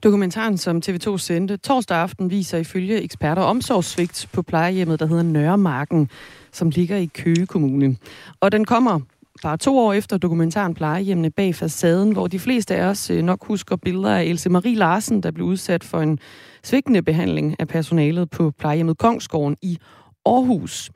Dokumentaren, 0.02 0.58
som 0.58 0.82
TV2 0.87 1.18
sendte 1.18 1.56
torsdag 1.56 1.96
aften, 1.96 2.30
viser 2.30 2.58
ifølge 2.58 3.02
eksperter 3.02 3.42
omsorgssvigt 3.42 4.28
på 4.32 4.42
plejehjemmet, 4.42 5.00
der 5.00 5.06
hedder 5.06 5.22
Nørremarken, 5.22 6.10
som 6.52 6.70
ligger 6.70 6.96
i 6.96 7.10
Køge 7.14 7.46
Kommune. 7.46 7.96
Og 8.40 8.52
den 8.52 8.64
kommer 8.64 9.00
bare 9.42 9.57
to 9.57 9.79
år 9.79 9.92
efter 9.92 10.18
dokumentaren 10.18 10.75
Plejehjemmene 10.75 11.31
bag 11.31 11.55
facaden, 11.55 12.12
hvor 12.12 12.27
de 12.27 12.38
fleste 12.38 12.77
af 12.77 12.87
os 12.87 13.11
øh, 13.11 13.23
nok 13.23 13.47
husker 13.47 13.77
billeder 13.77 14.16
af 14.16 14.25
Else 14.25 14.49
Marie 14.51 14.75
Larsen, 14.75 15.23
der 15.23 15.31
blev 15.31 15.47
udsat 15.47 15.85
for 15.85 16.01
en 16.01 16.18
svigtende 16.62 17.03
behandling 17.03 17.57
af 17.59 17.68
personalet 17.68 18.31
på 18.31 18.53
plejehjemmet 18.59 18.99
Kongsgården 18.99 19.57
i 19.62 19.79
Aarhus. 20.27 20.90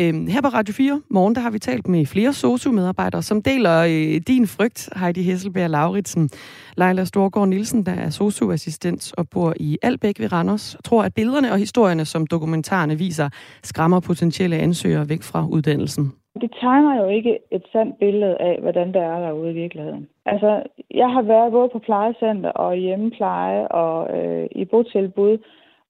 Øhm, 0.00 0.26
her 0.26 0.40
på 0.40 0.48
Radio 0.48 0.74
4 0.74 1.00
morgen, 1.10 1.34
der 1.34 1.40
har 1.40 1.50
vi 1.50 1.58
talt 1.58 1.88
med 1.88 2.06
flere 2.06 2.32
SOSU-medarbejdere, 2.32 3.22
som 3.22 3.42
deler 3.42 3.78
øh, 3.78 4.20
din 4.26 4.46
frygt, 4.46 4.88
Heidi 4.96 5.22
Hesselberg 5.22 5.70
Lauritsen. 5.70 6.30
Leila 6.76 7.04
Storgård 7.04 7.48
Nielsen, 7.48 7.86
der 7.86 7.92
er 7.92 8.10
SOSU-assistent 8.10 9.12
og 9.16 9.28
bor 9.28 9.54
i 9.56 9.78
Albæk 9.82 10.20
ved 10.20 10.32
Randers, 10.32 10.76
tror, 10.84 11.02
at 11.02 11.14
billederne 11.14 11.52
og 11.52 11.58
historierne, 11.58 12.04
som 12.04 12.26
dokumentarerne 12.26 12.98
viser, 12.98 13.28
skræmmer 13.62 14.00
potentielle 14.00 14.56
ansøgere 14.56 15.08
væk 15.08 15.22
fra 15.22 15.46
uddannelsen. 15.46 16.12
Det 16.42 16.50
tegner 16.60 17.02
jo 17.02 17.08
ikke 17.08 17.38
et 17.50 17.64
sandt 17.72 17.98
billede 17.98 18.36
af, 18.36 18.58
hvordan 18.60 18.88
det 18.88 19.02
er 19.02 19.18
derude 19.18 19.50
i 19.50 19.54
virkeligheden. 19.54 20.08
Altså, 20.26 20.62
jeg 20.90 21.10
har 21.10 21.22
været 21.22 21.52
både 21.52 21.68
på 21.68 21.78
plejecenter 21.78 22.50
og 22.50 22.74
hjemmepleje 22.74 23.68
og 23.68 24.18
øh, 24.18 24.48
i 24.50 24.64
botilbud, 24.64 25.38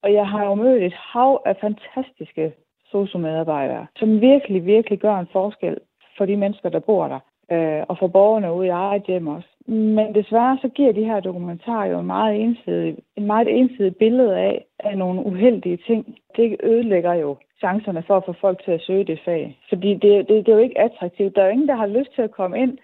og 0.03 0.13
jeg 0.13 0.29
har 0.29 0.45
jo 0.45 0.55
mødt 0.55 0.83
et 0.83 0.93
hav 0.93 1.43
af 1.47 1.57
fantastiske 1.57 2.53
sociomedarbejdere, 2.91 3.87
som 3.97 4.21
virkelig, 4.21 4.67
virkelig 4.67 4.99
gør 4.99 5.17
en 5.19 5.29
forskel 5.33 5.77
for 6.19 6.25
de 6.27 6.37
mennesker, 6.37 6.69
der 6.69 6.79
bor 6.79 7.09
der, 7.09 7.21
øh, 7.53 7.85
og 7.89 7.99
for 7.99 8.07
borgerne 8.07 8.53
ude 8.53 8.67
i 8.67 8.71
eget 8.71 9.03
hjem 9.03 9.27
også. 9.27 9.49
Men 9.67 10.15
desværre 10.15 10.59
så 10.63 10.69
giver 10.69 10.93
de 10.93 11.05
her 11.05 11.21
dokumentarer 11.21 11.87
jo 11.87 11.99
en 11.99 12.07
meget 12.07 12.41
ensidig, 12.41 12.97
en 13.17 13.27
meget 13.27 13.59
ensidig 13.59 13.97
billede 13.97 14.39
af, 14.39 14.65
af 14.79 14.99
nogle 14.99 15.27
uheldige 15.27 15.79
ting. 15.87 16.17
Det 16.37 16.57
ødelægger 16.63 17.15
jo 17.15 17.37
chancerne 17.65 18.03
for 18.07 18.17
at 18.17 18.27
få 18.29 18.35
folk 18.45 18.59
til 18.65 18.73
at 18.77 18.85
søge 18.87 19.05
det 19.11 19.19
fag. 19.25 19.43
Fordi 19.71 19.91
det, 20.03 20.13
det, 20.29 20.37
det 20.45 20.49
er 20.49 20.59
jo 20.59 20.67
ikke 20.67 20.85
attraktivt. 20.87 21.35
Der 21.35 21.43
er 21.43 21.47
jo 21.47 21.53
ingen, 21.57 21.69
der 21.69 21.83
har 21.83 21.97
lyst 21.99 22.13
til 22.15 22.23
at 22.23 22.37
komme 22.39 22.57
ind 22.63 22.75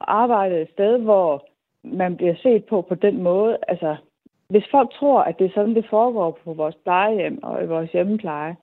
og 0.00 0.06
arbejde 0.22 0.54
et 0.62 0.70
sted, 0.76 0.92
hvor 0.98 1.46
man 2.00 2.16
bliver 2.16 2.36
set 2.42 2.64
på 2.64 2.76
på 2.88 2.94
den 2.94 3.22
måde. 3.22 3.52
Altså, 3.68 3.96
hvis 4.48 4.66
folk 4.70 4.90
tror, 4.98 5.20
at 5.28 5.38
det 5.38 5.46
er 5.46 5.54
sådan, 5.54 5.74
det 5.74 5.86
foregår 5.90 6.38
på 6.44 6.52
vores 6.52 6.76
plejehjem 6.84 7.42
og 7.42 7.64
i 7.64 7.66
vores 7.66 7.90
hjemmepleje, 7.92 8.56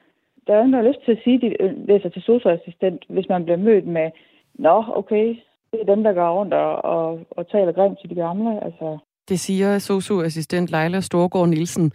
der 0.48 0.54
er 0.54 0.60
ingen, 0.60 0.74
der 0.74 0.82
har 0.82 0.90
lyst 0.90 1.06
til 1.06 1.12
at 1.12 1.24
sige, 1.24 1.36
at 1.36 1.42
de 1.42 1.86
læser 1.86 2.10
til 2.10 2.22
socioassistent, 2.22 3.04
hvis 3.10 3.30
man 3.30 3.44
bliver 3.44 3.58
mødt 3.58 3.88
med, 3.88 4.08
nå, 4.54 4.84
okay, 4.96 5.28
det 5.72 5.80
er 5.82 5.96
dem, 5.96 6.04
der 6.04 6.14
går 6.14 6.40
rundt 6.40 6.54
og, 6.54 6.86
og, 6.86 7.20
og 7.32 7.48
taler 7.48 7.72
grimt 7.72 8.00
til 8.00 8.10
de 8.10 8.16
gamle. 8.16 8.64
Altså. 8.64 8.98
Det 9.30 9.40
siger 9.40 9.80
socioassistent 9.80 10.72
Leila 10.72 11.00
Storgård 11.00 11.48
Nielsen. 11.48 11.92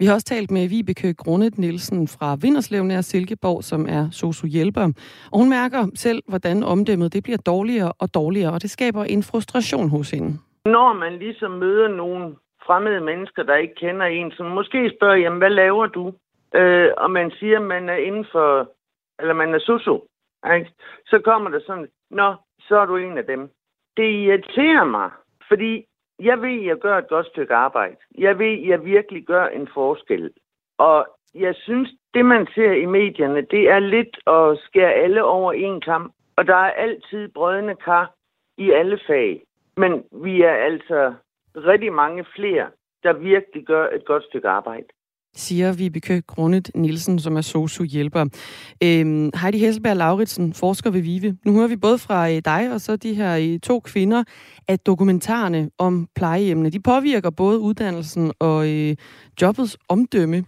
Vi 0.00 0.04
har 0.06 0.14
også 0.14 0.26
talt 0.26 0.50
med 0.50 0.68
Vibeke 0.68 1.14
Grundet 1.14 1.58
Nielsen 1.58 2.08
fra 2.08 2.36
Vinderslev 2.42 2.82
nær 2.84 3.00
Silkeborg, 3.00 3.64
som 3.64 3.86
er 3.88 4.10
sociohjælper. 4.10 4.86
Og 5.32 5.38
hun 5.40 5.50
mærker 5.50 5.82
selv, 5.94 6.22
hvordan 6.28 6.62
omdømmet 6.62 7.12
det 7.12 7.22
bliver 7.22 7.38
dårligere 7.52 7.92
og 8.02 8.14
dårligere, 8.14 8.52
og 8.52 8.62
det 8.62 8.70
skaber 8.70 9.04
en 9.04 9.22
frustration 9.22 9.88
hos 9.88 10.10
hende. 10.10 10.30
Når 10.64 10.92
man 10.92 11.12
ligesom 11.18 11.50
møder 11.50 11.88
nogle 11.88 12.36
fremmede 12.66 13.00
mennesker, 13.00 13.42
der 13.42 13.56
ikke 13.56 13.74
kender 13.74 14.06
en, 14.06 14.30
som 14.30 14.46
måske 14.46 14.92
spørger, 14.96 15.16
jamen, 15.16 15.38
hvad 15.38 15.50
laver 15.50 15.86
du? 15.86 16.12
øh, 16.54 16.90
og 16.96 17.10
man 17.10 17.30
siger, 17.30 17.56
at 17.58 17.66
man 17.66 17.88
er 17.88 17.96
inden 17.96 18.26
for, 18.32 18.70
eller 19.18 19.34
man 19.34 19.54
er 19.54 19.58
sosu, 19.58 20.00
ikke? 20.54 20.70
så 21.06 21.20
kommer 21.24 21.50
der 21.50 21.60
sådan, 21.66 21.88
nå, 22.10 22.34
så 22.60 22.78
er 22.78 22.86
du 22.86 22.96
en 22.96 23.18
af 23.18 23.24
dem. 23.24 23.50
Det 23.96 24.10
irriterer 24.10 24.84
mig, 24.84 25.10
fordi 25.48 25.84
jeg 26.22 26.42
ved, 26.42 26.60
jeg 26.62 26.76
gør 26.76 26.98
et 26.98 27.08
godt 27.08 27.26
stykke 27.26 27.54
arbejde. 27.54 27.96
Jeg 28.18 28.38
ved, 28.38 28.58
jeg 28.66 28.84
virkelig 28.84 29.26
gør 29.26 29.46
en 29.46 29.68
forskel. 29.74 30.30
Og 30.78 31.06
jeg 31.34 31.54
synes, 31.54 31.88
det 32.14 32.24
man 32.24 32.46
ser 32.54 32.72
i 32.72 32.86
medierne, 32.86 33.40
det 33.40 33.70
er 33.70 33.78
lidt 33.78 34.18
at 34.26 34.58
skære 34.58 34.92
alle 34.92 35.24
over 35.24 35.52
en 35.52 35.80
kamp. 35.80 36.14
Og 36.36 36.46
der 36.46 36.54
er 36.54 36.70
altid 36.70 37.28
brødende 37.28 37.74
kar 37.74 38.14
i 38.58 38.70
alle 38.70 39.00
fag. 39.06 39.42
Men 39.76 40.04
vi 40.12 40.42
er 40.42 40.54
altså 40.54 41.14
rigtig 41.56 41.92
mange 41.92 42.24
flere, 42.36 42.70
der 43.02 43.12
virkelig 43.12 43.64
gør 43.66 43.88
et 43.88 44.04
godt 44.04 44.24
stykke 44.24 44.48
arbejde 44.48 44.86
siger 45.38 45.72
Vibeke 45.72 46.22
Grundet 46.26 46.70
Nielsen, 46.74 47.18
som 47.18 47.36
er 47.36 47.40
sosu-hjælper. 47.40 48.24
Øhm, 48.82 49.30
Heidi 49.34 49.58
Hesselberg 49.58 49.96
Lauritsen, 49.96 50.54
forsker 50.54 50.90
ved 50.90 51.00
VIVE. 51.00 51.36
Nu 51.44 51.52
hører 51.52 51.68
vi 51.68 51.76
både 51.76 51.98
fra 51.98 52.30
øh, 52.30 52.42
dig 52.44 52.72
og 52.72 52.80
så 52.80 52.96
de 52.96 53.14
her 53.14 53.36
øh, 53.36 53.60
to 53.60 53.80
kvinder, 53.80 54.24
at 54.68 54.86
dokumentarerne 54.86 55.70
om 55.78 56.08
plejehjemmene, 56.14 56.70
de 56.70 56.80
påvirker 56.80 57.30
både 57.30 57.58
uddannelsen 57.58 58.32
og 58.38 58.68
øh, 58.68 58.96
jobbets 59.42 59.76
omdømme. 59.88 60.44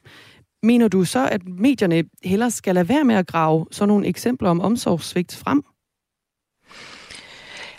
Mener 0.63 0.89
du 0.89 1.05
så, 1.05 1.29
at 1.29 1.49
medierne 1.49 2.05
hellere 2.25 2.51
skal 2.51 2.75
lade 2.75 2.89
være 2.89 3.05
med 3.05 3.15
at 3.15 3.27
grave 3.27 3.67
sådan 3.71 3.89
nogle 3.89 4.07
eksempler 4.07 4.51
om 4.51 4.61
omsorgssvigt 4.61 5.37
frem? 5.37 5.63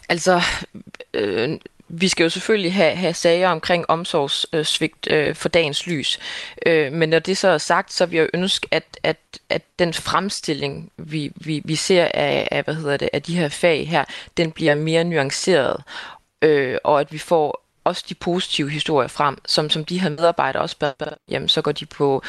Altså, 0.09 0.41
øh, 1.13 1.57
vi 1.93 2.07
skal 2.07 2.23
jo 2.23 2.29
selvfølgelig 2.29 2.73
have, 2.73 2.95
have 2.95 3.13
sager 3.13 3.49
omkring 3.49 3.85
omsorgssvigt 3.89 5.07
øh, 5.11 5.35
for 5.35 5.49
dagens 5.49 5.87
lys. 5.87 6.19
Øh, 6.65 6.93
men 6.93 7.09
når 7.09 7.19
det 7.19 7.37
så 7.37 7.47
er 7.47 7.57
sagt, 7.57 7.93
så 7.93 8.05
vil 8.05 8.17
jeg 8.17 8.29
ønske, 8.33 8.67
at, 8.71 8.99
at, 9.03 9.17
at 9.49 9.61
den 9.79 9.93
fremstilling, 9.93 10.91
vi, 10.97 11.31
vi, 11.35 11.61
vi 11.65 11.75
ser 11.75 12.07
af, 12.13 12.47
af, 12.51 12.63
hvad 12.63 12.75
hedder 12.75 12.97
det, 12.97 13.09
af 13.13 13.21
de 13.21 13.37
her 13.37 13.49
fag 13.49 13.87
her, 13.87 14.05
den 14.37 14.51
bliver 14.51 14.75
mere 14.75 15.03
nuanceret, 15.03 15.83
øh, 16.41 16.77
og 16.83 16.99
at 16.99 17.13
vi 17.13 17.17
får 17.17 17.60
også 17.83 18.05
de 18.09 18.15
positive 18.15 18.69
historier 18.69 19.07
frem, 19.07 19.37
som, 19.45 19.69
som 19.69 19.85
de 19.85 19.99
her 19.99 20.09
medarbejdere 20.09 20.63
også 20.63 20.77
bør, 20.77 21.17
jamen 21.29 21.49
så 21.49 21.61
går 21.61 21.71
de 21.71 21.85
på, 21.85 22.23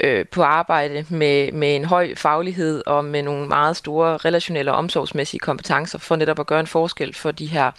øh, 0.00 0.26
på 0.26 0.42
arbejde 0.42 1.06
med, 1.08 1.52
med 1.52 1.76
en 1.76 1.84
høj 1.84 2.14
faglighed 2.14 2.82
og 2.86 3.04
med 3.04 3.22
nogle 3.22 3.48
meget 3.48 3.76
store 3.76 4.16
relationelle 4.16 4.72
og 4.72 4.78
omsorgsmæssige 4.78 5.40
kompetencer 5.40 5.98
for 5.98 6.16
netop 6.16 6.40
at 6.40 6.46
gøre 6.46 6.60
en 6.60 6.66
forskel 6.66 7.14
for 7.14 7.30
de 7.30 7.46
her 7.46 7.70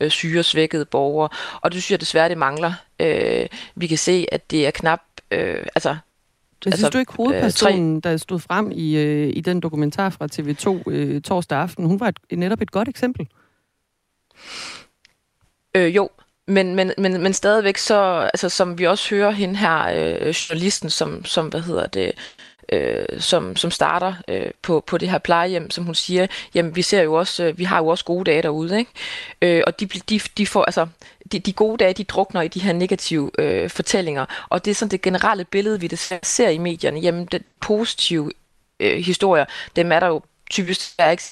øh, 0.00 0.10
syge 0.10 0.38
og 0.38 0.44
svækkede 0.44 0.84
borgere. 0.84 1.28
Og 1.60 1.72
det 1.72 1.82
synes 1.82 1.90
jeg 1.90 2.00
desværre, 2.00 2.28
det 2.28 2.38
mangler. 2.38 2.72
Øh, 3.00 3.46
vi 3.74 3.86
kan 3.86 3.98
se, 3.98 4.26
at 4.32 4.50
det 4.50 4.66
er 4.66 4.70
knap, 4.70 5.00
øh, 5.30 5.66
altså 5.74 5.96
men 6.64 6.72
synes 6.72 6.84
altså, 6.84 6.90
du 6.90 6.98
ikke 6.98 7.12
hovedpersonen, 7.12 7.96
øh, 7.96 8.02
der 8.02 8.16
stod 8.16 8.38
frem 8.38 8.70
i, 8.74 8.96
øh, 8.96 9.32
i 9.34 9.40
den 9.40 9.60
dokumentar 9.60 10.10
fra 10.10 10.28
TV2 10.32 10.90
øh, 10.90 11.22
torsdag 11.22 11.58
aften, 11.58 11.86
hun 11.86 12.00
var 12.00 12.08
et, 12.08 12.38
netop 12.38 12.60
et 12.60 12.70
godt 12.70 12.88
eksempel? 12.88 13.28
Øh, 15.74 15.96
jo, 15.96 16.10
men, 16.46 16.74
men, 16.74 16.92
men, 16.98 17.22
men 17.22 17.32
stadigvæk 17.32 17.76
så, 17.76 18.30
altså 18.34 18.48
som 18.48 18.78
vi 18.78 18.86
også 18.86 19.14
hører 19.14 19.30
hende 19.30 19.56
her, 19.56 19.88
øh, 19.94 20.28
journalisten, 20.28 20.90
som, 20.90 21.24
som, 21.24 21.48
hvad 21.48 21.60
hedder 21.60 21.86
det, 21.86 22.12
øh, 22.72 23.20
som, 23.20 23.56
som 23.56 23.70
starter 23.70 24.14
øh, 24.28 24.50
på, 24.62 24.84
på 24.86 24.98
det 24.98 25.10
her 25.10 25.18
plejehjem, 25.18 25.70
som 25.70 25.84
hun 25.84 25.94
siger, 25.94 26.26
jamen 26.54 26.76
vi 26.76 26.82
ser 26.82 27.02
jo 27.02 27.14
også, 27.14 27.44
øh, 27.44 27.58
vi 27.58 27.64
har 27.64 27.78
jo 27.78 27.86
også 27.86 28.04
gode 28.04 28.24
dage 28.24 28.42
derude, 28.42 28.78
ikke? 28.78 28.90
Øh, 29.42 29.62
og 29.66 29.80
de, 29.80 29.86
de, 29.86 30.20
de 30.38 30.46
får, 30.46 30.64
altså, 30.64 30.86
de, 31.32 31.38
de 31.38 31.52
gode 31.52 31.76
dage, 31.78 31.94
de 31.94 32.04
drukner 32.04 32.40
i 32.42 32.48
de 32.48 32.60
her 32.60 32.72
negative 32.72 33.30
øh, 33.38 33.70
fortællinger, 33.70 34.46
og 34.48 34.64
det 34.64 34.70
er 34.70 34.74
sådan 34.74 34.90
det 34.90 35.02
generelle 35.02 35.44
billede, 35.44 35.80
vi 35.80 35.86
det 35.86 36.18
ser 36.22 36.48
i 36.48 36.58
medierne, 36.58 37.00
jamen 37.00 37.26
det 37.26 37.42
positive 37.60 38.30
øh, 38.80 38.98
historier, 38.98 39.44
dem 39.76 39.92
er 39.92 40.00
der 40.00 40.06
jo 40.06 40.22
typisk 40.50 40.92
ikke 41.10 41.22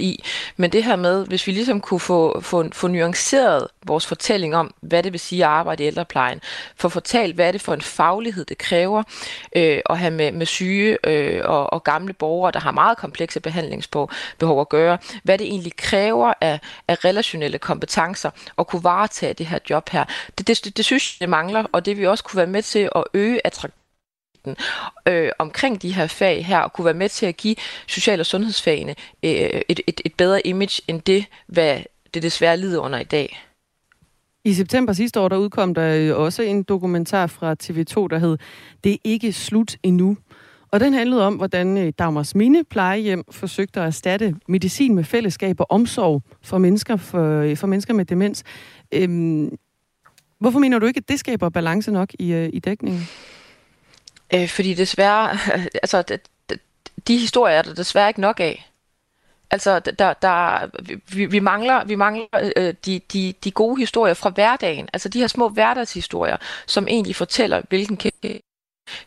i. 0.00 0.24
Men 0.56 0.72
det 0.72 0.84
her 0.84 0.96
med, 0.96 1.26
hvis 1.26 1.46
vi 1.46 1.52
ligesom 1.52 1.80
kunne 1.80 2.00
få, 2.00 2.40
få, 2.40 2.64
få 2.72 2.88
nuanceret 2.88 3.68
vores 3.86 4.06
fortælling 4.06 4.56
om, 4.56 4.74
hvad 4.80 5.02
det 5.02 5.12
vil 5.12 5.20
sige 5.20 5.44
at 5.44 5.50
arbejde 5.50 5.84
i 5.84 5.86
ældreplejen, 5.86 6.40
få 6.76 6.88
fortalt, 6.88 7.34
hvad 7.34 7.48
er 7.48 7.52
det 7.52 7.60
for 7.60 7.74
en 7.74 7.80
faglighed, 7.80 8.44
det 8.44 8.58
kræver 8.58 9.02
øh, 9.56 9.80
at 9.90 9.98
have 9.98 10.10
med, 10.10 10.32
med 10.32 10.46
syge 10.46 10.98
øh, 11.04 11.40
og, 11.44 11.72
og 11.72 11.84
gamle 11.84 12.12
borgere, 12.12 12.52
der 12.52 12.60
har 12.60 12.70
meget 12.70 12.98
komplekse 12.98 13.40
behandlingsbehov 13.40 14.60
at 14.60 14.68
gøre, 14.68 14.98
hvad 15.22 15.38
det 15.38 15.46
egentlig 15.46 15.76
kræver 15.76 16.34
af, 16.40 16.60
af 16.88 17.04
relationelle 17.04 17.58
kompetencer 17.58 18.30
at 18.58 18.66
kunne 18.66 18.84
varetage 18.84 19.34
det 19.34 19.46
her 19.46 19.58
job 19.70 19.88
her. 19.88 20.04
Det, 20.38 20.48
det, 20.48 20.64
det, 20.64 20.76
det 20.76 20.84
synes 20.84 21.14
jeg, 21.14 21.20
det 21.20 21.28
mangler, 21.28 21.64
og 21.72 21.86
det 21.86 21.96
vil 21.96 22.08
også 22.08 22.24
kunne 22.24 22.36
være 22.36 22.46
med 22.46 22.62
til 22.62 22.88
at 22.96 23.04
øge 23.14 23.40
attraktiviteten 23.46 23.77
øh, 25.08 25.30
omkring 25.38 25.82
de 25.82 25.94
her 25.94 26.06
fag 26.06 26.46
her, 26.46 26.58
og 26.58 26.72
kunne 26.72 26.84
være 26.84 26.94
med 26.94 27.08
til 27.08 27.26
at 27.26 27.36
give 27.36 27.56
social- 27.86 28.20
og 28.20 28.26
sundhedsfagene 28.26 28.94
øh, 29.22 29.30
et, 29.68 29.80
et, 29.86 30.00
et 30.04 30.14
bedre 30.14 30.46
image 30.46 30.82
end 30.88 31.00
det, 31.00 31.24
hvad 31.46 31.80
det 32.14 32.22
desværre 32.22 32.56
lider 32.56 32.80
under 32.80 32.98
i 32.98 33.04
dag. 33.04 33.44
I 34.44 34.52
september 34.52 34.92
sidste 34.92 35.20
år, 35.20 35.28
der 35.28 35.36
udkom 35.36 35.74
der 35.74 36.14
også 36.14 36.42
en 36.42 36.62
dokumentar 36.62 37.26
fra 37.26 37.56
TV2, 37.62 38.08
der 38.08 38.18
hed 38.18 38.38
Det 38.84 38.92
er 38.92 38.96
ikke 39.04 39.32
slut 39.32 39.76
endnu. 39.82 40.16
Og 40.70 40.80
den 40.80 40.92
handlede 40.92 41.26
om, 41.26 41.34
hvordan 41.34 41.78
øh, 41.78 41.92
Dagmars 41.98 42.34
Mine 42.34 42.64
plejehjem 42.64 43.24
forsøgte 43.30 43.80
at 43.80 43.86
erstatte 43.86 44.36
medicin 44.48 44.94
med 44.94 45.04
fællesskab 45.04 45.60
og 45.60 45.66
omsorg 45.70 46.22
for 46.42 46.58
mennesker, 46.58 46.96
for, 46.96 47.40
øh, 47.40 47.56
for 47.56 47.66
mennesker 47.66 47.94
med 47.94 48.04
demens. 48.04 48.44
Øhm, 48.92 49.56
hvorfor 50.40 50.58
mener 50.58 50.78
du 50.78 50.86
ikke, 50.86 50.98
at 50.98 51.08
det 51.08 51.18
skaber 51.18 51.48
balance 51.48 51.90
nok 51.90 52.08
i, 52.18 52.32
øh, 52.32 52.50
i 52.52 52.58
dækningen? 52.58 53.02
Øh, 54.34 54.48
fordi 54.48 54.74
desværre, 54.74 55.38
altså 55.82 56.02
de, 56.02 56.18
de 57.06 57.18
historier 57.18 57.58
er 57.58 57.62
der 57.62 57.74
desværre 57.74 58.08
ikke 58.08 58.20
nok 58.20 58.40
af. 58.40 58.70
Altså, 59.50 59.80
der, 59.80 60.12
der, 60.12 60.68
vi, 61.14 61.26
vi 61.26 61.38
mangler, 61.38 61.84
vi 61.84 61.94
mangler 61.94 62.52
øh, 62.56 62.74
de, 62.86 63.00
de, 63.12 63.34
de 63.44 63.50
gode 63.50 63.78
historier 63.80 64.14
fra 64.14 64.30
hverdagen. 64.30 64.88
Altså 64.92 65.08
de 65.08 65.18
her 65.18 65.26
små 65.26 65.48
hverdagshistorier, 65.48 66.36
som 66.66 66.88
egentlig 66.88 67.16
fortæller, 67.16 67.62
hvilken 67.68 67.96
kæmpe 67.96 68.40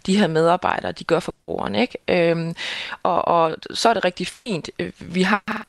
de 0.05 0.17
her 0.17 0.27
medarbejdere, 0.27 0.91
de 0.91 1.03
gør 1.03 1.19
for 1.19 1.33
brugerne. 1.45 1.81
Ikke? 1.81 1.97
Øhm, 2.07 2.55
og, 3.03 3.27
og 3.27 3.57
så 3.71 3.89
er 3.89 3.93
det 3.93 4.05
rigtig 4.05 4.27
fint. 4.27 4.69
Øh, 4.79 4.93
vi 4.99 5.21
har 5.21 5.65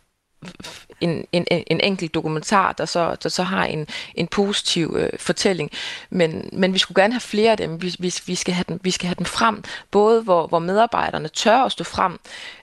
en, 1.00 1.26
en, 1.32 1.46
en 1.50 1.80
enkelt 1.80 2.14
dokumentar, 2.14 2.72
der 2.72 2.84
så, 2.84 3.16
der 3.22 3.28
så 3.28 3.42
har 3.42 3.64
en, 3.64 3.86
en 4.14 4.26
positiv 4.26 4.96
øh, 4.98 5.18
fortælling. 5.18 5.70
Men, 6.10 6.48
men 6.52 6.74
vi 6.74 6.78
skulle 6.78 7.02
gerne 7.02 7.14
have 7.14 7.20
flere 7.20 7.50
af 7.50 7.56
dem. 7.56 7.82
Vi, 7.82 7.96
vi, 7.98 8.14
vi, 8.26 8.34
skal, 8.34 8.54
have 8.54 8.64
dem, 8.68 8.80
vi 8.82 8.90
skal 8.90 9.06
have 9.06 9.14
dem 9.18 9.26
frem, 9.26 9.64
både 9.90 10.22
hvor, 10.22 10.46
hvor 10.46 10.58
medarbejderne 10.58 11.28
tør 11.28 11.56
at 11.56 11.72
stå 11.72 11.84
frem 11.84 12.18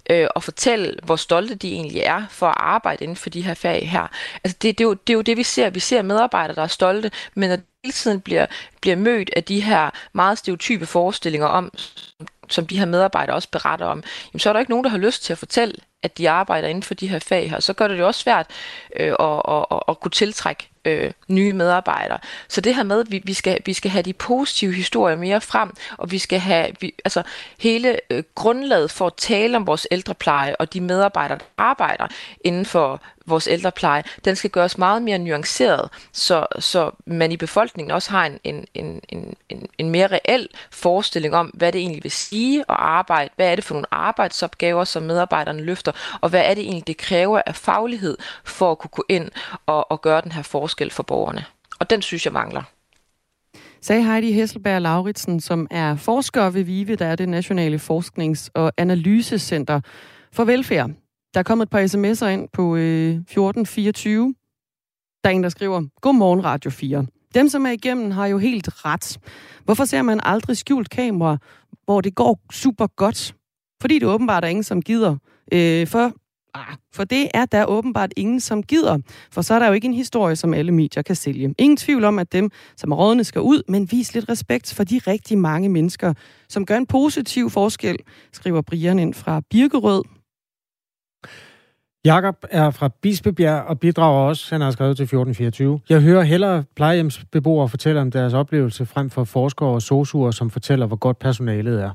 øh, 0.09 0.27
og 0.35 0.43
fortælle, 0.43 0.95
hvor 1.03 1.15
stolte 1.15 1.55
de 1.55 1.71
egentlig 1.71 2.01
er 2.01 2.23
for 2.29 2.47
at 2.47 2.57
arbejde 2.57 3.03
inden 3.03 3.17
for 3.17 3.29
de 3.29 3.41
her 3.41 3.53
fag 3.53 3.89
her. 3.89 4.07
Altså 4.43 4.57
det, 4.61 4.77
det, 4.77 4.83
er 4.83 4.87
jo, 4.87 4.93
det 4.93 5.13
er 5.13 5.17
jo 5.17 5.21
det, 5.21 5.37
vi 5.37 5.43
ser. 5.43 5.69
Vi 5.69 5.79
ser 5.79 6.01
medarbejdere, 6.01 6.55
der 6.55 6.63
er 6.63 6.67
stolte, 6.67 7.11
men 7.35 7.51
at 7.51 7.59
hele 7.83 7.93
tiden 7.93 8.21
bliver, 8.21 8.45
bliver 8.81 8.95
mødt 8.95 9.29
af 9.35 9.43
de 9.43 9.61
her 9.61 9.89
meget 10.13 10.37
stereotype 10.37 10.85
forestillinger 10.85 11.47
om, 11.47 11.71
som 12.49 12.67
de 12.67 12.79
her 12.79 12.85
medarbejdere 12.85 13.35
også 13.35 13.49
beretter 13.51 13.85
om, 13.85 14.03
jamen, 14.33 14.39
så 14.39 14.49
er 14.49 14.53
der 14.53 14.59
ikke 14.59 14.71
nogen, 14.71 14.83
der 14.83 14.89
har 14.89 14.97
lyst 14.97 15.23
til 15.23 15.33
at 15.33 15.39
fortælle, 15.39 15.73
at 16.03 16.17
de 16.17 16.29
arbejder 16.29 16.67
inden 16.67 16.83
for 16.83 16.93
de 16.93 17.07
her 17.07 17.19
fag 17.19 17.49
her. 17.49 17.59
Så 17.59 17.73
gør 17.73 17.87
det 17.87 17.97
det 17.97 18.05
også 18.05 18.21
svært 18.21 18.47
øh, 18.99 19.15
at, 19.19 19.41
at, 19.47 19.65
at, 19.71 19.79
at 19.87 19.99
kunne 19.99 20.11
tiltrække 20.11 20.69
øh, 20.85 21.11
nye 21.27 21.53
medarbejdere. 21.53 22.19
Så 22.47 22.61
det 22.61 22.75
her 22.75 22.83
med, 22.83 22.99
at 22.99 23.11
vi, 23.11 23.21
vi, 23.23 23.33
skal, 23.33 23.59
vi 23.65 23.73
skal 23.73 23.91
have 23.91 24.01
de 24.01 24.13
positive 24.13 24.73
historier 24.73 25.15
mere 25.15 25.41
frem, 25.41 25.71
og 25.97 26.11
vi 26.11 26.17
skal 26.17 26.39
have 26.39 26.67
vi, 26.81 26.93
altså, 27.05 27.23
hele 27.59 27.99
øh, 28.09 28.23
grundlaget 28.35 28.91
for 28.91 29.07
at 29.07 29.13
tale 29.17 29.57
om 29.57 29.67
vores 29.67 29.87
ældrepleje 29.91 30.55
og 30.55 30.73
de 30.73 30.81
medarbejdere, 30.81 31.37
der 31.37 31.45
arbejder 31.57 32.07
inden 32.43 32.65
for 32.65 33.01
vores 33.29 33.47
ældrepleje, 33.47 34.03
den 34.25 34.35
skal 34.35 34.49
gøres 34.49 34.77
meget 34.77 35.01
mere 35.01 35.17
nuanceret, 35.17 35.89
så, 36.11 36.45
så 36.59 36.91
man 37.05 37.31
i 37.31 37.37
befolkningen 37.37 37.91
også 37.91 38.11
har 38.11 38.25
en, 38.25 38.39
en, 38.43 38.67
en, 39.09 39.35
en, 39.49 39.67
en 39.77 39.89
mere 39.89 40.07
reel 40.07 40.47
forestilling 40.71 41.35
om, 41.35 41.47
hvad 41.47 41.71
det 41.71 41.81
egentlig 41.81 42.03
vil 42.03 42.11
sige 42.11 42.59
at 42.59 42.75
arbejde, 42.79 43.29
hvad 43.35 43.51
er 43.51 43.55
det 43.55 43.63
for 43.63 43.73
nogle 43.73 43.87
arbejdsopgaver, 43.91 44.83
som 44.83 45.03
medarbejderne 45.03 45.61
løfter, 45.61 45.91
og 46.21 46.29
hvad 46.29 46.41
er 46.45 46.53
det 46.53 46.63
egentlig, 46.63 46.87
det 46.87 46.97
kræver 46.97 47.41
af 47.45 47.55
faglighed 47.55 48.17
for 48.43 48.71
at 48.71 48.77
kunne 48.77 48.89
gå 48.89 49.05
ind 49.09 49.29
og, 49.65 49.91
og 49.91 50.01
gøre 50.01 50.21
den 50.21 50.31
her 50.31 50.41
forskel 50.41 50.68
for 50.91 51.03
borgerne. 51.03 51.45
Og 51.79 51.89
den 51.89 52.01
synes 52.01 52.25
jeg 52.25 52.33
mangler 52.33 52.63
sagde 53.81 54.03
Heidi 54.03 54.31
Hesselberg 54.31 54.81
Lauritsen, 54.81 55.39
som 55.39 55.67
er 55.71 55.95
forsker 55.95 56.49
ved 56.49 56.63
VIVE, 56.63 56.95
der 56.95 57.05
er 57.05 57.15
det 57.15 57.29
Nationale 57.29 57.79
Forsknings- 57.79 58.49
og 58.53 58.71
Analysecenter 58.77 59.81
for 60.33 60.43
Velfærd. 60.43 60.89
Der 61.33 61.39
er 61.39 61.43
kommet 61.43 61.65
et 61.65 61.69
par 61.69 61.79
sms'er 61.79 62.25
ind 62.25 62.49
på 62.53 62.75
øh, 62.75 63.09
1424. 63.09 64.35
Der 65.23 65.29
er 65.29 65.33
en, 65.33 65.43
der 65.43 65.49
skriver, 65.49 65.83
Godmorgen 66.01 66.43
Radio 66.43 66.71
4. 66.71 67.05
Dem, 67.35 67.49
som 67.49 67.65
er 67.65 67.71
igennem, 67.71 68.11
har 68.11 68.27
jo 68.27 68.37
helt 68.37 68.85
ret. 68.85 69.19
Hvorfor 69.65 69.85
ser 69.85 70.01
man 70.01 70.19
aldrig 70.23 70.57
skjult 70.57 70.89
kamera, 70.89 71.37
hvor 71.85 72.01
det 72.01 72.15
går 72.15 72.39
super 72.51 72.87
godt? 72.87 73.35
Fordi 73.81 73.99
det 73.99 74.07
åbenbart 74.07 74.43
er 74.43 74.47
ingen, 74.47 74.63
som 74.63 74.81
gider. 74.81 75.15
Øh, 75.53 75.87
for, 75.87 76.13
Ah, 76.53 76.75
for 76.93 77.03
det 77.03 77.27
er 77.33 77.45
der 77.45 77.65
åbenbart 77.65 78.13
ingen, 78.17 78.39
som 78.39 78.63
gider. 78.63 78.97
For 79.31 79.41
så 79.41 79.53
er 79.53 79.59
der 79.59 79.67
jo 79.67 79.73
ikke 79.73 79.85
en 79.85 79.93
historie, 79.93 80.35
som 80.35 80.53
alle 80.53 80.71
medier 80.71 81.03
kan 81.03 81.15
sælge. 81.15 81.55
Ingen 81.57 81.77
tvivl 81.77 82.03
om, 82.03 82.19
at 82.19 82.33
dem, 82.33 82.51
som 82.77 82.91
er 82.91 82.95
rådne, 82.95 83.23
skal 83.23 83.41
ud, 83.41 83.63
men 83.67 83.91
vis 83.91 84.13
lidt 84.13 84.29
respekt 84.29 84.73
for 84.73 84.83
de 84.83 85.01
rigtig 85.07 85.37
mange 85.37 85.69
mennesker, 85.69 86.13
som 86.49 86.65
gør 86.65 86.77
en 86.77 86.85
positiv 86.85 87.49
forskel, 87.49 87.97
skriver 88.33 88.61
Brian 88.61 88.99
ind 88.99 89.13
fra 89.13 89.41
Birkerød. 89.49 90.03
Jakob 92.05 92.35
er 92.51 92.69
fra 92.69 92.89
Bispebjerg 93.01 93.63
og 93.63 93.79
bidrager 93.79 94.27
også, 94.27 94.55
han 94.55 94.61
har 94.61 94.71
skrevet 94.71 94.97
til 94.97 95.03
1424. 95.03 95.79
Jeg 95.89 96.01
hører 96.01 96.23
hellere 96.23 96.63
plejehjemsbeboere 96.75 97.69
fortælle 97.69 98.01
om 98.01 98.11
deres 98.11 98.33
oplevelse 98.33 98.85
frem 98.85 99.09
for 99.09 99.23
forskere 99.23 99.69
og 99.69 99.81
sosuer, 99.81 100.31
som 100.31 100.49
fortæller, 100.49 100.85
hvor 100.85 100.95
godt 100.95 101.19
personalet 101.19 101.81
er. 101.81 101.91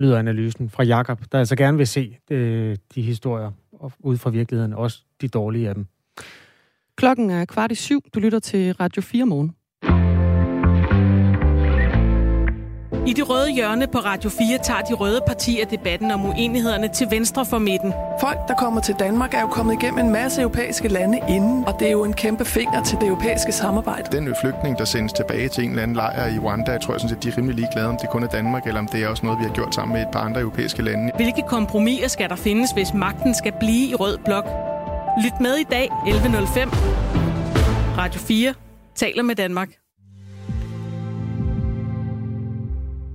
Lyder 0.00 0.18
analysen 0.18 0.70
fra 0.70 0.82
Jakob, 0.82 1.20
der 1.32 1.38
altså 1.38 1.56
gerne 1.56 1.76
vil 1.76 1.86
se 1.86 2.18
øh, 2.30 2.76
de 2.94 3.02
historier 3.02 3.50
ud 3.98 4.16
fra 4.16 4.30
virkeligheden, 4.30 4.72
også 4.72 5.04
de 5.20 5.28
dårlige 5.28 5.68
af 5.68 5.74
dem. 5.74 5.86
Klokken 6.96 7.30
er 7.30 7.44
kvart 7.44 7.72
i 7.72 7.74
syv. 7.74 8.00
Du 8.14 8.20
lytter 8.20 8.38
til 8.38 8.72
Radio 8.72 9.02
4 9.02 9.26
morgen. 9.26 9.56
I 13.06 13.12
det 13.12 13.30
røde 13.30 13.50
hjørne 13.50 13.86
på 13.86 13.98
Radio 13.98 14.30
4 14.30 14.58
tager 14.62 14.80
de 14.80 14.94
røde 14.94 15.20
partier 15.26 15.66
debatten 15.66 16.10
om 16.10 16.24
uenighederne 16.24 16.88
til 16.88 17.10
venstre 17.10 17.44
for 17.46 17.58
midten. 17.58 17.92
Folk, 18.20 18.38
der 18.48 18.54
kommer 18.54 18.80
til 18.80 18.94
Danmark, 18.98 19.34
er 19.34 19.40
jo 19.40 19.46
kommet 19.46 19.82
igennem 19.82 20.06
en 20.06 20.12
masse 20.12 20.40
europæiske 20.40 20.88
lande 20.88 21.20
inden, 21.28 21.64
og 21.64 21.76
det 21.78 21.86
er 21.88 21.92
jo 21.92 22.04
en 22.04 22.12
kæmpe 22.12 22.44
finger 22.44 22.82
til 22.82 22.98
det 23.00 23.06
europæiske 23.08 23.52
samarbejde. 23.52 24.16
Den 24.16 24.34
flygtning, 24.40 24.78
der 24.78 24.84
sendes 24.84 25.12
tilbage 25.12 25.48
til 25.48 25.64
en 25.64 25.70
eller 25.70 25.82
anden 25.82 25.96
lejr 25.96 26.26
i 26.26 26.38
Rwanda, 26.38 26.72
jeg 26.72 26.80
tror 26.80 26.94
jeg 26.94 27.00
sådan 27.00 27.14
set, 27.14 27.22
de 27.22 27.28
er 27.28 27.38
rimelig 27.38 27.56
ligeglade, 27.56 27.88
om 27.88 27.96
det 28.00 28.10
kun 28.10 28.22
er 28.22 28.28
Danmark, 28.28 28.66
eller 28.66 28.80
om 28.80 28.86
det 28.86 29.02
er 29.02 29.08
også 29.08 29.26
noget, 29.26 29.38
vi 29.38 29.44
har 29.44 29.52
gjort 29.52 29.74
sammen 29.74 29.94
med 29.94 30.02
et 30.02 30.08
par 30.12 30.20
andre 30.20 30.40
europæiske 30.40 30.82
lande. 30.82 31.12
Hvilke 31.16 31.42
kompromiser 31.48 32.08
skal 32.08 32.28
der 32.28 32.36
findes, 32.36 32.70
hvis 32.70 32.94
magten 32.94 33.34
skal 33.34 33.52
blive 33.60 33.88
i 33.88 33.94
rød 33.94 34.18
blok? 34.24 34.44
Lyt 35.24 35.40
med 35.40 35.54
i 35.56 35.64
dag 35.70 35.88
11.05. 35.90 36.76
Radio 37.98 38.20
4 38.20 38.54
taler 38.94 39.22
med 39.22 39.34
Danmark. 39.34 39.81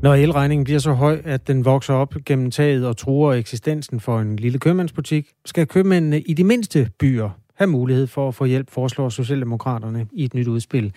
Når 0.01 0.13
elregningen 0.13 0.63
bliver 0.63 0.79
så 0.79 0.93
høj, 0.93 1.21
at 1.25 1.47
den 1.47 1.65
vokser 1.65 1.93
op 1.93 2.15
gennem 2.25 2.51
taget 2.51 2.87
og 2.87 2.97
truer 2.97 3.33
eksistensen 3.33 3.99
for 3.99 4.19
en 4.19 4.35
lille 4.35 4.59
købmandsbutik, 4.59 5.29
skal 5.45 5.67
købmændene 5.67 6.21
i 6.21 6.33
de 6.33 6.43
mindste 6.43 6.89
byer 6.99 7.29
have 7.55 7.67
mulighed 7.67 8.07
for 8.07 8.27
at 8.27 8.35
få 8.35 8.45
hjælp, 8.45 8.69
foreslår 8.69 9.09
Socialdemokraterne 9.09 10.07
i 10.11 10.23
et 10.23 10.33
nyt 10.33 10.47
udspil. 10.47 10.93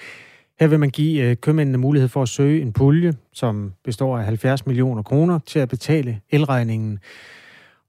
Her 0.60 0.66
vil 0.66 0.80
man 0.80 0.90
give 0.90 1.22
øh, 1.22 1.36
købmændene 1.36 1.78
mulighed 1.78 2.08
for 2.08 2.22
at 2.22 2.28
søge 2.28 2.62
en 2.62 2.72
pulje, 2.72 3.12
som 3.32 3.72
består 3.84 4.18
af 4.18 4.24
70 4.24 4.66
millioner 4.66 5.02
kroner, 5.02 5.38
til 5.46 5.58
at 5.58 5.68
betale 5.68 6.20
elregningen. 6.30 6.98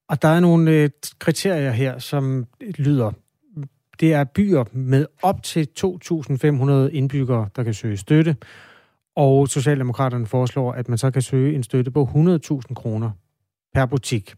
Og 0.09 0.21
der 0.21 0.27
er 0.27 0.39
nogle 0.39 0.71
øh, 0.71 0.89
kriterier 1.19 1.71
her, 1.71 1.99
som 1.99 2.45
lyder, 2.77 3.11
det 3.99 4.13
er 4.13 4.23
byer 4.23 4.63
med 4.71 5.05
op 5.21 5.43
til 5.43 5.67
2.500 5.79 6.95
indbyggere, 6.95 7.49
der 7.55 7.63
kan 7.63 7.73
søge 7.73 7.97
støtte. 7.97 8.35
Og 9.15 9.47
Socialdemokraterne 9.47 10.27
foreslår, 10.27 10.71
at 10.71 10.89
man 10.89 10.97
så 10.97 11.11
kan 11.11 11.21
søge 11.21 11.55
en 11.55 11.63
støtte 11.63 11.91
på 11.91 12.03
100.000 12.03 12.73
kroner 12.73 13.11
per 13.73 13.85
butik. 13.85 14.33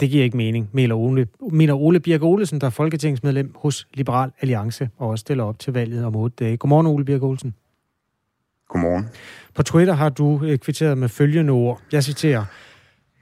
Det 0.00 0.10
giver 0.10 0.24
ikke 0.24 0.36
mening, 0.36 0.70
mener 0.72 0.94
Ole, 0.94 1.26
mener 1.52 1.74
Ole 1.74 2.00
Birke 2.00 2.24
Olesen, 2.24 2.60
der 2.60 2.66
er 2.66 2.70
folketingsmedlem 2.70 3.52
hos 3.56 3.88
Liberal 3.94 4.30
Alliance 4.40 4.90
og 4.96 5.08
også 5.08 5.20
stiller 5.20 5.44
op 5.44 5.58
til 5.58 5.72
valget 5.72 6.04
om 6.04 6.16
otte 6.16 6.44
dage. 6.44 6.56
Godmorgen, 6.56 6.86
Ole 6.86 7.04
Birke 7.04 7.26
Olsen. 7.26 7.54
Godmorgen. 8.68 9.08
På 9.54 9.62
Twitter 9.62 9.94
har 9.94 10.08
du 10.08 10.40
øh, 10.44 10.58
kvitteret 10.58 10.98
med 10.98 11.08
følgende 11.08 11.52
ord. 11.52 11.80
Jeg 11.92 12.04
citerer. 12.04 12.44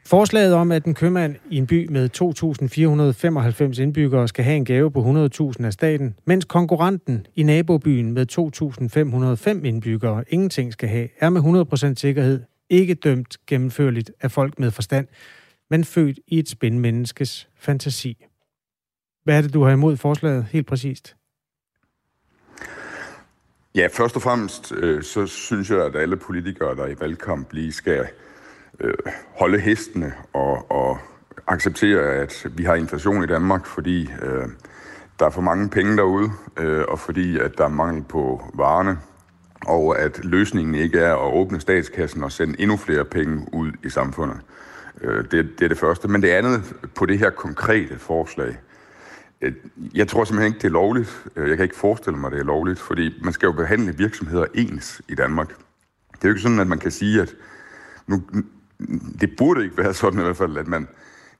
Forslaget 0.07 0.55
om, 0.55 0.73
at 0.73 0.85
en 0.85 0.95
købmand 0.95 1.37
i 1.51 1.57
en 1.57 1.67
by 1.67 1.87
med 1.89 2.11
2.495 3.75 3.83
indbyggere 3.83 4.29
skal 4.29 4.45
have 4.45 4.57
en 4.57 4.65
gave 4.65 4.91
på 4.91 5.29
100.000 5.59 5.65
af 5.65 5.73
staten, 5.73 6.19
mens 6.25 6.45
konkurrenten 6.45 7.27
i 7.35 7.43
nabobyen 7.43 8.13
med 8.13 8.27
2.505 9.61 9.67
indbyggere 9.67 10.25
ingenting 10.29 10.73
skal 10.73 10.89
have, 10.89 11.09
er 11.19 11.31
med 11.31 11.91
100% 11.91 11.95
sikkerhed 11.95 12.43
ikke 12.71 12.95
dømt 12.95 13.37
gennemførligt 13.47 14.11
af 14.21 14.31
folk 14.31 14.59
med 14.59 14.71
forstand, 14.71 15.07
men 15.71 15.85
født 15.85 16.19
i 16.27 16.39
et 16.39 16.49
spændmenneskes 16.49 17.49
fantasi. 17.59 18.27
Hvad 19.25 19.39
er 19.39 19.43
det, 19.43 19.55
du 19.55 19.63
har 19.63 19.71
imod 19.71 19.97
forslaget 19.97 20.47
helt 20.51 20.67
præcist? 20.67 21.17
Ja, 23.75 23.89
først 23.93 24.17
og 24.17 24.23
fremmest, 24.23 24.73
øh, 24.73 25.03
så 25.03 25.27
synes 25.27 25.71
jeg, 25.71 25.85
at 25.85 25.97
alle 25.97 26.17
politikere, 26.17 26.77
der 26.77 26.87
i 26.87 26.95
valgkamp 27.01 27.53
lige 27.53 27.73
skal 27.73 28.01
øh, 28.01 28.07
Øh, 28.81 28.95
holde 29.39 29.59
hestene 29.59 30.13
og, 30.33 30.71
og 30.71 30.99
acceptere, 31.47 32.01
at 32.01 32.47
vi 32.51 32.65
har 32.65 32.75
inflation 32.75 33.25
i 33.25 33.27
Danmark, 33.27 33.67
fordi 33.67 34.11
øh, 34.23 34.49
der 35.19 35.27
er 35.27 35.31
for 35.31 35.41
mange 35.41 35.69
penge 35.69 35.97
derude, 35.97 36.31
øh, 36.57 36.85
og 36.89 36.99
fordi 36.99 37.39
at 37.39 37.59
der 37.59 37.65
er 37.65 37.69
mangel 37.69 38.03
på 38.03 38.43
varerne, 38.55 38.99
og 39.67 39.99
at 39.99 40.25
løsningen 40.25 40.75
ikke 40.75 40.99
er 40.99 41.15
at 41.15 41.33
åbne 41.33 41.61
statskassen 41.61 42.23
og 42.23 42.33
sende 42.33 42.61
endnu 42.61 42.77
flere 42.77 43.05
penge 43.05 43.47
ud 43.53 43.73
i 43.85 43.89
samfundet. 43.89 44.37
Øh, 45.01 45.25
det, 45.25 45.33
det 45.59 45.63
er 45.63 45.69
det 45.69 45.79
første. 45.79 46.09
Men 46.09 46.23
det 46.23 46.29
andet 46.29 46.75
på 46.95 47.07
det 47.07 47.19
her 47.19 47.31
konkrete 47.31 47.99
forslag, 47.99 48.57
øh, 49.41 49.53
jeg 49.95 50.09
tror 50.09 50.25
simpelthen 50.25 50.53
ikke, 50.53 50.63
det 50.63 50.69
er 50.69 50.73
lovligt. 50.73 51.27
Øh, 51.37 51.49
jeg 51.49 51.57
kan 51.57 51.65
ikke 51.65 51.77
forestille 51.77 52.19
mig, 52.19 52.31
det 52.31 52.41
er 52.41 52.45
lovligt, 52.45 52.79
fordi 52.79 53.21
man 53.23 53.33
skal 53.33 53.47
jo 53.47 53.53
behandle 53.53 53.97
virksomheder 53.97 54.47
ens 54.55 55.03
i 55.09 55.15
Danmark. 55.15 55.49
Det 56.13 56.25
er 56.25 56.29
jo 56.29 56.31
ikke 56.31 56.43
sådan, 56.43 56.61
at 56.61 56.67
man 56.67 56.79
kan 56.79 56.91
sige, 56.91 57.23
at 57.23 57.35
nu, 58.07 58.23
det 59.21 59.37
burde 59.39 59.65
ikke 59.65 59.79
være 59.79 59.95
sådan 59.95 60.21
i 60.21 60.23
hvert 60.23 60.37
fald, 60.37 60.57
at 60.57 60.69
man 60.69 60.89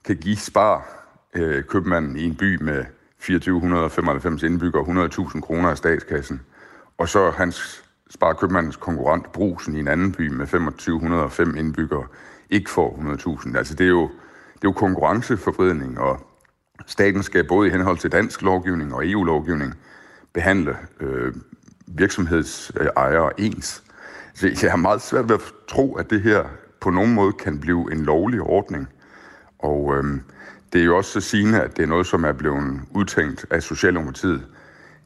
kan 0.05 0.17
give 0.17 0.35
spar 0.35 1.07
øh, 1.33 1.63
købmanden 1.63 2.15
i 2.15 2.23
en 2.23 2.35
by 2.35 2.61
med 2.61 2.85
2495 3.19 4.43
indbyggere 4.43 5.09
100.000 5.09 5.39
kroner 5.41 5.69
af 5.69 5.77
statskassen, 5.77 6.41
og 6.97 7.09
så 7.09 7.31
hans 7.31 7.83
spar 8.09 8.33
købmandens 8.33 8.75
konkurrent 8.75 9.31
Brusen 9.31 9.75
i 9.75 9.79
en 9.79 9.87
anden 9.87 10.11
by 10.11 10.27
med 10.27 10.47
2505 10.47 11.57
indbyggere 11.57 12.07
ikke 12.49 12.69
får 12.69 13.17
100.000. 13.45 13.57
Altså 13.57 13.73
det 13.75 13.85
er 13.85 13.89
jo, 13.89 14.03
det 14.53 14.63
er 14.63 14.69
jo 14.69 14.71
konkurrenceforvridning, 14.71 15.99
og 15.99 16.27
staten 16.85 17.23
skal 17.23 17.47
både 17.47 17.67
i 17.67 17.71
henhold 17.71 17.97
til 17.97 18.11
dansk 18.11 18.41
lovgivning 18.41 18.93
og 18.93 19.07
EU-lovgivning 19.07 19.73
behandle 20.33 20.77
øh, 20.99 21.33
virksomhedsejere 21.87 23.39
ens. 23.39 23.83
Så 24.33 24.57
jeg 24.61 24.71
har 24.71 24.77
meget 24.77 25.01
svært 25.01 25.29
ved 25.29 25.35
at 25.35 25.41
tro, 25.67 25.95
at 25.95 26.09
det 26.09 26.21
her 26.21 26.43
på 26.81 26.89
nogen 26.89 27.13
måde 27.13 27.33
kan 27.33 27.59
blive 27.59 27.91
en 27.91 28.03
lovlig 28.03 28.41
ordning. 28.41 28.87
Og 29.59 29.95
øhm, 29.95 30.21
det 30.73 30.81
er 30.81 30.85
jo 30.85 30.97
også 30.97 31.11
så 31.11 31.21
sigende, 31.21 31.61
at 31.61 31.77
det 31.77 31.83
er 31.83 31.87
noget, 31.87 32.07
som 32.07 32.23
er 32.23 32.31
blevet 32.31 32.81
udtænkt 32.91 33.45
af 33.49 33.63
Socialdemokratiet 33.63 34.45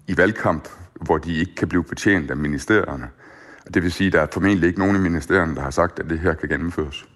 i 0.07 0.17
valgkamp, 0.17 0.67
hvor 1.01 1.17
de 1.17 1.35
ikke 1.35 1.55
kan 1.55 1.67
blive 1.67 1.83
betjent 1.83 2.31
af 2.31 2.37
ministerierne. 2.37 3.09
Det 3.73 3.83
vil 3.83 3.91
sige, 3.91 4.07
at 4.07 4.13
der 4.13 4.21
er 4.21 4.27
formentlig 4.33 4.67
ikke 4.67 4.79
nogen 4.79 4.95
i 4.95 4.99
ministerierne, 4.99 5.55
der 5.55 5.61
har 5.61 5.71
sagt, 5.71 5.99
at 5.99 6.09
det 6.09 6.19
her 6.19 6.33
kan 6.33 6.49
gennemføres. 6.49 7.07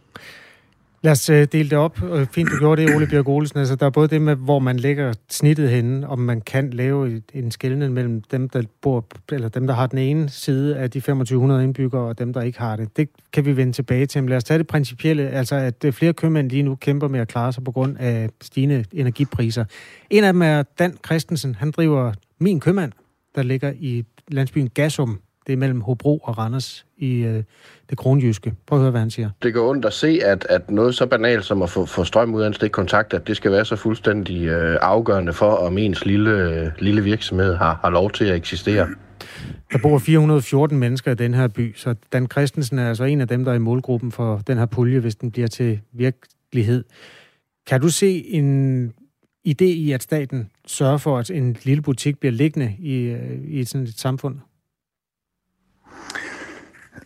Lad 1.01 1.11
os 1.11 1.29
uh, 1.29 1.35
dele 1.35 1.69
det 1.69 1.77
op. 1.77 2.03
Øh, 2.03 2.27
fint, 2.27 2.49
du 2.51 2.57
gjorde 2.59 2.81
det, 2.81 2.95
Ole 2.95 3.07
Bjørk 3.07 3.27
Olsen. 3.27 3.59
Altså, 3.59 3.75
der 3.75 3.85
er 3.85 3.89
både 3.89 4.07
det 4.07 4.21
med, 4.21 4.35
hvor 4.35 4.59
man 4.59 4.77
lægger 4.77 5.13
snittet 5.29 5.69
henne, 5.69 6.07
om 6.07 6.19
man 6.19 6.41
kan 6.41 6.69
lave 6.69 7.21
en 7.33 7.51
skældning 7.51 7.93
mellem 7.93 8.21
dem, 8.21 8.49
der 8.49 8.63
bor, 8.81 9.05
eller 9.31 9.49
dem, 9.49 9.67
der 9.67 9.73
har 9.73 9.87
den 9.87 9.97
ene 9.97 10.29
side 10.29 10.77
af 10.77 10.91
de 10.91 10.99
2500 10.99 11.63
indbyggere, 11.63 12.01
og 12.01 12.19
dem, 12.19 12.33
der 12.33 12.41
ikke 12.41 12.59
har 12.59 12.75
det. 12.75 12.97
Det 12.97 13.09
kan 13.33 13.45
vi 13.45 13.57
vende 13.57 13.73
tilbage 13.73 14.05
til. 14.05 14.23
Men 14.23 14.29
lad 14.29 14.37
os 14.37 14.43
tage 14.43 14.57
det 14.57 14.67
principielle, 14.67 15.29
altså 15.29 15.55
at 15.55 15.85
øh, 15.85 15.93
flere 15.93 16.13
købmænd 16.13 16.49
lige 16.49 16.63
nu 16.63 16.75
kæmper 16.75 17.07
med 17.07 17.19
at 17.19 17.27
klare 17.27 17.53
sig 17.53 17.63
på 17.63 17.71
grund 17.71 17.97
af 17.99 18.29
stigende 18.41 18.85
energipriser. 18.93 19.65
En 20.09 20.23
af 20.23 20.33
dem 20.33 20.41
er 20.41 20.63
Dan 20.79 20.97
Christensen. 21.05 21.55
Han 21.55 21.71
driver 21.71 22.13
Min 22.39 22.59
Købmand, 22.59 22.91
der 23.35 23.43
ligger 23.43 23.73
i 23.79 24.03
landsbyen 24.27 24.69
Gasum 24.69 25.19
det 25.47 25.53
er 25.53 25.57
mellem 25.57 25.81
Hobro 25.81 26.17
og 26.17 26.37
Randers 26.37 26.85
i 26.97 27.15
øh, 27.15 27.43
det 27.89 27.97
kronjyske. 27.97 28.53
Prøv 28.67 28.79
at 28.79 28.81
høre, 28.81 28.91
hvad 28.91 29.01
han 29.01 29.11
siger. 29.11 29.29
Det 29.43 29.53
går 29.53 29.69
ondt 29.69 29.85
at 29.85 29.93
se, 29.93 30.19
at, 30.23 30.45
at 30.49 30.71
noget 30.71 30.95
så 30.95 31.05
banalt 31.05 31.45
som 31.45 31.61
at 31.61 31.69
få, 31.69 31.85
få 31.85 32.03
strøm 32.03 32.33
ud 32.33 32.41
af 32.41 32.47
en 32.47 32.53
stikkontakt, 32.53 33.13
at 33.13 33.27
det 33.27 33.35
skal 33.37 33.51
være 33.51 33.65
så 33.65 33.75
fuldstændig 33.75 34.45
øh, 34.45 34.77
afgørende 34.81 35.33
for, 35.33 35.51
om 35.51 35.77
ens 35.77 36.05
lille, 36.05 36.31
øh, 36.31 36.71
lille 36.79 37.03
virksomhed 37.03 37.55
har, 37.55 37.79
har 37.81 37.89
lov 37.89 38.11
til 38.11 38.25
at 38.25 38.35
eksistere. 38.35 38.87
Der 39.71 39.77
bor 39.77 39.97
414 39.97 40.79
mennesker 40.79 41.11
i 41.11 41.15
den 41.15 41.33
her 41.33 41.47
by, 41.47 41.75
så 41.75 41.95
Dan 42.13 42.27
Christensen 42.31 42.79
er 42.79 42.89
altså 42.89 43.03
en 43.03 43.21
af 43.21 43.27
dem, 43.27 43.45
der 43.45 43.51
er 43.51 43.55
i 43.55 43.59
målgruppen 43.59 44.11
for 44.11 44.41
den 44.47 44.57
her 44.57 44.65
pulje, 44.65 44.99
hvis 44.99 45.15
den 45.15 45.31
bliver 45.31 45.47
til 45.47 45.79
virkelighed. 45.93 46.83
Kan 47.67 47.81
du 47.81 47.89
se 47.89 48.25
en 48.27 48.93
idé 49.47 49.65
i, 49.65 49.91
at 49.91 50.03
staten 50.03 50.49
sørger 50.67 50.97
for, 50.97 51.17
at 51.17 51.29
en 51.29 51.57
lille 51.63 51.81
butik 51.81 52.19
bliver 52.19 52.33
liggende 52.33 52.75
i, 52.79 52.95
øh, 52.95 53.39
i 53.47 53.63
sådan 53.63 53.87
et 53.87 53.99
samfund? 53.99 54.37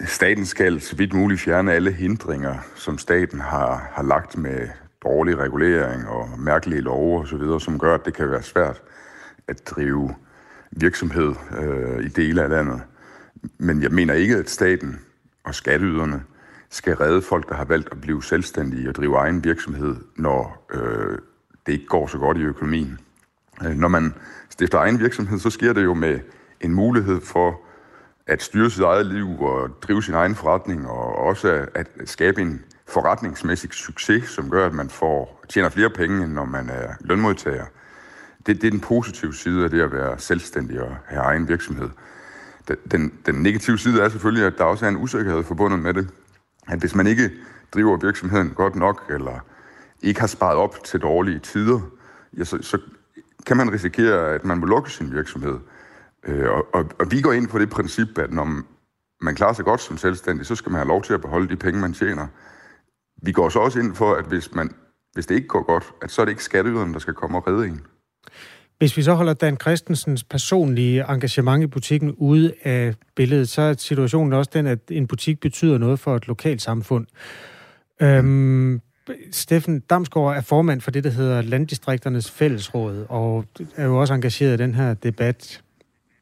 Staten 0.06 0.46
skal 0.46 0.82
så 0.82 0.96
vidt 0.96 1.14
muligt 1.14 1.42
fjerne 1.42 1.74
alle 1.74 1.92
hindringer, 1.92 2.56
som 2.76 2.98
staten 2.98 3.40
har, 3.40 3.90
har 3.92 4.04
lagt 4.04 4.38
med 4.38 4.68
dårlig 5.04 5.38
regulering 5.38 6.08
og 6.08 6.30
mærkelige 6.38 6.82
love 6.82 7.20
osv., 7.20 7.60
som 7.60 7.80
gør, 7.80 7.96
at 7.96 8.06
det 8.06 8.14
kan 8.14 8.32
være 8.32 8.44
svært 8.44 8.82
at 9.48 9.68
drive 9.68 10.16
virksomhed 10.72 11.36
øh, 11.58 12.06
i 12.06 12.08
dele 12.08 12.44
af 12.44 12.50
landet. 12.50 12.82
Men 13.58 13.82
jeg 13.82 13.92
mener 13.92 14.14
ikke, 14.14 14.36
at 14.36 14.50
staten 14.50 15.00
og 15.44 15.56
skatteyderne 15.56 16.24
skal 16.70 16.96
redde 16.96 17.22
folk, 17.22 17.50
der 17.50 17.56
har 17.56 17.66
valgt 17.66 17.90
at 17.92 18.02
blive 18.02 18.24
selvstændige 18.24 18.90
og 18.90 18.96
drive 18.96 19.18
egen 19.18 19.44
virksomhed, 19.44 19.96
når 20.16 20.68
øh, 20.74 21.18
det 21.66 21.74
ikke 21.74 21.86
går 21.86 22.08
så 22.08 22.18
godt 22.18 22.38
i 22.38 22.42
økonomien. 22.42 23.00
Øh, 23.66 23.76
når 23.76 23.88
man 23.88 24.14
stifter 24.50 24.78
egen 24.78 25.00
virksomhed, 25.00 25.40
så 25.40 25.50
sker 25.50 25.74
det 25.74 25.84
jo 25.84 25.94
med 25.94 26.20
en 26.62 26.74
mulighed 26.74 27.22
for 27.22 27.62
at 28.30 28.44
styre 28.44 28.70
sit 28.70 28.84
eget 28.84 29.06
liv 29.06 29.42
og 29.42 29.70
drive 29.82 30.04
sin 30.04 30.14
egen 30.14 30.36
forretning, 30.36 30.88
og 30.88 31.16
også 31.16 31.66
at 31.76 31.88
skabe 32.06 32.42
en 32.42 32.64
forretningsmæssig 32.88 33.74
succes, 33.74 34.30
som 34.30 34.50
gør, 34.50 34.66
at 34.66 34.74
man 34.74 34.90
får, 34.90 35.44
tjener 35.50 35.70
flere 35.70 35.90
penge, 35.90 36.24
end 36.24 36.34
når 36.34 36.46
man 36.46 36.70
er 36.70 36.94
lønmodtager. 37.00 37.66
Det, 38.46 38.62
det 38.62 38.68
er 38.68 38.72
den 38.72 38.80
positive 38.80 39.34
side 39.34 39.64
af 39.64 39.70
det 39.70 39.82
at 39.82 39.92
være 39.92 40.20
selvstændig 40.20 40.82
og 40.82 40.96
have 41.06 41.22
egen 41.22 41.48
virksomhed. 41.48 41.90
Den, 42.92 43.14
den 43.26 43.36
negative 43.36 43.78
side 43.78 44.02
er 44.02 44.10
selvfølgelig, 44.10 44.46
at 44.46 44.54
der 44.58 44.64
også 44.64 44.86
er 44.86 44.90
en 44.90 44.98
usikkerhed 44.98 45.44
forbundet 45.44 45.80
med 45.80 45.94
det. 45.94 46.10
At 46.68 46.80
hvis 46.80 46.96
man 46.96 47.08
ikke 47.08 47.32
driver 47.74 47.98
virksomheden 47.98 48.50
godt 48.50 48.76
nok, 48.76 49.04
eller 49.10 49.46
ikke 50.02 50.20
har 50.20 50.28
sparet 50.28 50.58
op 50.58 50.84
til 50.84 51.00
dårlige 51.00 51.40
tider, 51.40 51.80
ja, 52.38 52.44
så, 52.44 52.58
så 52.62 52.78
kan 53.46 53.58
man 53.58 53.72
risikere, 53.74 54.34
at 54.34 54.46
man 54.46 54.58
må 54.58 54.66
lukke 54.66 54.92
sin 54.92 55.14
virksomhed. 55.14 55.60
Øh, 56.28 56.50
og, 56.50 56.68
og, 56.74 56.86
og 57.00 57.12
vi 57.12 57.22
går 57.22 57.34
ind 57.34 57.48
på 57.48 57.60
det 57.60 57.70
princip, 57.70 58.18
at 58.18 58.34
når 58.34 58.64
man 59.22 59.36
klarer 59.36 59.54
sig 59.54 59.66
godt 59.66 59.82
som 59.82 59.98
selvstændig, 59.98 60.46
så 60.46 60.56
skal 60.56 60.72
man 60.72 60.80
have 60.80 60.88
lov 60.88 61.04
til 61.04 61.14
at 61.14 61.22
beholde 61.22 61.50
de 61.50 61.56
penge, 61.56 61.80
man 61.80 61.94
tjener. 61.94 62.28
Vi 63.22 63.32
går 63.32 63.50
så 63.50 63.60
også 63.60 63.80
ind 63.80 63.96
for, 63.96 64.14
at 64.14 64.26
hvis, 64.26 64.54
man, 64.54 64.72
hvis 65.14 65.26
det 65.26 65.36
ikke 65.36 65.48
går 65.48 65.64
godt, 65.64 65.84
at 66.02 66.12
så 66.12 66.22
er 66.22 66.26
det 66.26 66.32
ikke 66.32 66.44
skatteyderne, 66.44 66.94
der 66.94 67.00
skal 67.00 67.14
komme 67.14 67.38
og 67.38 67.48
redde 67.48 67.68
en. 67.68 67.82
Hvis 68.78 68.98
vi 68.98 69.02
så 69.02 69.14
holder 69.14 69.34
Dan 69.34 69.58
Christensens 69.62 70.24
personlige 70.24 71.06
engagement 71.10 71.64
i 71.64 71.68
butikken 71.68 72.16
ude 72.18 72.54
af 72.64 72.96
billedet, 73.16 73.50
så 73.50 73.62
er 73.62 73.74
situationen 73.74 74.34
også 74.34 74.52
den, 74.54 74.68
at 74.68 74.80
en 74.92 75.08
butik 75.08 75.40
betyder 75.40 75.78
noget 75.78 76.00
for 76.00 76.16
et 76.16 76.28
lokalt 76.28 76.62
samfund. 76.62 77.08
Øhm, 78.02 78.82
Steffen 79.32 79.80
Damsgaard 79.80 80.38
er 80.38 80.42
formand 80.42 80.82
for 80.82 80.92
det, 80.92 81.04
der 81.04 81.10
hedder 81.10 81.42
Landdistrikternes 81.42 82.32
Fællesråd, 82.32 83.06
og 83.10 83.46
er 83.76 83.86
jo 83.86 84.00
også 84.00 84.14
engageret 84.14 84.54
i 84.54 84.64
den 84.64 84.76
her 84.76 84.94
debat. 84.94 85.62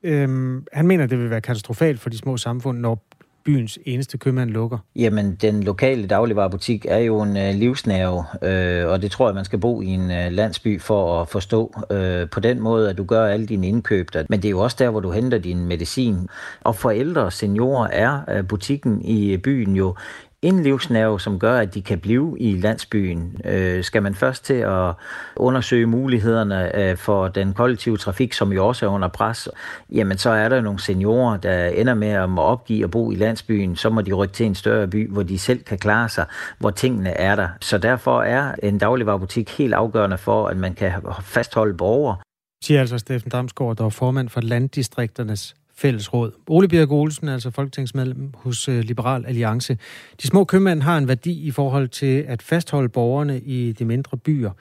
Øhm, 0.07 0.65
han 0.73 0.87
mener, 0.87 1.05
det 1.05 1.19
vil 1.19 1.29
være 1.29 1.41
katastrofalt 1.41 1.99
for 1.99 2.09
de 2.09 2.17
små 2.17 2.37
samfund, 2.37 2.79
når 2.79 3.03
byens 3.47 3.79
eneste 3.85 4.17
købmand 4.17 4.49
lukker? 4.49 4.77
Jamen, 4.95 5.35
den 5.35 5.63
lokale 5.63 6.07
dagligvarerbutik 6.07 6.85
er 6.89 6.97
jo 6.97 7.21
en 7.21 7.37
øh, 7.37 7.53
livsnerve, 7.53 8.23
øh, 8.41 8.91
og 8.91 9.01
det 9.01 9.11
tror 9.11 9.27
jeg, 9.27 9.35
man 9.35 9.45
skal 9.45 9.59
bo 9.59 9.81
i 9.81 9.85
en 9.85 10.11
øh, 10.11 10.31
landsby 10.31 10.81
for 10.81 11.21
at 11.21 11.29
forstå. 11.29 11.73
Øh, 11.91 12.29
på 12.29 12.39
den 12.39 12.59
måde, 12.59 12.89
at 12.89 12.97
du 12.97 13.03
gør 13.03 13.25
alle 13.25 13.45
dine 13.45 13.67
indkøb 13.67 14.09
der. 14.13 14.23
Men 14.29 14.41
det 14.41 14.47
er 14.47 14.51
jo 14.51 14.59
også 14.59 14.77
der, 14.79 14.89
hvor 14.89 14.99
du 14.99 15.11
henter 15.11 15.37
din 15.37 15.65
medicin. 15.65 16.27
Og 16.61 16.75
for 16.75 16.89
ældre 16.89 17.21
og 17.21 17.33
seniorer 17.33 17.87
er 17.87 18.19
øh, 18.29 18.47
butikken 18.47 19.01
i 19.01 19.33
øh, 19.33 19.37
byen 19.37 19.75
jo 19.75 19.95
en 20.41 20.63
livsnerve, 20.63 21.19
som 21.19 21.39
gør, 21.39 21.59
at 21.59 21.73
de 21.73 21.81
kan 21.81 21.99
blive 21.99 22.37
i 22.39 22.57
landsbyen. 22.57 23.41
Øh, 23.45 23.83
skal 23.83 24.03
man 24.03 24.15
først 24.15 24.45
til 24.45 24.53
at 24.53 24.93
undersøge 25.35 25.85
mulighederne 25.85 26.75
øh, 26.75 26.97
for 26.97 27.27
den 27.27 27.53
kollektive 27.53 27.97
trafik, 27.97 28.33
som 28.33 28.53
jo 28.53 28.67
også 28.67 28.85
er 28.85 28.89
under 28.89 29.07
pres, 29.07 29.49
jamen 29.91 30.17
så 30.17 30.29
er 30.29 30.49
der 30.49 30.61
nogle 30.61 30.79
seniorer, 30.79 31.37
der 31.37 31.67
ender 31.67 31.93
med 31.93 32.07
at 32.07 32.29
må 32.29 32.41
opgive 32.41 32.83
at 32.83 32.91
bo 32.91 33.11
i 33.11 33.15
landsbyen. 33.15 33.75
Så 33.75 33.89
må 33.89 34.01
de 34.01 34.13
rykke 34.13 34.33
til 34.33 34.45
en 34.45 34.55
større 34.55 34.87
by, 34.87 35.11
hvor 35.11 35.23
de 35.23 35.39
selv 35.39 35.63
kan 35.63 35.77
klare 35.77 36.09
sig, 36.09 36.25
hvor 36.59 36.69
tingene 36.69 37.09
er 37.09 37.35
der. 37.35 37.49
Så 37.61 37.77
derfor 37.77 38.21
er 38.21 38.55
en 38.63 38.77
dagligvarerbutik 38.77 39.57
helt 39.57 39.73
afgørende 39.73 40.17
for, 40.17 40.47
at 40.47 40.57
man 40.57 40.73
kan 40.73 40.91
fastholde 41.21 41.77
borgere. 41.77 42.17
Siger 42.63 42.79
altså 42.79 42.97
Steffen 42.97 43.31
Damsgaard, 43.31 43.75
der 43.75 43.85
er 43.85 43.89
formand 43.89 44.29
for 44.29 44.41
Landdistrikternes 44.41 45.55
fællesråd. 45.77 46.31
Ole 46.47 46.67
Birk 46.67 46.91
Olsen, 46.91 47.29
altså 47.29 47.51
folketingsmedlem 47.51 48.31
hos 48.33 48.69
øh, 48.69 48.79
Liberal 48.79 49.25
Alliance. 49.25 49.77
De 50.21 50.27
små 50.27 50.43
købmænd 50.43 50.81
har 50.81 50.97
en 50.97 51.07
værdi 51.07 51.47
i 51.47 51.51
forhold 51.51 51.87
til 51.87 52.25
at 52.27 52.41
fastholde 52.41 52.89
borgerne 52.89 53.39
i 53.39 53.71
de 53.71 53.85
mindre 53.85 54.17
byer. 54.17 54.51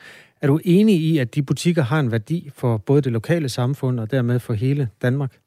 Er 0.40 0.46
du 0.46 0.60
enig 0.64 1.00
i, 1.00 1.18
at 1.18 1.34
de 1.34 1.42
butikker 1.42 1.82
har 1.82 2.00
en 2.00 2.12
værdi 2.12 2.50
for 2.54 2.76
både 2.76 3.02
det 3.02 3.12
lokale 3.12 3.48
samfund 3.48 4.00
og 4.00 4.10
dermed 4.10 4.40
for 4.40 4.52
hele 4.52 4.88
Danmark? 5.02 5.38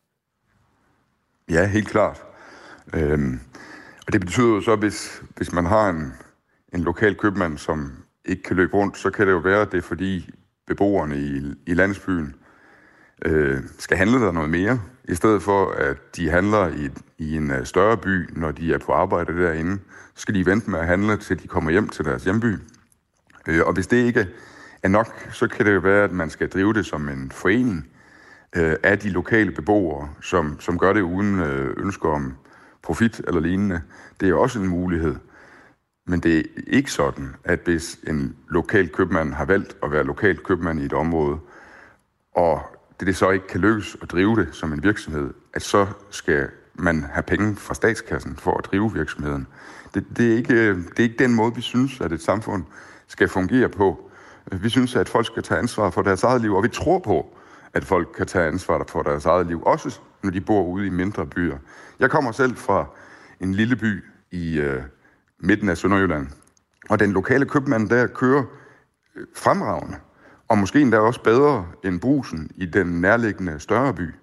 Ja, 1.50 1.68
helt 1.68 1.88
klart. 1.88 2.22
Øhm, 2.94 3.40
og 4.08 4.14
det 4.14 4.22
betyder 4.22 4.48
jo 4.48 4.62
så, 4.62 4.76
hvis, 4.76 5.22
hvis 5.38 5.52
man 5.52 5.66
har 5.66 5.90
en, 5.90 6.14
en 6.74 6.82
lokal 6.82 7.16
købmand, 7.16 7.58
som 7.58 7.92
ikke 8.26 8.44
kan 8.44 8.56
løbe 8.56 8.74
rundt, 8.74 8.98
så 8.98 9.10
kan 9.10 9.28
det 9.28 9.34
jo 9.34 9.38
være, 9.38 9.62
at 9.62 9.72
det 9.72 9.78
er 9.78 9.82
fordi 9.82 10.30
beboerne 10.68 11.18
i, 11.18 11.42
i 11.72 11.74
landsbyen 11.74 12.36
øh, 13.26 13.58
skal 13.78 13.98
handle 13.98 14.20
der 14.20 14.32
noget 14.32 14.50
mere, 14.50 14.80
i 15.10 15.16
stedet 15.16 15.42
for 15.42 15.72
at 15.72 16.16
de 16.16 16.30
handler 16.30 16.68
i, 16.68 16.90
i 17.18 17.38
en 17.38 17.52
øh, 17.52 17.66
større 17.66 17.98
by, 17.98 18.30
når 18.40 18.52
de 18.52 18.74
er 18.74 18.78
på 18.78 18.92
arbejde 18.92 19.44
derinde, 19.44 19.80
så 20.16 20.22
skal 20.22 20.36
de 20.36 20.46
vente 20.46 20.70
med 20.70 20.80
at 20.80 20.88
handle, 20.88 21.18
til 21.18 21.44
de 21.44 21.48
kommer 21.48 21.72
hjem 21.72 21.90
til 21.90 22.06
deres 22.06 22.24
hjemby. 22.24 22.56
Øh, 23.48 23.62
og 23.66 23.74
hvis 23.74 23.88
det 23.88 23.98
ikke 23.98 24.28
er 24.84 24.88
nok, 24.88 25.30
så 25.32 25.48
kan 25.48 25.66
det 25.66 25.74
jo 25.74 25.80
være, 25.80 26.04
at 26.04 26.12
man 26.12 26.30
skal 26.30 26.50
drive 26.50 26.74
det 26.74 26.86
som 26.86 27.10
en 27.10 27.32
forening 27.32 27.88
øh, 28.56 28.76
af 28.84 29.00
de 29.00 29.10
lokale 29.10 29.52
beboere, 29.52 30.10
som, 30.22 30.60
som 30.60 30.80
gør 30.80 30.94
det 30.94 31.02
uden 31.02 31.40
øh, 31.40 31.74
ønsker 31.78 32.10
om 32.10 32.34
profit 32.84 33.22
eller 33.28 33.42
lignende. 33.42 33.82
Det 34.20 34.30
er 34.30 34.34
også 34.34 34.60
en 34.60 34.68
mulighed. 34.68 35.16
Men 36.08 36.20
det 36.20 36.38
er 36.38 36.44
ikke 36.68 36.92
sådan, 36.92 37.36
at 37.44 37.60
hvis 37.64 38.00
en 38.08 38.36
lokal 38.50 38.90
købmand 38.90 39.34
har 39.34 39.46
valgt 39.46 39.78
at 39.84 39.92
være 39.92 40.04
lokal 40.04 40.38
købmand 40.38 40.80
i 40.80 40.86
et 40.86 40.94
område, 40.94 41.38
og 42.36 42.62
det, 43.00 43.08
det 43.08 43.16
så 43.16 43.30
ikke 43.30 43.48
kan 43.48 43.62
lykkes 43.62 43.98
at 44.02 44.12
drive 44.12 44.36
det 44.36 44.48
som 44.52 44.74
en 44.74 44.84
virksomhed, 44.84 45.34
at 45.54 45.62
så 45.62 45.88
skal 46.10 46.50
man 46.74 47.04
have 47.04 47.24
penge 47.24 47.56
fra 47.56 47.74
statskassen 47.74 48.36
for 48.36 48.58
at 48.58 48.66
drive 48.66 48.94
virksomheden. 48.94 49.48
Det, 49.94 50.06
det, 50.18 50.34
er, 50.34 50.38
ikke, 50.38 50.54
øh, 50.54 50.78
det 50.78 51.00
er 51.00 51.04
ikke 51.04 51.24
den 51.24 51.36
måde, 51.36 51.56
vi 51.56 51.62
synes, 51.62 52.02
at 52.02 52.12
et 52.12 52.22
samfund 52.22 52.64
skal 53.08 53.28
fungere 53.28 53.70
på. 53.70 54.12
Vi 54.52 54.70
synes, 54.70 54.96
at 54.96 55.10
folk 55.10 55.26
skal 55.26 55.44
tage 55.44 55.60
ansvar 55.60 55.90
for 55.90 56.02
deres 56.02 56.24
eget 56.24 56.42
liv, 56.42 56.56
og 56.56 56.64
vi 56.64 56.68
tror 56.68 57.00
på, 57.00 57.38
at 57.74 57.86
folk 57.86 58.08
kan 58.18 58.28
tage 58.28 58.48
ansvar 58.48 58.86
for 58.88 59.04
deres 59.04 59.26
eget 59.26 59.48
liv, 59.48 59.64
også 59.66 60.00
når 60.24 60.32
de 60.32 60.42
bor 60.42 60.64
ude 60.64 60.88
i 60.88 60.90
mindre 60.90 61.26
byer. 61.26 61.58
Jeg 62.00 62.10
kommer 62.10 62.32
selv 62.32 62.56
fra 62.56 62.86
en 63.40 63.54
lille 63.54 63.76
by 63.76 64.04
i 64.32 64.60
øh, 64.60 64.84
midten 65.40 65.70
af 65.70 65.78
Sønderjylland, 65.78 66.28
og 66.90 67.00
den 67.00 67.12
lokale 67.12 67.46
købmand 67.46 67.90
der 67.90 68.08
kører 68.08 68.44
øh, 69.16 69.26
fremragende 69.36 69.98
og 70.50 70.58
måske 70.58 70.82
endda 70.82 70.98
også 70.98 71.24
bedre 71.24 71.66
end 71.86 72.00
brusen 72.00 72.52
i 72.56 72.66
den 72.66 72.88
nærliggende 73.02 73.60
større 73.60 73.94
by. 73.94 74.14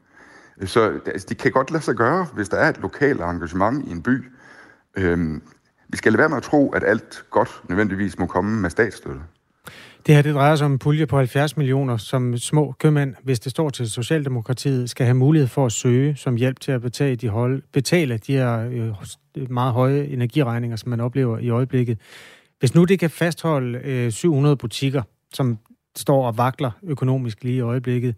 Så 0.64 1.00
altså, 1.06 1.26
det 1.28 1.38
kan 1.38 1.52
godt 1.52 1.70
lade 1.70 1.82
sig 1.82 1.94
gøre, 1.94 2.26
hvis 2.34 2.48
der 2.48 2.56
er 2.56 2.68
et 2.68 2.78
lokalt 2.82 3.20
engagement 3.20 3.88
i 3.88 3.90
en 3.90 4.02
by. 4.02 4.24
Øhm, 4.96 5.42
vi 5.88 5.96
skal 5.96 6.12
lade 6.12 6.18
være 6.18 6.28
med 6.28 6.36
at 6.36 6.42
tro, 6.42 6.70
at 6.70 6.84
alt 6.86 7.24
godt 7.30 7.62
nødvendigvis 7.68 8.18
må 8.18 8.26
komme 8.26 8.60
med 8.60 8.70
statsstøtte. 8.70 9.20
Det 10.06 10.14
her 10.14 10.22
det 10.22 10.34
drejer 10.34 10.56
sig 10.56 10.64
om 10.64 10.72
en 10.72 10.78
pulje 10.78 11.06
på 11.06 11.16
70 11.16 11.56
millioner, 11.56 11.96
som 11.96 12.36
små 12.36 12.74
købmænd, 12.78 13.14
hvis 13.22 13.40
det 13.40 13.50
står 13.50 13.70
til 13.70 13.90
Socialdemokratiet, 13.90 14.90
skal 14.90 15.06
have 15.06 15.14
mulighed 15.14 15.48
for 15.48 15.66
at 15.66 15.72
søge 15.72 16.16
som 16.16 16.36
hjælp 16.36 16.60
til 16.60 16.72
at 16.72 16.82
betale 16.82 17.16
de, 17.16 17.28
hold, 17.28 17.62
betale 17.72 18.18
de 18.18 18.32
her 18.32 18.68
øh, 19.36 19.50
meget 19.50 19.72
høje 19.72 20.04
energiregninger, 20.04 20.76
som 20.76 20.88
man 20.88 21.00
oplever 21.00 21.38
i 21.38 21.48
øjeblikket. 21.48 21.98
Hvis 22.58 22.74
nu 22.74 22.84
det 22.84 22.98
kan 22.98 23.10
fastholde 23.10 23.78
øh, 23.78 24.12
700 24.12 24.56
butikker, 24.56 25.02
som 25.32 25.58
står 25.98 26.26
og 26.26 26.38
vakler 26.38 26.70
økonomisk 26.82 27.44
lige 27.44 27.56
i 27.56 27.60
øjeblikket. 27.60 28.16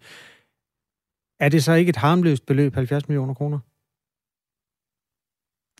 Er 1.39 1.49
det 1.49 1.63
så 1.63 1.73
ikke 1.73 1.89
et 1.89 1.95
harmløst 1.95 2.45
beløb, 2.45 2.75
70 2.75 3.07
millioner 3.07 3.33
kroner? 3.33 3.59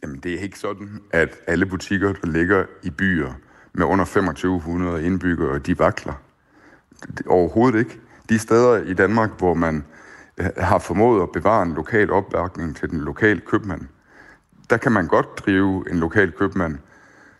Jamen, 0.03 0.19
det 0.19 0.33
er 0.33 0.39
ikke 0.39 0.59
sådan, 0.59 1.01
at 1.11 1.29
alle 1.47 1.65
butikker, 1.65 2.13
der 2.13 2.27
ligger 2.27 2.65
i 2.83 2.89
byer 2.89 3.33
med 3.73 3.85
under 3.85 4.05
2500 4.05 5.05
indbyggere, 5.05 5.59
de 5.59 5.79
vakler. 5.79 6.13
Overhovedet 7.27 7.79
ikke. 7.79 7.99
De 8.29 8.39
steder 8.39 8.83
i 8.83 8.93
Danmark, 8.93 9.37
hvor 9.37 9.53
man 9.53 9.85
øh, 10.37 10.45
har 10.57 10.79
formået 10.79 11.23
at 11.23 11.31
bevare 11.31 11.63
en 11.63 11.73
lokal 11.73 12.11
opbakning 12.11 12.75
til 12.75 12.89
den 12.89 12.99
lokale 12.99 13.39
købmand, 13.39 13.81
der 14.69 14.77
kan 14.77 14.91
man 14.91 15.07
godt 15.07 15.37
drive 15.37 15.91
en 15.91 15.99
lokal 15.99 16.31
købmand, 16.31 16.77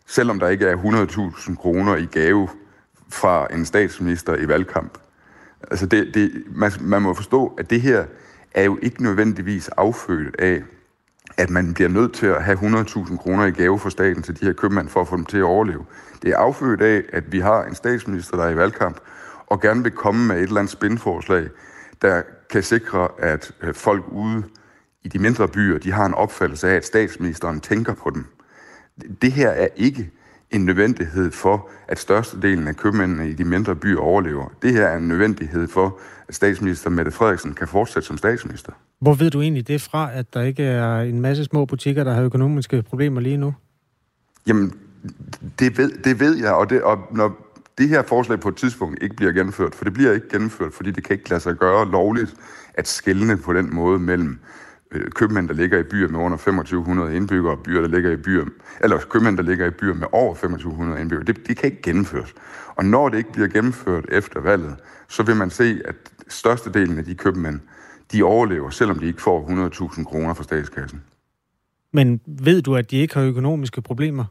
selvom 0.06 0.40
der 0.40 0.48
ikke 0.48 0.66
er 0.66 0.78
100.000 0.78 1.56
kroner 1.56 1.96
i 1.96 2.06
gave 2.06 2.50
fra 3.10 3.48
en 3.54 3.66
statsminister 3.66 4.36
i 4.36 4.48
valgkamp. 4.48 4.98
Altså 5.72 5.86
det, 5.86 6.14
det, 6.14 6.44
man, 6.52 6.72
man 6.82 7.02
må 7.02 7.14
forstå, 7.14 7.56
at 7.58 7.70
det 7.70 7.82
her 7.82 8.06
er 8.54 8.64
jo 8.64 8.80
ikke 8.82 9.04
nødvendigvis 9.04 9.68
affødt 9.68 10.36
af, 10.40 10.64
at 11.38 11.50
man 11.50 11.74
bliver 11.74 11.90
nødt 11.90 12.14
til 12.14 12.26
at 12.26 12.44
have 12.44 12.58
100.000 12.58 13.18
kroner 13.18 13.46
i 13.46 13.52
gave 13.52 13.80
for 13.80 13.90
staten 13.90 14.24
til 14.24 14.40
de 14.40 14.46
her 14.46 14.54
købmænd 14.54 14.90
for 14.90 15.02
at 15.02 15.08
få 15.08 15.18
dem 15.18 15.26
til 15.26 15.38
at 15.38 15.44
overleve. 15.44 15.86
Det 16.22 16.30
er 16.30 16.38
affødt 16.38 16.82
af, 16.82 17.04
at 17.14 17.32
vi 17.32 17.40
har 17.40 17.64
en 17.64 17.76
statsminister, 17.76 18.38
der 18.38 18.44
er 18.44 18.50
i 18.50 18.56
valgkamp, 18.56 19.00
og 19.48 19.62
gerne 19.62 19.84
vil 19.84 19.92
komme 19.92 20.28
med 20.28 20.36
et 20.36 20.44
eller 20.44 20.60
andet 20.60 20.72
spændforslag, 20.72 21.50
der 22.02 22.22
kan 22.50 22.64
sikre, 22.64 23.08
at 23.18 23.52
øh, 23.62 23.74
folk 23.74 24.04
ude 24.12 24.44
i 25.04 25.08
de 25.08 25.20
mindre 25.20 25.48
byer, 25.48 25.78
de 25.78 25.92
har 25.92 26.06
en 26.06 26.14
opfattelse 26.14 26.70
af, 26.70 26.76
at 26.76 26.86
statsministeren 26.86 27.60
tænker 27.60 27.94
på 27.94 28.10
dem. 28.10 28.26
Det 29.22 29.32
her 29.32 29.50
er 29.50 29.68
ikke 29.76 30.12
en 30.52 30.66
nødvendighed 30.66 31.32
for, 31.32 31.70
at 31.88 32.00
størstedelen 32.00 32.68
af 32.68 32.76
købmændene 32.76 33.30
i 33.30 33.34
de 33.34 33.44
mindre 33.44 33.76
byer 33.76 34.00
overlever. 34.00 34.46
Det 34.62 34.74
her 34.74 34.88
er 34.88 34.98
en 34.98 35.08
nødvendighed 35.08 35.68
for, 35.68 36.00
at 36.28 36.36
statsminister 36.36 36.90
Mette 36.90 37.12
Frederiksen 37.12 37.54
kan 37.54 37.68
fortsætte 37.68 38.08
som 38.08 38.18
statsminister. 38.18 38.72
Hvor 39.02 39.14
ved 39.14 39.30
du 39.30 39.42
egentlig 39.42 39.68
det 39.68 39.82
fra, 39.82 40.10
at 40.14 40.34
der 40.34 40.42
ikke 40.42 40.64
er 40.64 41.02
en 41.02 41.22
masse 41.22 41.44
små 41.44 41.66
butikker, 41.66 42.04
der 42.04 42.14
har 42.14 42.24
økonomiske 42.24 42.82
problemer 42.82 43.22
lige 43.22 43.38
nu? 43.38 43.54
Jamen, 44.48 44.74
det 45.60 45.78
ved, 45.78 45.92
det 46.04 46.20
ved 46.20 46.38
jeg, 46.38 46.54
og, 46.54 46.70
det, 46.70 46.82
og 46.82 47.00
når 47.12 47.56
det 47.78 47.90
her 47.90 48.02
forslag 48.02 48.40
på 48.40 48.50
et 48.50 48.56
tidspunkt 48.56 49.04
ikke 49.04 49.16
bliver 49.16 49.32
gennemført, 49.32 49.76
for 49.76 49.84
det 49.84 49.94
bliver 49.94 50.14
ikke 50.14 50.30
gennemført, 50.30 50.74
fordi 50.74 50.92
det 50.92 51.04
kan 51.04 51.14
ikke 51.14 51.30
lade 51.30 51.42
sig 51.42 51.56
gøre 51.56 51.92
lovligt 51.92 52.36
at 52.74 52.88
skille 52.88 53.38
på 53.38 53.54
den 53.54 53.76
måde 53.76 54.00
mellem 54.00 54.40
købmænd, 54.92 55.48
der 55.48 55.54
ligger 55.54 55.80
i 55.80 55.84
byer 55.84 56.08
med 56.08 56.20
under 56.20 56.38
2500 56.38 57.16
indbyggere, 57.16 57.54
og 57.54 57.64
byer, 57.64 57.82
der 57.82 57.88
ligger 57.88 58.12
i 58.12 58.18
byer, 58.18 58.46
eller 58.82 58.98
købmænd, 59.10 59.38
der 59.38 59.44
ligger 59.44 59.68
i 59.68 59.70
byer 59.70 59.94
med 59.94 60.08
over 60.12 60.34
2500 60.34 61.02
indbyggere. 61.02 61.26
Det, 61.26 61.48
det 61.48 61.58
kan 61.58 61.70
ikke 61.72 61.82
gennemføres. 61.82 62.34
Og 62.76 62.86
når 62.86 63.10
det 63.10 63.18
ikke 63.18 63.32
bliver 63.32 63.48
gennemført 63.48 64.06
efter 64.12 64.40
valget, 64.40 64.76
så 65.08 65.24
vil 65.24 65.36
man 65.36 65.50
se, 65.50 65.82
at 65.86 65.96
størstedelen 66.28 66.98
af 66.98 67.06
de 67.06 67.16
købmænd, 67.16 67.60
de 68.12 68.24
overlever, 68.24 68.70
selvom 68.70 69.00
de 69.00 69.08
ikke 69.08 69.22
får 69.22 69.70
100.000 69.96 70.04
kroner 70.04 70.34
fra 70.34 70.44
statskassen. 70.44 71.02
Men 71.94 72.22
ved 72.26 72.62
du, 72.62 72.76
at 72.76 72.92
de 72.92 72.98
ikke 72.98 73.14
har 73.14 73.24
økonomiske 73.24 73.82
problemer? 73.82 74.26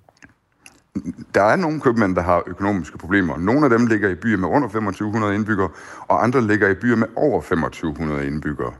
Der 1.34 1.42
er 1.42 1.56
nogle 1.56 1.80
købmænd, 1.80 2.16
der 2.16 2.22
har 2.22 2.42
økonomiske 2.46 2.98
problemer. 2.98 3.38
Nogle 3.38 3.64
af 3.64 3.70
dem 3.70 3.86
ligger 3.86 4.08
i 4.08 4.14
byer 4.14 4.36
med 4.36 4.48
under 4.48 4.68
2500 4.68 5.34
indbyggere, 5.34 5.68
og 6.08 6.24
andre 6.24 6.46
ligger 6.46 6.68
i 6.68 6.74
byer 6.74 6.96
med 6.96 7.06
over 7.16 7.40
2500 7.40 8.26
indbyggere. 8.26 8.72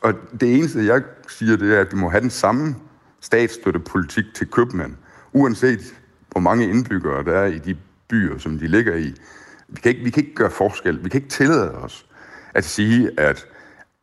Og 0.00 0.14
det 0.40 0.54
eneste, 0.54 0.86
jeg 0.86 1.02
siger, 1.28 1.56
det 1.56 1.74
er, 1.76 1.80
at 1.80 1.92
vi 1.92 1.96
må 1.96 2.08
have 2.08 2.20
den 2.20 2.30
samme 2.30 2.76
statsstøttepolitik 3.20 4.24
til 4.34 4.46
købmænd, 4.46 4.94
uanset 5.32 5.94
hvor 6.30 6.40
mange 6.40 6.68
indbyggere 6.68 7.24
der 7.24 7.38
er 7.38 7.46
i 7.46 7.58
de 7.58 7.76
byer, 8.08 8.38
som 8.38 8.58
de 8.58 8.66
ligger 8.66 8.96
i. 8.96 9.14
Vi 9.68 9.80
kan 9.80 9.90
ikke, 9.90 10.04
vi 10.04 10.10
kan 10.10 10.22
ikke 10.22 10.34
gøre 10.34 10.50
forskel. 10.50 11.04
Vi 11.04 11.08
kan 11.08 11.18
ikke 11.18 11.32
tillade 11.32 11.74
os 11.74 12.06
at 12.54 12.64
sige, 12.64 13.20
at, 13.20 13.46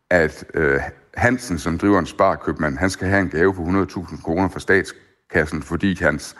at 0.10 0.46
øh, 0.54 0.80
Hansen, 1.14 1.60
som 1.60 1.78
driver 1.78 2.00
en 2.00 2.06
sparkøbmand, 2.06 2.78
han 2.78 2.90
skal 2.90 3.08
have 3.08 3.22
en 3.22 3.30
gave 3.30 3.54
på 3.54 3.62
100.000 3.62 4.22
kroner 4.22 4.50
fra 4.50 4.60
statskassen, 4.60 5.64
fordi 5.64 5.98
hans, 6.02 6.36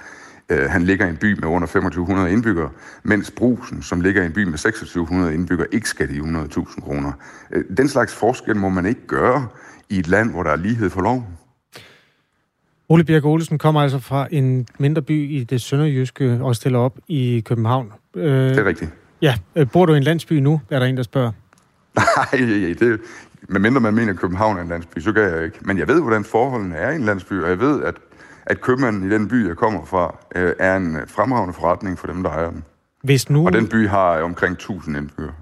øh, 0.50 0.70
han 0.70 0.84
ligger 0.84 1.06
i 1.06 1.10
en 1.10 1.18
by 1.18 1.34
med 1.34 1.48
under 1.48 1.68
2500 1.68 2.32
indbyggere, 2.32 2.70
mens 3.04 3.32
Brusen, 3.32 3.82
som 3.82 4.02
ligger 4.02 4.24
i 4.24 4.26
en 4.26 4.34
by 4.34 4.44
med 4.44 4.58
2600 4.58 5.34
indbyggere, 5.34 5.68
ikke 5.72 5.90
skal 5.90 6.10
de 6.10 6.20
100.000 6.20 6.82
kroner. 6.82 7.12
Øh, 7.52 7.64
den 7.78 7.90
slags 7.90 8.16
forskel 8.16 8.56
må 8.56 8.70
man 8.70 8.86
ikke 8.86 9.08
gøre 9.08 9.48
i 9.90 10.00
et 10.00 10.08
land, 10.08 10.32
hvor 10.32 10.44
der 10.44 10.52
er 10.52 10.56
lighed 10.56 10.90
for 10.90 11.02
loven. 11.02 11.24
Ole 12.90 13.04
Bjerg 13.04 13.26
Olsen 13.26 13.58
kommer 13.58 13.82
altså 13.82 14.00
fra 14.00 14.28
en 14.32 14.68
mindre 14.80 15.02
by 15.02 15.32
i 15.32 15.44
det 15.44 15.62
sønderjyske 15.62 16.40
og 16.42 16.56
stiller 16.56 16.80
op 16.80 16.98
i 17.08 17.44
København. 17.46 17.94
Øh, 18.16 18.50
det 18.50 18.58
er 18.58 18.66
rigtigt. 18.66 18.92
Ja. 19.22 19.36
Øh, 19.56 19.72
bor 19.72 19.86
du 19.86 19.94
i 19.94 19.98
en 19.98 20.04
landsby 20.04 20.34
nu, 20.34 20.62
er 20.70 20.80
der 20.80 20.86
en, 20.86 20.98
der 20.98 21.04
spørger? 21.04 21.32
Nej, 21.96 22.74
det, 22.80 23.00
medmindre 23.50 23.82
man 23.82 23.94
mener, 23.94 24.14
at 24.14 24.20
København 24.20 24.58
er 24.58 24.62
en 24.62 24.68
landsby, 24.68 25.00
så 25.00 25.12
gør 25.12 25.36
jeg 25.36 25.46
ikke. 25.46 25.58
Men 25.62 25.78
jeg 25.78 25.88
ved, 25.88 26.02
hvordan 26.02 26.24
forholdene 26.24 26.76
er 26.76 26.92
i 26.92 26.96
en 26.96 27.02
landsby, 27.04 27.34
og 27.34 27.50
jeg 27.50 27.60
ved, 27.60 27.84
at, 27.84 27.96
at 28.50 28.62
købmanden 28.62 29.12
i 29.12 29.14
den 29.14 29.28
by, 29.28 29.48
jeg 29.48 29.56
kommer 29.56 29.86
fra, 29.86 30.18
øh, 30.36 30.54
er 30.60 30.78
en 30.78 30.98
fremragende 31.08 31.54
forretning 31.54 32.00
for 32.00 32.08
dem, 32.08 32.24
der 32.24 32.30
ejer 32.30 32.50
den. 32.50 32.64
Hvis 33.04 33.30
nu... 33.30 33.46
Og 33.46 33.54
den 33.54 33.68
by 33.68 33.88
har 33.88 34.22
omkring 34.22 34.54
1000 34.54 34.98
indbyggere. 34.98 35.34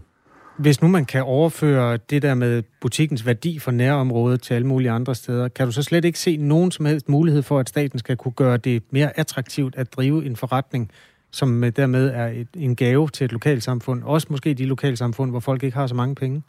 Hvis 0.58 0.82
nu 0.82 0.88
man 0.88 1.06
kan 1.06 1.24
overføre 1.24 1.98
det 1.98 2.22
der 2.22 2.34
med 2.34 2.64
butikkens 2.82 3.26
værdi 3.26 3.60
for 3.60 3.72
nærområdet 3.72 4.42
til 4.42 4.54
alle 4.54 4.68
mulige 4.68 4.92
andre 4.92 5.16
steder, 5.16 5.48
kan 5.48 5.66
du 5.66 5.72
så 5.72 5.84
slet 5.84 6.06
ikke 6.06 6.20
se 6.20 6.38
nogen 6.38 6.72
som 6.72 6.86
helst 6.86 7.10
mulighed 7.10 7.44
for, 7.44 7.60
at 7.60 7.70
staten 7.70 8.00
skal 8.00 8.18
kunne 8.18 8.32
gøre 8.32 8.58
det 8.58 8.84
mere 8.92 9.20
attraktivt 9.20 9.76
at 9.76 9.94
drive 9.94 10.26
en 10.26 10.36
forretning, 10.36 10.92
som 11.32 11.72
dermed 11.76 12.12
er 12.14 12.28
et, 12.28 12.48
en 12.54 12.76
gave 12.76 13.10
til 13.10 13.26
et 13.26 13.32
lokalsamfund, 13.32 14.04
også 14.04 14.28
måske 14.30 14.54
de 14.54 14.66
lokalsamfund, 14.66 15.32
hvor 15.32 15.40
folk 15.40 15.64
ikke 15.64 15.78
har 15.78 15.88
så 15.88 15.96
mange 15.96 16.16
penge? 16.16 16.44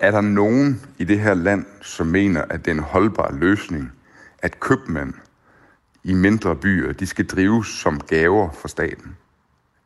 Er 0.00 0.10
der 0.10 0.20
nogen 0.20 0.80
i 0.98 1.04
det 1.04 1.20
her 1.20 1.34
land, 1.34 1.66
som 1.82 2.06
mener, 2.06 2.42
at 2.50 2.64
det 2.64 2.70
er 2.70 2.74
en 2.74 2.82
holdbar 2.82 3.32
løsning, 3.32 3.92
at 4.42 4.60
købmænd 4.60 5.14
i 6.04 6.12
mindre 6.12 6.56
byer, 6.56 6.92
de 6.92 7.06
skal 7.06 7.26
drives 7.26 7.68
som 7.68 8.00
gaver 8.00 8.50
for 8.52 8.68
staten? 8.68 9.16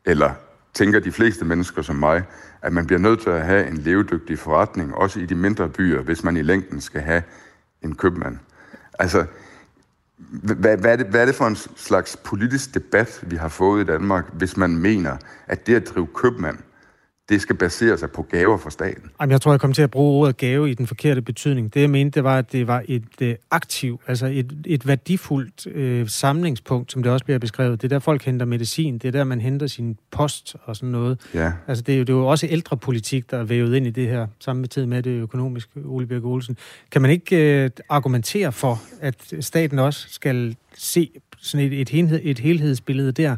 Eller 0.05 0.35
tænker 0.75 1.01
de 1.01 1.13
fleste 1.13 1.45
mennesker 1.45 1.83
som 1.83 1.97
mig, 1.97 2.25
at 2.63 2.73
man 2.73 2.87
bliver 2.87 3.01
nødt 3.01 3.21
til 3.21 3.31
at 3.31 3.47
have 3.47 3.67
en 3.67 3.77
levedygtig 3.77 4.39
forretning, 4.39 4.95
også 4.95 5.21
i 5.21 5.27
de 5.27 5.35
mindre 5.35 5.69
byer, 5.69 6.03
hvis 6.03 6.25
man 6.25 6.37
i 6.37 6.43
længden 6.43 6.81
skal 6.81 7.01
have 7.01 7.23
en 7.83 7.95
købmand. 7.95 8.39
Altså, 8.99 9.27
hvad, 10.19 10.77
hvad, 10.77 10.93
er 10.93 10.97
det, 10.97 11.07
hvad 11.07 11.21
er 11.21 11.27
det 11.27 11.35
for 11.35 11.47
en 11.47 11.57
slags 11.77 12.17
politisk 12.17 12.75
debat, 12.75 13.25
vi 13.27 13.37
har 13.37 13.49
fået 13.49 13.83
i 13.83 13.87
Danmark, 13.87 14.33
hvis 14.33 14.57
man 14.57 14.77
mener, 14.77 15.17
at 15.47 15.67
det 15.67 15.75
at 15.75 15.89
drive 15.95 16.09
købmand 16.15 16.59
det 17.29 17.41
skal 17.41 17.57
basere 17.57 17.99
sig 17.99 18.11
på 18.11 18.23
gaver 18.23 18.59
fra 18.59 18.71
staten. 18.71 19.11
Jamen, 19.21 19.31
jeg 19.31 19.41
tror, 19.41 19.53
jeg 19.53 19.61
kom 19.61 19.73
til 19.73 19.83
at 19.83 19.91
bruge 19.91 20.21
ordet 20.21 20.37
gave 20.37 20.71
i 20.71 20.75
den 20.75 20.87
forkerte 20.87 21.23
betydning. 21.23 21.75
Det, 21.75 21.81
jeg 21.81 21.91
mente, 21.91 22.15
det 22.15 22.25
var, 22.25 22.39
at 22.39 22.53
det 22.53 22.67
var 22.67 22.83
et 22.89 23.05
øh, 23.21 23.35
aktiv, 23.51 24.01
altså 24.07 24.27
et, 24.27 24.53
et 24.67 24.87
værdifuldt 24.87 25.67
øh, 25.67 26.09
samlingspunkt, 26.09 26.93
som 26.93 27.03
det 27.03 27.13
også 27.13 27.25
bliver 27.25 27.39
beskrevet. 27.39 27.83
Det 27.83 27.93
er 27.93 27.95
der, 27.95 27.99
folk 27.99 28.25
henter 28.25 28.47
medicin. 28.47 28.99
Det 28.99 29.09
er 29.09 29.13
der, 29.13 29.25
man 29.25 29.41
henter 29.41 29.67
sin 29.67 29.99
post 30.11 30.57
og 30.65 30.77
sådan 30.77 30.89
noget. 30.89 31.21
Ja. 31.35 31.53
Altså, 31.69 31.83
det 31.83 31.95
er, 31.95 31.99
jo, 31.99 32.05
det 32.05 32.13
er 32.13 32.17
jo 32.17 32.27
også 32.27 32.47
ældrepolitik, 32.51 33.31
der 33.31 33.39
er 33.39 33.45
vævet 33.45 33.77
ind 33.77 33.87
i 33.87 33.91
det 33.91 34.09
her, 34.09 34.27
samme 34.41 34.61
med 34.61 34.69
tid 34.69 34.87
med 34.87 35.03
det 35.03 35.11
økonomiske, 35.11 35.71
Ole 35.85 36.07
Birk 36.07 36.25
Olsen. 36.25 36.57
Kan 36.91 37.03
man 37.03 37.11
ikke 37.11 37.65
øh, 37.65 37.71
argumentere 37.89 38.53
for, 38.53 38.83
at 39.01 39.35
staten 39.41 39.79
også 39.79 40.07
skal 40.11 40.57
se 40.75 41.11
sådan 41.39 41.67
et, 41.67 41.81
et, 41.81 41.89
helhed, 41.89 42.21
et 42.23 42.39
helhedsbillede 42.39 43.13
der? 43.13 43.37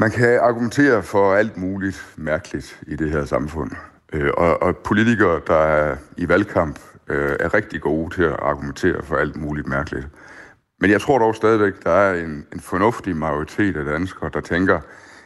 Man 0.00 0.10
kan 0.10 0.38
argumentere 0.38 1.02
for 1.02 1.34
alt 1.34 1.56
muligt 1.56 2.14
mærkeligt 2.16 2.80
i 2.86 2.96
det 2.96 3.10
her 3.10 3.24
samfund. 3.24 3.70
Øh, 4.12 4.30
og, 4.36 4.62
og 4.62 4.76
politikere, 4.76 5.40
der 5.46 5.56
er 5.58 5.96
i 6.16 6.28
valgkamp, 6.28 6.78
øh, 7.08 7.36
er 7.40 7.54
rigtig 7.54 7.80
gode 7.80 8.14
til 8.14 8.22
at 8.22 8.36
argumentere 8.42 9.02
for 9.02 9.16
alt 9.16 9.36
muligt 9.36 9.66
mærkeligt. 9.66 10.08
Men 10.80 10.90
jeg 10.90 11.00
tror 11.00 11.18
dog 11.18 11.34
stadigvæk, 11.34 11.84
der 11.84 11.90
er 11.90 12.24
en, 12.24 12.46
en 12.52 12.60
fornuftig 12.60 13.16
majoritet 13.16 13.76
af 13.76 13.84
danskere, 13.84 14.30
der 14.34 14.40
tænker, 14.40 14.80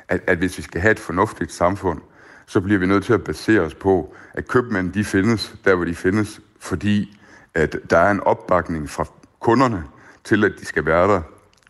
at, 0.08 0.20
at 0.26 0.38
hvis 0.38 0.58
vi 0.58 0.62
skal 0.62 0.80
have 0.80 0.92
et 0.92 1.00
fornuftigt 1.00 1.52
samfund, 1.52 2.00
så 2.46 2.60
bliver 2.60 2.78
vi 2.78 2.86
nødt 2.86 3.04
til 3.04 3.12
at 3.12 3.24
basere 3.24 3.60
os 3.60 3.74
på, 3.74 4.14
at 4.34 4.48
købmænd 4.48 4.92
de 4.92 5.04
findes 5.04 5.54
der, 5.64 5.74
hvor 5.74 5.84
de 5.84 5.94
findes, 5.94 6.40
fordi 6.60 7.20
at 7.54 7.76
der 7.90 7.98
er 7.98 8.10
en 8.10 8.20
opbakning 8.20 8.90
fra 8.90 9.04
kunderne 9.40 9.84
til, 10.24 10.44
at 10.44 10.52
de 10.60 10.64
skal 10.64 10.86
være 10.86 11.08
der, 11.08 11.22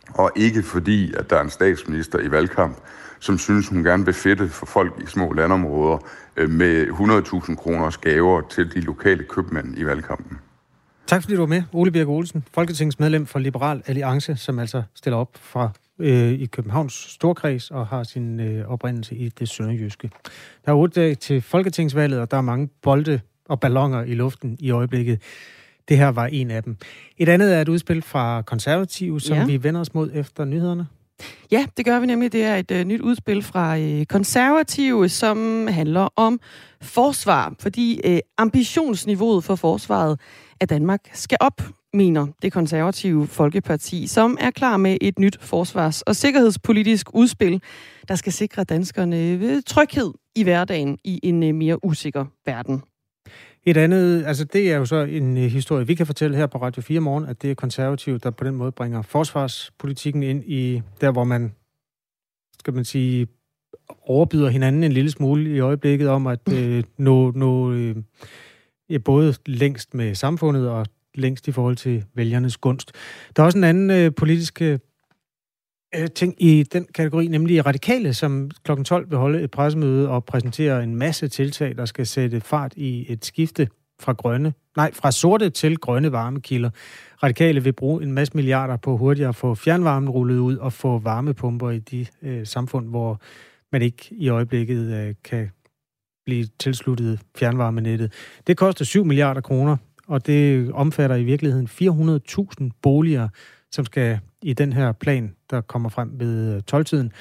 og 0.09 0.31
ikke 0.37 0.63
fordi, 0.63 1.15
at 1.15 1.31
der 1.31 1.37
er 1.37 1.43
en 1.43 1.51
statsminister 1.51 2.19
i 2.19 2.31
valgkamp, 2.31 2.77
som 3.21 3.39
synes, 3.39 3.69
hun 3.69 3.83
gerne 3.83 4.05
vil 4.05 4.15
fedte 4.15 4.49
for 4.49 4.67
folk 4.67 4.93
i 5.05 5.07
små 5.07 5.33
landområder 5.33 5.99
øh, 6.37 6.51
med 6.51 6.87
100.000 6.87 7.55
kroners 7.55 7.97
gaver 7.97 8.41
til 8.41 8.75
de 8.75 8.81
lokale 8.81 9.25
købmænd 9.25 9.79
i 9.79 9.85
valgkampen. 9.87 10.39
Tak 11.07 11.23
fordi 11.23 11.35
du 11.35 11.41
var 11.41 11.47
med, 11.47 11.63
Ole 11.73 11.91
Birk 11.91 12.09
Olsen, 12.09 12.45
folketingsmedlem 12.55 13.27
for 13.27 13.39
Liberal 13.39 13.83
Alliance, 13.87 14.37
som 14.37 14.59
altså 14.59 14.83
stiller 14.95 15.17
op 15.17 15.37
fra 15.41 15.71
øh, 15.99 16.33
i 16.33 16.47
Københavns 16.47 16.95
Storkreds 16.95 17.71
og 17.71 17.87
har 17.87 18.03
sin 18.03 18.41
øh, 18.41 18.69
oprindelse 18.69 19.15
i 19.15 19.29
det 19.29 19.49
sønderjyske. 19.49 20.11
Der 20.65 20.73
er 20.73 20.77
otte 20.77 21.01
dage 21.01 21.15
til 21.15 21.43
folketingsvalget, 21.43 22.21
og 22.21 22.31
der 22.31 22.37
er 22.37 22.41
mange 22.41 22.69
bolde 22.83 23.21
og 23.49 23.61
ballonger 23.61 24.03
i 24.03 24.15
luften 24.15 24.57
i 24.61 24.71
øjeblikket. 24.71 25.23
Det 25.89 25.99
her 25.99 26.09
var 26.09 26.27
en 26.27 26.51
af 26.51 26.63
dem. 26.63 26.77
Et 27.19 27.29
andet 27.29 27.55
er 27.57 27.61
et 27.61 27.69
udspil 27.69 28.03
fra 28.03 28.43
konservative, 28.43 29.21
som 29.21 29.37
ja. 29.37 29.47
vi 29.47 29.63
vender 29.63 29.81
os 29.81 29.95
mod 29.95 30.11
efter 30.15 30.45
nyhederne. 30.45 30.87
Ja, 31.51 31.67
det 31.77 31.85
gør 31.85 32.01
vi 32.01 32.07
nemlig. 32.07 32.33
Det 32.33 32.45
er 32.45 32.57
et 32.57 32.71
uh, 32.71 32.81
nyt 32.81 33.01
udspil 33.01 33.43
fra 33.43 33.79
uh, 33.79 34.05
konservative, 34.05 35.09
som 35.09 35.67
handler 35.67 36.09
om 36.17 36.41
forsvar, 36.83 37.55
fordi 37.61 38.01
uh, 38.07 38.19
ambitionsniveauet 38.39 39.45
for 39.45 39.55
forsvaret 39.55 40.21
af 40.61 40.69
Danmark 40.69 41.01
skal 41.13 41.39
op, 41.41 41.63
mener 41.95 42.27
det 42.43 42.53
konservative 42.53 43.27
Folkeparti, 43.27 44.07
som 44.07 44.37
er 44.41 44.51
klar 44.51 44.77
med 44.77 44.99
et 45.01 45.19
nyt 45.19 45.39
forsvars- 45.41 46.03
og 46.03 46.17
sikkerhedspolitisk 46.17 47.15
udspil, 47.15 47.63
der 48.09 48.15
skal 48.15 48.33
sikre 48.33 48.65
danskerne 48.65 49.61
tryghed 49.61 50.13
i 50.37 50.43
hverdagen 50.43 50.99
i 51.05 51.21
en 51.23 51.59
mere 51.59 51.85
usikker 51.85 52.25
verden. 52.47 52.83
Et 53.67 53.77
andet, 53.77 54.25
altså 54.25 54.45
det 54.45 54.73
er 54.73 54.77
jo 54.77 54.85
så 54.85 54.97
en 54.97 55.37
øh, 55.37 55.43
historie, 55.43 55.87
vi 55.87 55.95
kan 55.95 56.07
fortælle 56.07 56.37
her 56.37 56.47
på 56.47 56.59
Radio 56.59 56.83
4 56.83 57.01
morgen, 57.01 57.27
at 57.27 57.43
det 57.43 57.51
er 57.51 57.55
konservativt, 57.55 58.25
der 58.25 58.31
på 58.31 58.45
den 58.45 58.55
måde 58.55 58.73
bringer 58.73 59.03
forsvarspolitikken 59.03 60.23
ind 60.23 60.45
i 60.47 60.83
der, 61.01 61.11
hvor 61.11 61.25
man, 61.25 61.53
skal 62.59 62.75
man 62.75 62.85
sige, 62.85 63.27
overbyder 64.01 64.49
hinanden 64.49 64.85
en 64.85 64.93
lille 64.93 65.11
smule 65.11 65.57
i 65.57 65.61
øjeblikket 65.61 66.09
om 66.09 66.27
at 66.27 66.53
øh, 66.53 66.83
nå, 66.99 67.31
nå 67.31 67.73
øh, 67.73 67.97
både 69.05 69.35
længst 69.47 69.95
med 69.95 70.15
samfundet 70.15 70.69
og 70.69 70.87
længst 71.15 71.49
i 71.49 71.53
forhold 71.53 71.77
til 71.77 72.05
vælgernes 72.15 72.57
gunst. 72.57 72.93
Der 73.37 73.43
er 73.43 73.47
også 73.47 73.59
en 73.59 73.65
anden 73.65 73.91
øh, 73.91 74.15
politisk 74.15 74.63
øh, 74.63 74.79
øh, 75.99 76.11
ting 76.11 76.35
i 76.39 76.63
den 76.63 76.87
kategori, 76.95 77.27
nemlig 77.27 77.67
radikale, 77.67 78.15
som 78.15 78.51
kl. 78.65 78.83
12 78.83 79.11
vil 79.11 79.19
holde 79.19 79.43
et 79.43 79.51
pressemøde 79.51 80.09
og 80.09 80.25
præsentere 80.25 80.83
en 80.83 80.97
masse 80.97 81.29
tiltag, 81.29 81.77
der 81.77 81.85
skal 81.85 82.07
sætte 82.07 82.41
fart 82.41 82.73
i 82.77 83.13
et 83.13 83.25
skifte 83.25 83.69
fra 84.01 84.13
grønne, 84.13 84.55
nej, 84.77 84.93
fra 84.95 85.11
sorte 85.11 85.51
til 85.51 85.77
grønne 85.77 86.13
varmekilder. 86.13 86.71
Radikale 87.23 87.65
vil 87.65 87.73
bruge 87.73 88.03
en 88.03 88.13
masse 88.13 88.35
milliarder 88.35 88.77
på 88.77 88.97
hurtigere 88.97 89.29
at 89.29 89.37
få 89.37 89.55
fjernvarmen 89.55 90.11
rullet 90.11 90.39
ud 90.39 90.57
og 90.57 90.73
få 90.73 90.99
varmepumper 90.99 91.71
i 91.71 91.79
de 91.79 92.07
øh, 92.23 92.47
samfund, 92.47 92.89
hvor 92.89 93.21
man 93.73 93.83
ikke 93.83 94.09
i 94.11 94.29
øjeblikket 94.29 94.95
øh, 94.95 95.15
kan 95.25 95.51
blive 96.25 96.47
tilsluttet 96.59 97.21
fjernvarmenettet. 97.37 98.13
Det 98.47 98.57
koster 98.57 98.85
7 98.85 99.05
milliarder 99.05 99.41
kroner, 99.41 99.77
og 100.07 100.27
det 100.27 100.73
omfatter 100.73 101.17
i 101.17 101.25
virkeligheden 101.25 101.69
400.000 102.61 102.69
boliger, 102.83 103.29
som 103.71 103.85
skal 103.85 104.21
i 104.43 104.53
den 104.53 104.73
her 104.73 104.93
plan, 104.93 105.37
der 105.51 105.61
kommer 105.61 105.89
frem 105.89 106.11
ved 106.21 106.63
12-tiden, 106.75 107.07
øh, 107.07 107.13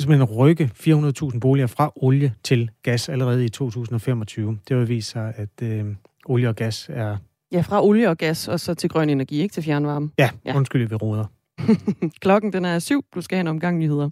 simpelthen 0.00 0.36
rykke 0.36 0.70
400.000 0.74 1.38
boliger 1.38 1.66
fra 1.66 1.92
olie 1.96 2.34
til 2.42 2.70
gas 2.82 3.08
allerede 3.08 3.44
i 3.44 3.48
2025. 3.48 4.58
Det 4.68 4.76
vil 4.76 4.88
vise 4.88 5.10
sig, 5.10 5.32
at 5.36 5.62
øh, 5.62 5.84
olie 6.24 6.48
og 6.48 6.56
gas 6.56 6.90
er... 6.92 7.16
Ja, 7.52 7.60
fra 7.60 7.84
olie 7.84 8.08
og 8.08 8.18
gas 8.18 8.48
og 8.48 8.60
så 8.60 8.74
til 8.74 8.90
grøn 8.90 9.10
energi, 9.10 9.40
ikke 9.40 9.52
til 9.52 9.62
fjernvarme. 9.62 10.10
Ja, 10.18 10.30
ja. 10.44 10.56
undskyld, 10.56 10.88
vi 10.88 10.94
råder. 10.94 11.24
Klokken 12.22 12.52
den 12.52 12.64
er 12.64 12.78
syv. 12.78 13.04
Du 13.14 13.20
skal 13.20 13.36
have 13.36 13.40
en 13.40 13.46
omgang 13.46 13.78
nyheder. 13.78 14.10